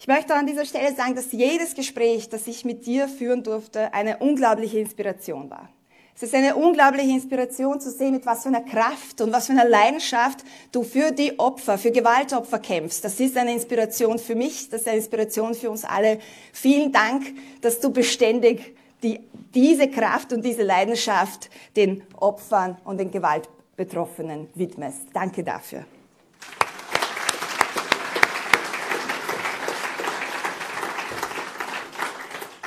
Ich 0.00 0.08
möchte 0.08 0.34
an 0.34 0.46
dieser 0.46 0.64
Stelle 0.64 0.94
sagen, 0.94 1.14
dass 1.14 1.32
jedes 1.32 1.74
Gespräch, 1.74 2.28
das 2.28 2.46
ich 2.46 2.64
mit 2.64 2.84
dir 2.84 3.08
führen 3.08 3.42
durfte, 3.42 3.94
eine 3.94 4.18
unglaubliche 4.18 4.80
Inspiration 4.80 5.48
war. 5.48 5.68
Es 6.16 6.22
ist 6.22 6.34
eine 6.34 6.54
unglaubliche 6.54 7.10
Inspiration 7.10 7.80
zu 7.80 7.90
sehen, 7.90 8.12
mit 8.12 8.24
was 8.24 8.44
für 8.44 8.48
einer 8.48 8.60
Kraft 8.60 9.20
und 9.20 9.32
was 9.32 9.46
für 9.46 9.52
einer 9.52 9.68
Leidenschaft 9.68 10.44
du 10.70 10.84
für 10.84 11.10
die 11.10 11.38
Opfer, 11.40 11.76
für 11.76 11.90
Gewaltopfer 11.90 12.60
kämpfst. 12.60 13.04
Das 13.04 13.18
ist 13.18 13.36
eine 13.36 13.52
Inspiration 13.52 14.18
für 14.20 14.36
mich, 14.36 14.68
das 14.68 14.82
ist 14.82 14.88
eine 14.88 14.98
Inspiration 14.98 15.54
für 15.54 15.70
uns 15.70 15.84
alle. 15.84 16.20
Vielen 16.52 16.92
Dank, 16.92 17.24
dass 17.62 17.80
du 17.80 17.90
beständig 17.90 18.76
die, 19.04 19.20
diese 19.54 19.88
Kraft 19.88 20.32
und 20.32 20.44
diese 20.44 20.62
Leidenschaft 20.62 21.50
den 21.76 22.02
Opfern 22.16 22.78
und 22.84 22.98
den 22.98 23.10
Gewaltbetroffenen 23.10 24.48
widmest. 24.54 25.02
Danke 25.12 25.44
dafür. 25.44 25.84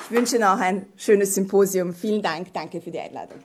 Ich 0.09 0.11
wünsche 0.15 0.39
noch 0.39 0.57
ein 0.57 0.85
schönes 0.95 1.35
Symposium. 1.35 1.93
Vielen 1.93 2.21
Dank. 2.21 2.53
Danke 2.53 2.79
für 2.79 2.91
die 2.91 2.99
Einladung. 2.99 3.39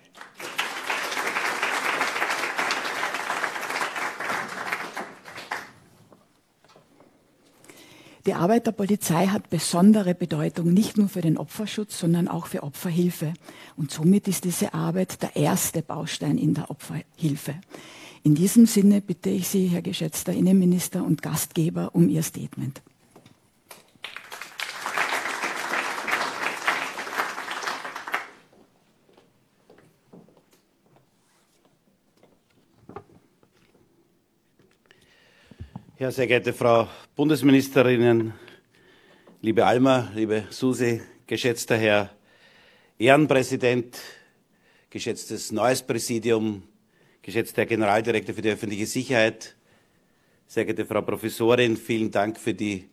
Die 8.24 8.34
Arbeit 8.34 8.68
der 8.68 8.72
Polizei 8.72 9.26
hat 9.26 9.50
besondere 9.50 10.14
Bedeutung 10.14 10.72
nicht 10.72 10.96
nur 10.96 11.08
für 11.08 11.22
den 11.22 11.36
Opferschutz, 11.36 11.98
sondern 11.98 12.28
auch 12.28 12.46
für 12.46 12.62
Opferhilfe. 12.62 13.34
Und 13.76 13.90
somit 13.90 14.28
ist 14.28 14.44
diese 14.44 14.74
Arbeit 14.74 15.20
der 15.22 15.34
erste 15.34 15.82
Baustein 15.82 16.38
in 16.38 16.54
der 16.54 16.70
Opferhilfe. 16.70 17.56
In 18.22 18.36
diesem 18.36 18.66
Sinne 18.66 19.00
bitte 19.00 19.28
ich 19.28 19.48
Sie, 19.48 19.66
Herr 19.66 19.82
geschätzter 19.82 20.32
Innenminister 20.32 21.04
und 21.04 21.20
Gastgeber, 21.20 21.90
um 21.94 22.08
Ihr 22.08 22.22
Statement. 22.22 22.80
Ja, 35.98 36.10
sehr 36.12 36.28
geehrte 36.28 36.52
Frau 36.52 36.88
Bundesministerin, 37.14 38.32
liebe 39.42 39.66
Alma, 39.66 40.10
liebe 40.14 40.44
Susi, 40.48 41.02
geschätzter 41.26 41.76
Herr 41.76 42.08
Ehrenpräsident, 42.98 43.98
geschätztes 44.88 45.52
neues 45.52 45.82
Präsidium, 45.82 46.62
geschätzter 47.20 47.62
Herr 47.62 47.66
Generaldirektor 47.66 48.34
für 48.34 48.40
die 48.40 48.48
öffentliche 48.48 48.86
Sicherheit, 48.86 49.54
sehr 50.46 50.64
geehrte 50.64 50.86
Frau 50.86 51.02
Professorin, 51.02 51.76
vielen 51.76 52.10
Dank 52.10 52.40
für 52.40 52.54
die 52.54 52.88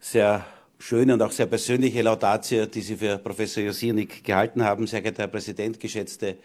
sehr 0.00 0.46
schöne 0.78 1.12
und 1.12 1.20
auch 1.20 1.32
sehr 1.32 1.44
persönliche 1.44 2.00
Laudatio, 2.00 2.64
die 2.64 2.80
Sie 2.80 2.96
für 2.96 3.18
Professor 3.18 3.62
Josinik 3.62 4.24
gehalten 4.24 4.64
haben. 4.64 4.86
Sehr 4.86 5.02
geehrter 5.02 5.24
Herr 5.24 5.28
Präsident, 5.28 5.78
geschätzte 5.78 6.38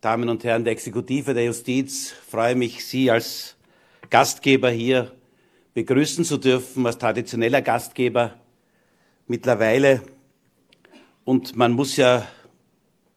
Damen 0.00 0.30
und 0.30 0.42
Herren 0.42 0.64
der 0.64 0.72
Exekutive 0.72 1.34
der 1.34 1.44
Justiz, 1.44 2.12
freue 2.12 2.54
mich, 2.54 2.82
Sie 2.86 3.10
als 3.10 3.56
Gastgeber 4.08 4.70
hier 4.70 5.12
begrüßen 5.74 6.24
zu 6.24 6.38
dürfen, 6.38 6.86
als 6.86 6.98
traditioneller 6.98 7.62
Gastgeber 7.62 8.34
mittlerweile. 9.26 10.02
Und 11.24 11.56
man 11.56 11.72
muss 11.72 11.96
ja 11.96 12.26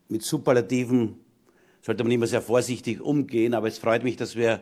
mit 0.10 0.24
Superlativen 0.24 1.20
sollte 1.82 2.04
man 2.04 2.12
immer 2.12 2.28
sehr 2.28 2.42
vorsichtig 2.42 3.00
umgehen, 3.00 3.54
aber 3.54 3.68
es 3.68 3.78
freut 3.78 4.04
mich, 4.04 4.18
dass 4.18 4.36
wir 4.36 4.62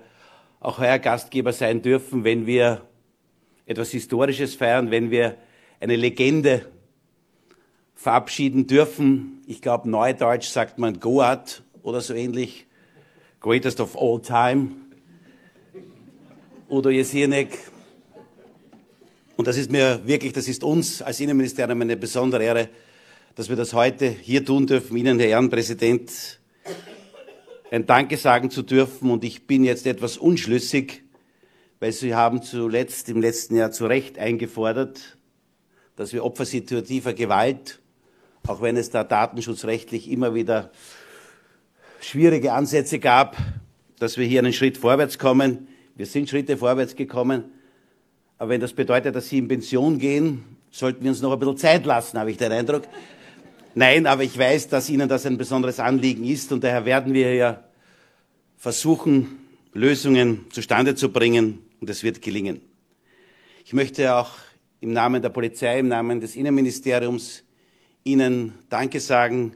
auch 0.60 0.78
heuer 0.78 1.00
Gastgeber 1.00 1.54
sein 1.54 1.82
dürfen, 1.82 2.24
wenn 2.24 2.46
wir 2.46 2.82
etwas 3.66 3.90
Historisches 3.90 4.54
feiern, 4.54 4.92
wenn 4.92 5.10
wir 5.10 5.36
eine 5.80 5.96
Legende 5.96 6.72
verabschieden 7.96 8.68
dürfen. 8.68 9.42
Ich 9.48 9.62
glaube, 9.62 9.90
neudeutsch 9.90 10.50
sagt 10.50 10.78
man 10.78 11.00
Goat 11.00 11.64
oder 11.82 12.02
so 12.02 12.14
ähnlich. 12.14 12.68
Greatest 13.40 13.80
of 13.80 13.98
all 13.98 14.22
time. 14.22 14.72
Udo 16.70 16.92
Jesirnek. 16.92 17.58
Und 19.38 19.48
das 19.48 19.58
ist 19.58 19.70
mir 19.70 20.02
wirklich, 20.06 20.32
das 20.32 20.48
ist 20.48 20.64
uns 20.64 21.02
als 21.02 21.20
Innenministerium 21.20 21.82
eine 21.82 21.98
besondere 21.98 22.44
Ehre, 22.44 22.70
dass 23.36 23.50
wir 23.50 23.58
das 23.58 23.74
heute 23.74 24.08
hier 24.08 24.46
tun 24.46 24.66
dürfen, 24.66 24.96
Ihnen, 24.96 25.20
Herr 25.20 25.28
Ehrenpräsident, 25.28 26.40
ein 27.70 27.86
Danke 27.86 28.16
sagen 28.16 28.50
zu 28.50 28.62
dürfen. 28.62 29.12
Und 29.12 29.26
ich 29.26 29.46
bin 29.46 29.66
jetzt 29.66 29.88
etwas 29.88 30.18
unschlüssig, 30.18 31.04
weil 31.82 31.92
Sie 31.92 32.16
haben 32.16 32.44
zuletzt 32.44 33.10
im 33.10 33.20
letzten 33.20 33.58
Jahr 33.58 33.72
zu 33.72 33.88
Recht 33.88 34.18
eingefordert, 34.18 35.18
dass 35.98 36.14
wir 36.14 36.24
Opfer 36.24 36.46
situativer 36.46 37.14
Gewalt, 37.14 37.82
auch 38.48 38.62
wenn 38.62 38.78
es 38.78 38.90
da 38.90 39.04
datenschutzrechtlich 39.04 40.10
immer 40.10 40.34
wieder 40.34 40.72
schwierige 42.00 42.54
Ansätze 42.54 43.00
gab, 43.00 43.36
dass 44.00 44.18
wir 44.18 44.26
hier 44.26 44.40
einen 44.40 44.54
Schritt 44.54 44.78
vorwärts 44.78 45.20
kommen. 45.20 45.68
Wir 45.96 46.06
sind 46.06 46.30
Schritte 46.30 46.56
vorwärts 46.56 46.96
gekommen. 46.96 47.52
Aber 48.38 48.50
wenn 48.50 48.62
das 48.62 48.74
bedeutet, 48.74 49.16
dass 49.16 49.30
Sie 49.30 49.38
in 49.38 49.48
Pension 49.48 49.98
gehen, 49.98 50.44
sollten 50.72 51.04
wir 51.04 51.12
uns 51.12 51.22
noch 51.22 51.32
ein 51.32 51.40
bisschen 51.40 51.58
Zeit 51.58 51.86
lassen, 51.86 52.20
habe 52.20 52.32
ich 52.32 52.38
den 52.38 52.52
Eindruck. 52.52 52.84
Nein, 53.76 54.08
aber 54.08 54.24
ich 54.24 54.38
weiß, 54.38 54.68
dass 54.70 54.90
Ihnen 54.90 55.08
das 55.08 55.26
ein 55.26 55.38
besonderes 55.38 55.80
Anliegen 55.80 56.26
ist 56.26 56.52
und 56.52 56.64
daher 56.64 56.86
werden 56.86 57.14
wir 57.14 57.34
ja 57.34 57.64
versuchen, 58.58 59.40
Lösungen 59.74 60.46
zustande 60.52 60.96
zu 60.96 61.12
bringen 61.12 61.60
und 61.82 61.90
es 61.90 62.04
wird 62.04 62.22
gelingen. 62.22 62.62
Ich 63.66 63.74
möchte 63.74 64.16
auch 64.16 64.32
im 64.80 64.94
Namen 64.94 65.22
der 65.22 65.30
Polizei, 65.30 65.80
im 65.80 65.88
Namen 65.88 66.22
des 66.22 66.36
Innenministeriums 66.36 67.44
Ihnen 68.04 68.54
Danke 68.70 69.00
sagen, 69.00 69.56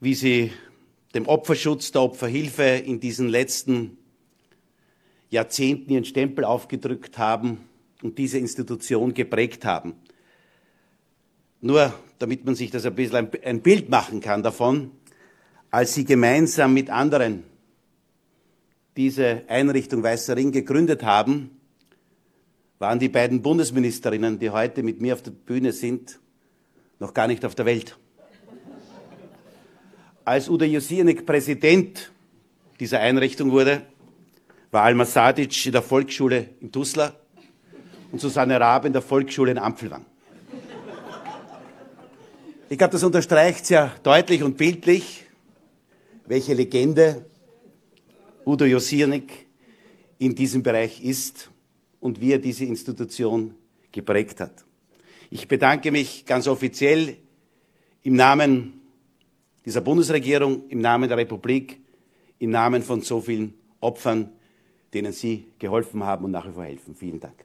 wie 0.00 0.14
Sie 0.14 0.52
dem 1.14 1.26
Opferschutz, 1.26 1.92
der 1.92 2.02
Opferhilfe 2.02 2.62
in 2.62 3.00
diesen 3.00 3.28
letzten 3.28 3.96
Jahrzehnten 5.34 5.92
ihren 5.92 6.04
Stempel 6.04 6.44
aufgedrückt 6.44 7.18
haben 7.18 7.58
und 8.02 8.18
diese 8.18 8.38
Institution 8.38 9.12
geprägt 9.12 9.64
haben. 9.64 9.94
Nur 11.60 11.92
damit 12.18 12.44
man 12.44 12.54
sich 12.54 12.70
das 12.70 12.86
ein 12.86 12.94
bisschen 12.94 13.28
ein 13.42 13.60
Bild 13.60 13.90
machen 13.90 14.20
kann 14.20 14.42
davon, 14.42 14.92
als 15.70 15.94
sie 15.94 16.04
gemeinsam 16.04 16.72
mit 16.72 16.88
anderen 16.88 17.44
diese 18.96 19.42
Einrichtung 19.48 20.02
Weißer 20.02 20.36
Ring 20.36 20.52
gegründet 20.52 21.02
haben, 21.02 21.50
waren 22.78 22.98
die 22.98 23.08
beiden 23.08 23.42
Bundesministerinnen, 23.42 24.38
die 24.38 24.50
heute 24.50 24.82
mit 24.82 25.00
mir 25.00 25.14
auf 25.14 25.22
der 25.22 25.32
Bühne 25.32 25.72
sind, 25.72 26.20
noch 27.00 27.12
gar 27.12 27.26
nicht 27.26 27.44
auf 27.44 27.54
der 27.54 27.66
Welt. 27.66 27.96
Als 30.24 30.48
Udo 30.48 30.64
Josinek 30.64 31.26
Präsident 31.26 32.12
dieser 32.78 33.00
Einrichtung 33.00 33.50
wurde, 33.50 33.82
war 34.74 34.82
Alma 34.82 35.04
Sadic 35.04 35.66
in 35.66 35.72
der 35.72 35.82
Volksschule 35.82 36.48
in 36.60 36.72
Tuzla 36.72 37.14
und 38.10 38.20
Susanne 38.20 38.58
Raab 38.58 38.86
in 38.86 38.92
der 38.92 39.02
Volksschule 39.02 39.52
in 39.52 39.58
Ampfelwang. 39.58 40.04
Ich 42.68 42.76
glaube, 42.76 42.90
das 42.90 43.04
unterstreicht 43.04 43.66
sehr 43.66 43.92
deutlich 44.02 44.42
und 44.42 44.56
bildlich, 44.56 45.26
welche 46.26 46.54
Legende 46.54 47.24
Udo 48.44 48.64
Josiernik 48.64 49.46
in 50.18 50.34
diesem 50.34 50.64
Bereich 50.64 51.00
ist 51.04 51.50
und 52.00 52.20
wie 52.20 52.32
er 52.32 52.38
diese 52.40 52.64
Institution 52.64 53.54
geprägt 53.92 54.40
hat. 54.40 54.64
Ich 55.30 55.46
bedanke 55.46 55.92
mich 55.92 56.26
ganz 56.26 56.48
offiziell 56.48 57.18
im 58.02 58.16
Namen 58.16 58.80
dieser 59.64 59.82
Bundesregierung, 59.82 60.68
im 60.68 60.80
Namen 60.80 61.08
der 61.08 61.18
Republik, 61.18 61.80
im 62.40 62.50
Namen 62.50 62.82
von 62.82 63.02
so 63.02 63.20
vielen 63.20 63.54
Opfern, 63.80 64.30
denen 64.94 65.12
Sie 65.12 65.46
geholfen 65.58 66.04
haben 66.04 66.24
und 66.24 66.30
nach 66.30 66.46
wie 66.46 66.52
vor 66.52 66.64
helfen. 66.64 66.94
Vielen 66.94 67.20
Dank. 67.20 67.44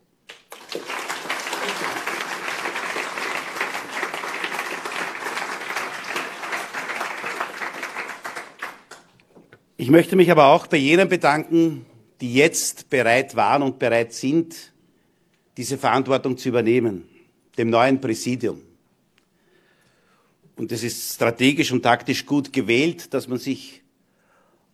Ich 9.78 9.90
möchte 9.90 10.16
mich 10.16 10.30
aber 10.30 10.48
auch 10.48 10.68
bei 10.68 10.78
jenen 10.78 11.08
bedanken, 11.08 11.86
die 12.22 12.34
jetzt 12.34 12.90
bereit 12.90 13.36
waren 13.36 13.64
und 13.64 13.80
bereit 13.80 14.14
sind, 14.14 14.74
diese 15.58 15.78
Verantwortung 15.78 16.38
zu 16.38 16.50
übernehmen, 16.50 17.08
dem 17.58 17.70
neuen 17.70 18.00
Präsidium. 18.00 18.62
Und 20.58 20.72
es 20.74 20.84
ist 20.84 21.16
strategisch 21.16 21.72
und 21.72 21.82
taktisch 21.82 22.26
gut 22.26 22.52
gewählt, 22.52 23.14
dass 23.14 23.30
man 23.30 23.40
sich 23.40 23.82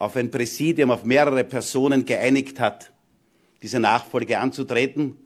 auf 0.05 0.15
ein 0.15 0.29
Präsidium, 0.29 0.91
auf 0.91 1.03
mehrere 1.03 1.43
Personen 1.43 2.05
geeinigt 2.05 2.59
hat, 2.59 2.91
diese 3.61 3.79
Nachfolge 3.79 4.37
anzutreten. 4.37 5.17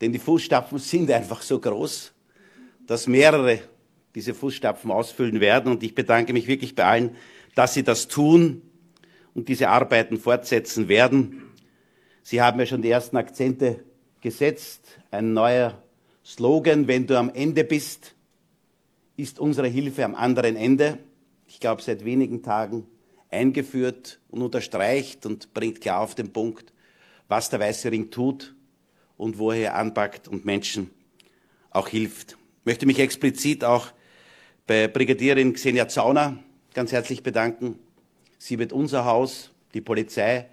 Denn 0.00 0.12
die 0.12 0.18
Fußstapfen 0.18 0.78
sind 0.78 1.10
einfach 1.10 1.42
so 1.42 1.60
groß, 1.60 2.12
dass 2.86 3.06
mehrere 3.06 3.60
diese 4.14 4.32
Fußstapfen 4.32 4.90
ausfüllen 4.90 5.40
werden. 5.40 5.72
Und 5.72 5.82
ich 5.82 5.94
bedanke 5.94 6.32
mich 6.32 6.46
wirklich 6.46 6.74
bei 6.74 6.84
allen, 6.84 7.16
dass 7.54 7.74
sie 7.74 7.82
das 7.82 8.08
tun 8.08 8.62
und 9.34 9.48
diese 9.48 9.68
Arbeiten 9.68 10.16
fortsetzen 10.16 10.88
werden. 10.88 11.42
Sie 12.22 12.40
haben 12.40 12.58
ja 12.58 12.66
schon 12.66 12.82
die 12.82 12.90
ersten 12.90 13.16
Akzente 13.16 13.84
gesetzt. 14.22 15.00
Ein 15.10 15.34
neuer 15.34 15.82
Slogan, 16.24 16.88
wenn 16.88 17.06
du 17.06 17.18
am 17.18 17.30
Ende 17.30 17.64
bist, 17.64 18.14
ist 19.16 19.38
unsere 19.38 19.68
Hilfe 19.68 20.04
am 20.04 20.14
anderen 20.14 20.56
Ende. 20.56 20.98
Ich 21.46 21.60
glaube, 21.60 21.82
seit 21.82 22.04
wenigen 22.04 22.42
Tagen 22.42 22.86
eingeführt 23.30 24.20
und 24.28 24.42
unterstreicht 24.42 25.26
und 25.26 25.52
bringt 25.54 25.80
klar 25.80 26.00
auf 26.00 26.14
den 26.14 26.32
Punkt, 26.32 26.72
was 27.28 27.50
der 27.50 27.60
Weiße 27.60 27.90
Ring 27.90 28.10
tut 28.10 28.54
und 29.16 29.38
wo 29.38 29.52
er 29.52 29.74
anpackt 29.74 30.28
und 30.28 30.44
Menschen 30.44 30.90
auch 31.70 31.88
hilft. 31.88 32.32
Ich 32.60 32.66
möchte 32.66 32.86
mich 32.86 32.98
explizit 32.98 33.64
auch 33.64 33.88
bei 34.66 34.88
Brigadierin 34.88 35.52
Xenia 35.52 35.88
Zauner 35.88 36.38
ganz 36.74 36.92
herzlich 36.92 37.22
bedanken 37.22 37.78
Sie 38.38 38.58
wird 38.58 38.72
unser 38.72 39.04
Haus, 39.04 39.50
die 39.74 39.80
Polizei, 39.80 40.46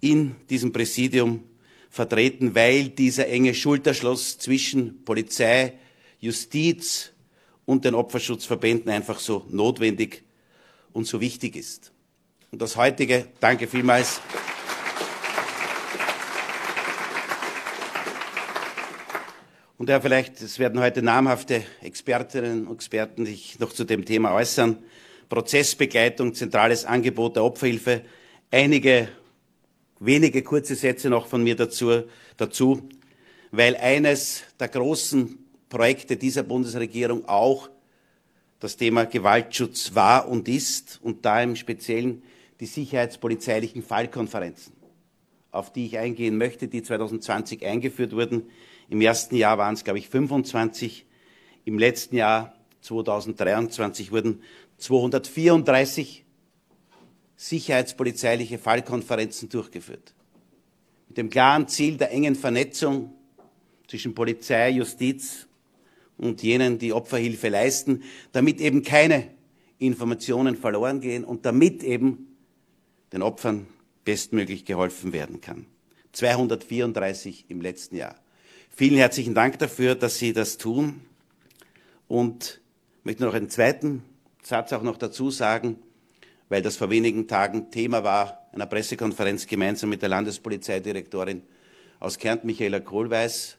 in 0.00 0.36
diesem 0.48 0.72
Präsidium 0.72 1.42
vertreten, 1.90 2.54
weil 2.54 2.88
dieser 2.88 3.26
enge 3.26 3.52
Schulterschluss 3.52 4.38
zwischen 4.38 5.04
Polizei, 5.04 5.74
Justiz 6.20 7.10
und 7.64 7.84
den 7.84 7.94
Opferschutzverbänden 7.94 8.90
einfach 8.90 9.18
so 9.18 9.44
notwendig 9.50 10.22
und 10.92 11.06
so 11.06 11.20
wichtig 11.20 11.56
ist. 11.56 11.92
Und 12.52 12.62
das 12.62 12.76
heutige, 12.76 13.26
danke 13.40 13.66
vielmals. 13.66 14.20
Und 19.78 19.90
ja, 19.90 20.00
vielleicht, 20.00 20.40
es 20.40 20.58
werden 20.58 20.80
heute 20.80 21.02
namhafte 21.02 21.62
Expertinnen 21.82 22.66
und 22.66 22.76
Experten 22.76 23.26
sich 23.26 23.58
noch 23.58 23.72
zu 23.72 23.84
dem 23.84 24.04
Thema 24.04 24.32
äußern. 24.32 24.78
Prozessbegleitung, 25.28 26.34
zentrales 26.34 26.84
Angebot 26.84 27.36
der 27.36 27.44
Opferhilfe. 27.44 28.02
Einige 28.50 29.08
wenige 29.98 30.42
kurze 30.42 30.76
Sätze 30.76 31.10
noch 31.10 31.26
von 31.26 31.42
mir 31.42 31.56
dazu, 31.56 32.04
dazu, 32.36 32.88
weil 33.50 33.76
eines 33.76 34.44
der 34.58 34.68
großen 34.68 35.38
Projekte 35.68 36.16
dieser 36.16 36.44
Bundesregierung 36.44 37.28
auch 37.28 37.68
das 38.60 38.76
Thema 38.76 39.04
Gewaltschutz 39.04 39.94
war 39.94 40.28
und 40.28 40.48
ist 40.48 41.00
und 41.02 41.24
da 41.24 41.42
im 41.42 41.56
Speziellen 41.56 42.22
die 42.60 42.66
sicherheitspolizeilichen 42.66 43.82
Fallkonferenzen, 43.82 44.72
auf 45.50 45.72
die 45.72 45.86
ich 45.86 45.98
eingehen 45.98 46.38
möchte, 46.38 46.68
die 46.68 46.82
2020 46.82 47.64
eingeführt 47.64 48.12
wurden. 48.12 48.50
Im 48.88 49.00
ersten 49.00 49.36
Jahr 49.36 49.58
waren 49.58 49.74
es, 49.74 49.84
glaube 49.84 49.98
ich, 49.98 50.08
25. 50.08 51.06
Im 51.64 51.78
letzten 51.78 52.16
Jahr, 52.16 52.54
2023, 52.82 54.12
wurden 54.12 54.42
234 54.78 56.24
sicherheitspolizeiliche 57.36 58.58
Fallkonferenzen 58.58 59.48
durchgeführt. 59.48 60.14
Mit 61.08 61.18
dem 61.18 61.30
klaren 61.30 61.68
Ziel 61.68 61.96
der 61.96 62.12
engen 62.12 62.34
Vernetzung 62.34 63.12
zwischen 63.88 64.14
Polizei, 64.14 64.70
Justiz 64.70 65.46
und 66.16 66.42
jenen, 66.42 66.78
die 66.78 66.92
Opferhilfe 66.92 67.48
leisten, 67.48 68.02
damit 68.32 68.60
eben 68.60 68.82
keine 68.82 69.30
Informationen 69.78 70.56
verloren 70.56 71.00
gehen 71.00 71.24
und 71.24 71.44
damit 71.44 71.82
eben 71.82 72.25
den 73.12 73.22
Opfern 73.22 73.66
bestmöglich 74.04 74.64
geholfen 74.64 75.12
werden 75.12 75.40
kann. 75.40 75.66
234 76.12 77.46
im 77.48 77.60
letzten 77.60 77.96
Jahr. 77.96 78.16
Vielen 78.70 78.96
herzlichen 78.96 79.34
Dank 79.34 79.58
dafür, 79.58 79.94
dass 79.94 80.18
Sie 80.18 80.32
das 80.32 80.58
tun 80.58 81.00
und 82.08 82.60
möchte 83.04 83.24
noch 83.24 83.34
einen 83.34 83.50
zweiten 83.50 84.02
Satz 84.42 84.72
auch 84.72 84.82
noch 84.82 84.96
dazu 84.96 85.30
sagen, 85.30 85.78
weil 86.48 86.62
das 86.62 86.76
vor 86.76 86.90
wenigen 86.90 87.26
Tagen 87.26 87.70
Thema 87.70 88.04
war 88.04 88.46
einer 88.52 88.66
Pressekonferenz 88.66 89.46
gemeinsam 89.46 89.90
mit 89.90 90.02
der 90.02 90.08
Landespolizeidirektorin 90.08 91.42
aus 92.00 92.18
Kärnten, 92.18 92.46
Michaela 92.46 92.80
Kohlweis. 92.80 93.58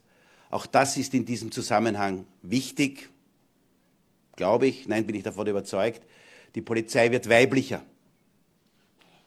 Auch 0.49 0.65
das 0.65 0.97
ist 0.97 1.13
in 1.13 1.25
diesem 1.25 1.51
Zusammenhang 1.51 2.25
wichtig, 2.41 3.09
glaube 4.35 4.67
ich, 4.67 4.87
nein, 4.87 5.05
bin 5.05 5.15
ich 5.15 5.23
davon 5.23 5.47
überzeugt. 5.47 6.01
Die 6.55 6.61
Polizei 6.61 7.11
wird 7.11 7.29
weiblicher. 7.29 7.83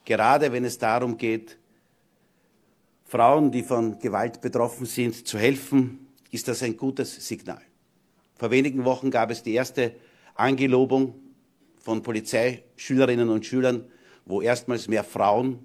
Gerade 0.04 0.52
wenn 0.52 0.64
es 0.64 0.78
darum 0.78 1.16
geht, 1.16 1.58
Frauen, 3.04 3.50
die 3.50 3.62
von 3.62 3.98
Gewalt 3.98 4.40
betroffen 4.40 4.86
sind, 4.86 5.26
zu 5.26 5.38
helfen, 5.38 6.06
ist 6.30 6.46
das 6.48 6.62
ein 6.62 6.76
gutes 6.76 7.26
Signal. 7.26 7.60
Vor 8.36 8.50
wenigen 8.50 8.84
Wochen 8.84 9.10
gab 9.10 9.30
es 9.30 9.42
die 9.42 9.54
erste 9.54 9.94
Angelobung 10.34 11.14
von 11.78 12.02
Polizeischülerinnen 12.02 13.28
und 13.28 13.44
Schülern, 13.44 13.84
wo 14.24 14.40
erstmals 14.40 14.88
mehr 14.88 15.04
Frauen 15.04 15.64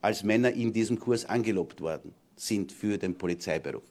als 0.00 0.22
Männer 0.22 0.52
in 0.52 0.72
diesem 0.72 0.98
Kurs 0.98 1.24
angelobt 1.24 1.80
worden 1.80 2.14
sind 2.36 2.72
für 2.72 2.98
den 2.98 3.16
Polizeiberuf. 3.16 3.84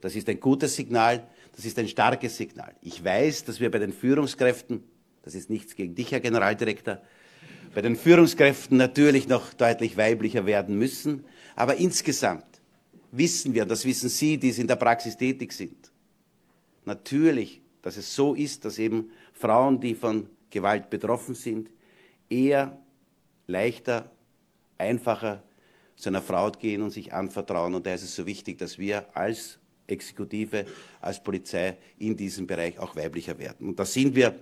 Das 0.00 0.16
ist 0.16 0.28
ein 0.28 0.40
gutes 0.40 0.74
Signal, 0.74 1.28
das 1.54 1.64
ist 1.64 1.78
ein 1.78 1.88
starkes 1.88 2.36
Signal. 2.36 2.74
Ich 2.82 3.04
weiß, 3.04 3.44
dass 3.44 3.60
wir 3.60 3.70
bei 3.70 3.78
den 3.78 3.92
Führungskräften, 3.92 4.82
das 5.22 5.34
ist 5.34 5.50
nichts 5.50 5.76
gegen 5.76 5.94
dich, 5.94 6.10
Herr 6.10 6.20
Generaldirektor, 6.20 7.00
bei 7.74 7.80
den 7.80 7.96
Führungskräften 7.96 8.76
natürlich 8.76 9.28
noch 9.28 9.54
deutlich 9.54 9.96
weiblicher 9.96 10.46
werden 10.46 10.76
müssen. 10.78 11.24
Aber 11.56 11.76
insgesamt 11.76 12.60
wissen 13.10 13.54
wir, 13.54 13.64
das 13.64 13.84
wissen 13.84 14.08
Sie, 14.08 14.38
die 14.38 14.50
in 14.50 14.66
der 14.66 14.76
Praxis 14.76 15.16
tätig 15.16 15.52
sind, 15.52 15.90
natürlich, 16.84 17.60
dass 17.82 17.96
es 17.96 18.14
so 18.14 18.34
ist, 18.34 18.64
dass 18.64 18.78
eben 18.78 19.10
Frauen, 19.32 19.80
die 19.80 19.94
von 19.94 20.28
Gewalt 20.50 20.90
betroffen 20.90 21.34
sind, 21.34 21.70
eher 22.28 22.78
leichter, 23.46 24.10
einfacher 24.78 25.42
zu 25.96 26.08
einer 26.08 26.22
Frau 26.22 26.50
gehen 26.50 26.82
und 26.82 26.90
sich 26.90 27.12
anvertrauen. 27.12 27.74
Und 27.74 27.86
da 27.86 27.94
ist 27.94 28.02
es 28.02 28.14
so 28.14 28.26
wichtig, 28.26 28.58
dass 28.58 28.78
wir 28.78 29.06
als 29.16 29.58
Exekutive, 29.86 30.64
als 31.00 31.22
Polizei 31.22 31.76
in 31.98 32.16
diesem 32.16 32.46
Bereich 32.46 32.78
auch 32.78 32.96
weiblicher 32.96 33.38
werden. 33.38 33.68
Und 33.68 33.78
da 33.78 33.84
sind 33.84 34.14
wir 34.14 34.34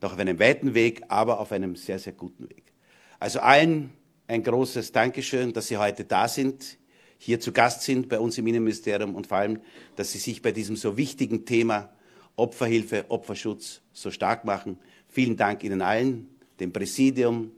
noch 0.00 0.12
auf 0.12 0.18
einem 0.18 0.38
weiten 0.38 0.74
Weg, 0.74 1.02
aber 1.08 1.40
auf 1.40 1.52
einem 1.52 1.76
sehr, 1.76 1.98
sehr 1.98 2.12
guten 2.12 2.48
Weg. 2.48 2.72
Also 3.18 3.40
allen 3.40 3.90
ein 4.26 4.42
großes 4.42 4.92
Dankeschön, 4.92 5.52
dass 5.52 5.68
Sie 5.68 5.76
heute 5.76 6.04
da 6.04 6.28
sind, 6.28 6.78
hier 7.18 7.40
zu 7.40 7.52
Gast 7.52 7.82
sind 7.82 8.08
bei 8.08 8.20
uns 8.20 8.38
im 8.38 8.46
Innenministerium 8.46 9.14
und 9.14 9.26
vor 9.26 9.38
allem, 9.38 9.60
dass 9.96 10.12
Sie 10.12 10.18
sich 10.18 10.40
bei 10.40 10.52
diesem 10.52 10.76
so 10.76 10.96
wichtigen 10.96 11.44
Thema 11.44 11.92
Opferhilfe, 12.36 13.06
Opferschutz 13.08 13.80
so 13.92 14.12
stark 14.12 14.44
machen. 14.44 14.78
Vielen 15.08 15.36
Dank 15.36 15.64
Ihnen 15.64 15.82
allen, 15.82 16.28
dem 16.60 16.72
Präsidium, 16.72 17.50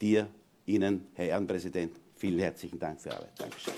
dir, 0.00 0.28
Ihnen, 0.66 1.06
Herr 1.14 1.26
Ehrenpräsident. 1.26 1.92
Vielen 2.16 2.40
herzlichen 2.40 2.78
Dank 2.78 3.00
für 3.00 3.10
Ihre 3.10 3.18
Arbeit. 3.18 3.32
Dankeschön. 3.38 3.74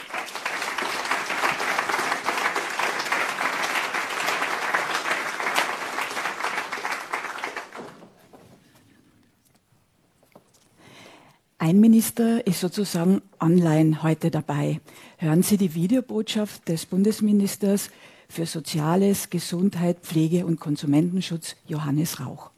Ein 11.66 11.80
Minister 11.80 12.46
ist 12.46 12.60
sozusagen 12.60 13.22
online 13.40 14.04
heute 14.04 14.30
dabei. 14.30 14.78
Hören 15.18 15.42
Sie 15.42 15.56
die 15.56 15.74
Videobotschaft 15.74 16.68
des 16.68 16.86
Bundesministers 16.86 17.90
für 18.28 18.46
Soziales, 18.46 19.30
Gesundheit, 19.30 19.96
Pflege 20.00 20.46
und 20.46 20.60
Konsumentenschutz, 20.60 21.56
Johannes 21.66 22.20
Rauch. 22.20 22.50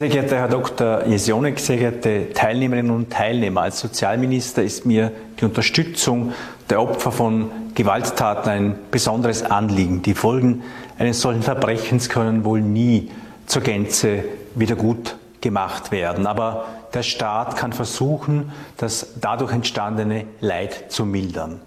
Sehr 0.00 0.08
geehrter 0.08 0.36
Herr 0.38 0.48
Dr. 0.48 1.06
Jesionek, 1.06 1.60
sehr 1.60 1.76
geehrte 1.76 2.30
Teilnehmerinnen 2.32 2.92
und 2.92 3.10
Teilnehmer, 3.10 3.60
als 3.60 3.80
Sozialminister 3.80 4.62
ist 4.62 4.86
mir 4.86 5.12
die 5.38 5.44
Unterstützung 5.44 6.32
der 6.70 6.80
Opfer 6.80 7.12
von 7.12 7.50
Gewalttaten 7.74 8.48
ein 8.50 8.74
besonderes 8.90 9.42
Anliegen. 9.42 10.00
Die 10.00 10.14
Folgen 10.14 10.62
eines 10.98 11.20
solchen 11.20 11.42
Verbrechens 11.42 12.08
können 12.08 12.46
wohl 12.46 12.62
nie 12.62 13.10
zur 13.44 13.60
Gänze 13.60 14.24
wieder 14.54 14.76
gut 14.76 15.18
gemacht 15.40 15.90
werden. 15.92 16.26
Aber 16.26 16.66
der 16.94 17.02
Staat 17.02 17.56
kann 17.56 17.72
versuchen, 17.72 18.52
das 18.76 19.14
dadurch 19.20 19.52
entstandene 19.52 20.24
Leid 20.40 20.90
zu 20.90 21.04
mildern. 21.04 21.60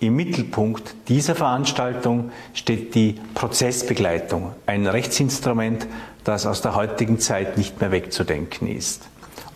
Im 0.00 0.14
Mittelpunkt 0.14 0.94
dieser 1.08 1.34
Veranstaltung 1.34 2.30
steht 2.54 2.94
die 2.94 3.16
Prozessbegleitung, 3.34 4.52
ein 4.64 4.86
Rechtsinstrument, 4.86 5.88
das 6.22 6.46
aus 6.46 6.62
der 6.62 6.76
heutigen 6.76 7.18
Zeit 7.18 7.58
nicht 7.58 7.80
mehr 7.80 7.90
wegzudenken 7.90 8.68
ist. 8.68 9.08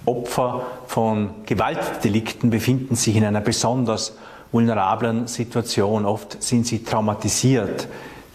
Opfer 0.05 0.67
von 0.89 1.31
Gewaltdelikten 1.47 2.51
befinden 2.51 2.97
sich 2.97 3.15
in 3.15 3.25
einer 3.25 3.41
besonders 3.41 4.17
vulnerablen 4.51 5.29
Situation. 5.29 6.05
Oft 6.05 6.43
sind 6.43 6.67
sie 6.67 6.83
traumatisiert. 6.83 7.87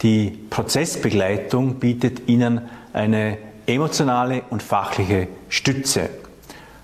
Die 0.02 0.30
Prozessbegleitung 0.50 1.76
bietet 1.76 2.30
ihnen 2.30 2.62
eine 2.94 3.38
emotionale 3.68 4.43
und 4.49 4.63
fachliche 4.63 5.28
Stütze. 5.49 6.09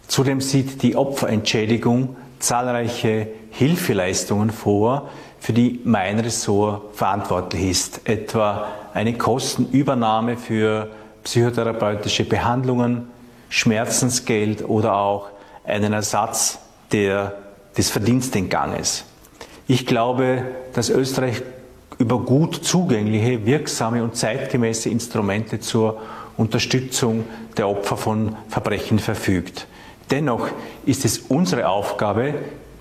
Zudem 0.08 0.42
sieht 0.42 0.84
die 0.84 0.96
Opferentschädigung 0.96 2.16
zahlreiche 2.40 3.28
Hilfeleistungen 3.52 4.52
vor, 4.52 5.10
für 5.40 5.54
die 5.54 5.80
mein 5.84 6.20
Ressort 6.20 6.96
verantwortlich 6.96 7.70
ist, 7.70 8.08
etwa 8.08 8.68
eine 8.94 9.14
Kostenübernahme 9.14 10.38
für 10.38 10.90
psychotherapeutische 11.24 12.26
Behandlungen, 12.26 13.08
Schmerzensgeld 13.50 14.68
oder 14.68 14.96
auch 14.96 15.30
einen 15.64 15.94
Ersatz 15.94 16.60
der, 16.92 17.36
des 17.78 17.90
Verdienstentganges. 17.90 19.06
Ich 19.68 19.86
glaube, 19.86 20.44
dass 20.74 20.90
Österreich 20.90 21.42
über 21.98 22.20
gut 22.20 22.56
zugängliche, 22.56 23.46
wirksame 23.46 24.04
und 24.04 24.16
zeitgemäße 24.16 24.90
Instrumente 24.90 25.60
zur 25.60 26.02
Unterstützung 26.38 27.26
der 27.58 27.68
Opfer 27.68 27.98
von 27.98 28.36
Verbrechen 28.50 29.00
verfügt. 29.00 29.68
Dennoch 30.12 30.50
ist 30.86 31.06
es 31.06 31.20
unsere 31.20 31.68
Aufgabe, 31.68 32.36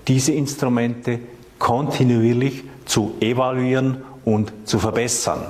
diese 0.07 0.33
Instrumente 0.33 1.19
kontinuierlich 1.59 2.63
zu 2.85 3.15
evaluieren 3.21 4.03
und 4.25 4.51
zu 4.65 4.79
verbessern. 4.79 5.45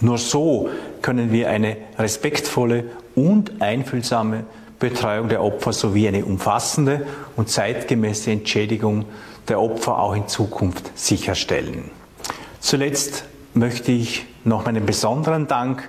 Nur 0.00 0.18
so 0.18 0.68
können 1.02 1.32
wir 1.32 1.50
eine 1.50 1.76
respektvolle 1.98 2.84
und 3.14 3.60
einfühlsame 3.60 4.44
Betreuung 4.78 5.28
der 5.28 5.42
Opfer 5.42 5.72
sowie 5.72 6.06
eine 6.06 6.24
umfassende 6.24 7.06
und 7.34 7.48
zeitgemäße 7.48 8.30
Entschädigung 8.30 9.06
der 9.48 9.60
Opfer 9.60 9.98
auch 9.98 10.14
in 10.14 10.28
Zukunft 10.28 10.96
sicherstellen. 10.96 11.90
Zuletzt 12.60 13.24
möchte 13.54 13.90
ich 13.90 14.26
noch 14.44 14.66
meinen 14.66 14.86
besonderen 14.86 15.48
Dank 15.48 15.88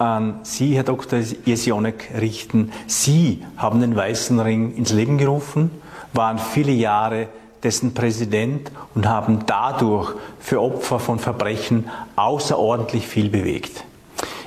an 0.00 0.40
Sie, 0.44 0.74
Herr 0.74 0.84
Dr. 0.84 1.20
Jesionek, 1.44 2.10
richten. 2.18 2.72
Sie 2.86 3.44
haben 3.56 3.80
den 3.80 3.94
Weißen 3.94 4.40
Ring 4.40 4.74
ins 4.74 4.92
Leben 4.92 5.18
gerufen, 5.18 5.70
waren 6.14 6.38
viele 6.38 6.72
Jahre 6.72 7.28
dessen 7.62 7.92
Präsident 7.92 8.72
und 8.94 9.06
haben 9.06 9.40
dadurch 9.44 10.14
für 10.40 10.62
Opfer 10.62 10.98
von 10.98 11.18
Verbrechen 11.18 11.84
außerordentlich 12.16 13.06
viel 13.06 13.28
bewegt. 13.28 13.84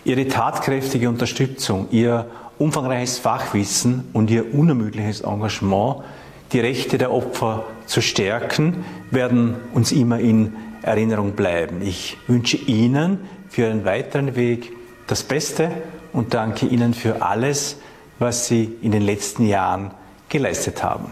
Ihre 0.03 0.27
tatkräftige 0.27 1.07
Unterstützung, 1.07 1.87
Ihr 1.91 2.25
umfangreiches 2.57 3.19
Fachwissen 3.19 4.09
und 4.11 4.31
Ihr 4.31 4.55
unermüdliches 4.55 5.21
Engagement, 5.21 5.97
die 6.51 6.59
Rechte 6.61 6.97
der 6.97 7.11
Opfer 7.11 7.63
zu 7.85 8.01
stärken, 8.01 8.83
werden 9.11 9.55
uns 9.73 9.91
immer 9.91 10.19
in 10.19 10.53
Erinnerung 10.81 11.33
bleiben. 11.33 11.81
Ich 11.83 12.17
wünsche 12.27 12.57
Ihnen 12.57 13.19
für 13.49 13.67
Ihren 13.67 13.85
weiteren 13.85 14.35
Weg 14.35 14.73
das 15.07 15.23
Beste 15.23 15.71
und 16.11 16.33
danke 16.33 16.65
Ihnen 16.65 16.93
für 16.93 17.21
alles, 17.21 17.77
was 18.19 18.47
Sie 18.47 18.75
in 18.81 18.91
den 18.91 19.01
letzten 19.01 19.45
Jahren 19.45 19.91
geleistet 20.29 20.83
haben. 20.83 21.11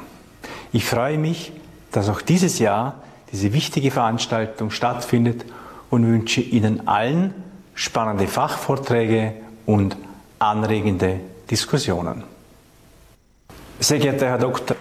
Ich 0.71 0.85
freue 0.85 1.17
mich, 1.17 1.51
dass 1.91 2.09
auch 2.09 2.21
dieses 2.21 2.59
Jahr 2.59 3.01
diese 3.31 3.53
wichtige 3.53 3.91
Veranstaltung 3.91 4.71
stattfindet 4.71 5.45
und 5.89 6.05
wünsche 6.05 6.41
Ihnen 6.41 6.87
allen 6.87 7.33
spannende 7.75 8.27
Fachvorträge 8.27 9.33
und 9.65 9.97
anregende 10.39 11.19
Diskussionen. 11.49 12.23
Sehr 13.79 13.99
geehrter 13.99 14.27
Herr 14.27 14.37
Dr. 14.37 14.77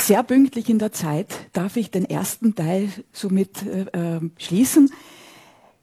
Sehr 0.00 0.22
pünktlich 0.22 0.70
in 0.70 0.78
der 0.78 0.92
Zeit 0.92 1.28
darf 1.52 1.76
ich 1.76 1.90
den 1.90 2.06
ersten 2.06 2.54
Teil 2.54 2.88
somit 3.12 3.62
äh, 3.66 3.84
ähm, 3.92 4.32
schließen. 4.38 4.90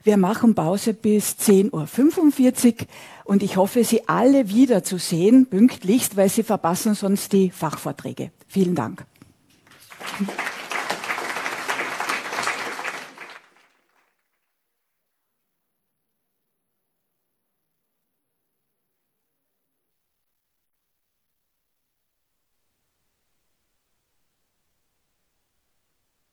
Wir 0.04 0.18
machen 0.18 0.56
Pause 0.56 0.94
bis 0.94 1.36
10.45 1.40 2.74
Uhr 2.74 2.88
und 3.26 3.44
ich 3.44 3.58
hoffe, 3.58 3.84
Sie 3.84 4.08
alle 4.08 4.50
wiederzusehen, 4.50 5.46
pünktlichst, 5.46 6.18
weil 6.18 6.30
Sie 6.30 6.44
verpassen 6.44 6.96
sonst 6.96 7.32
die 7.32 7.52
Fachvorträge. 7.52 8.32
Vielen 8.48 8.74
Dank. 8.74 9.06
Applaus 10.20 10.57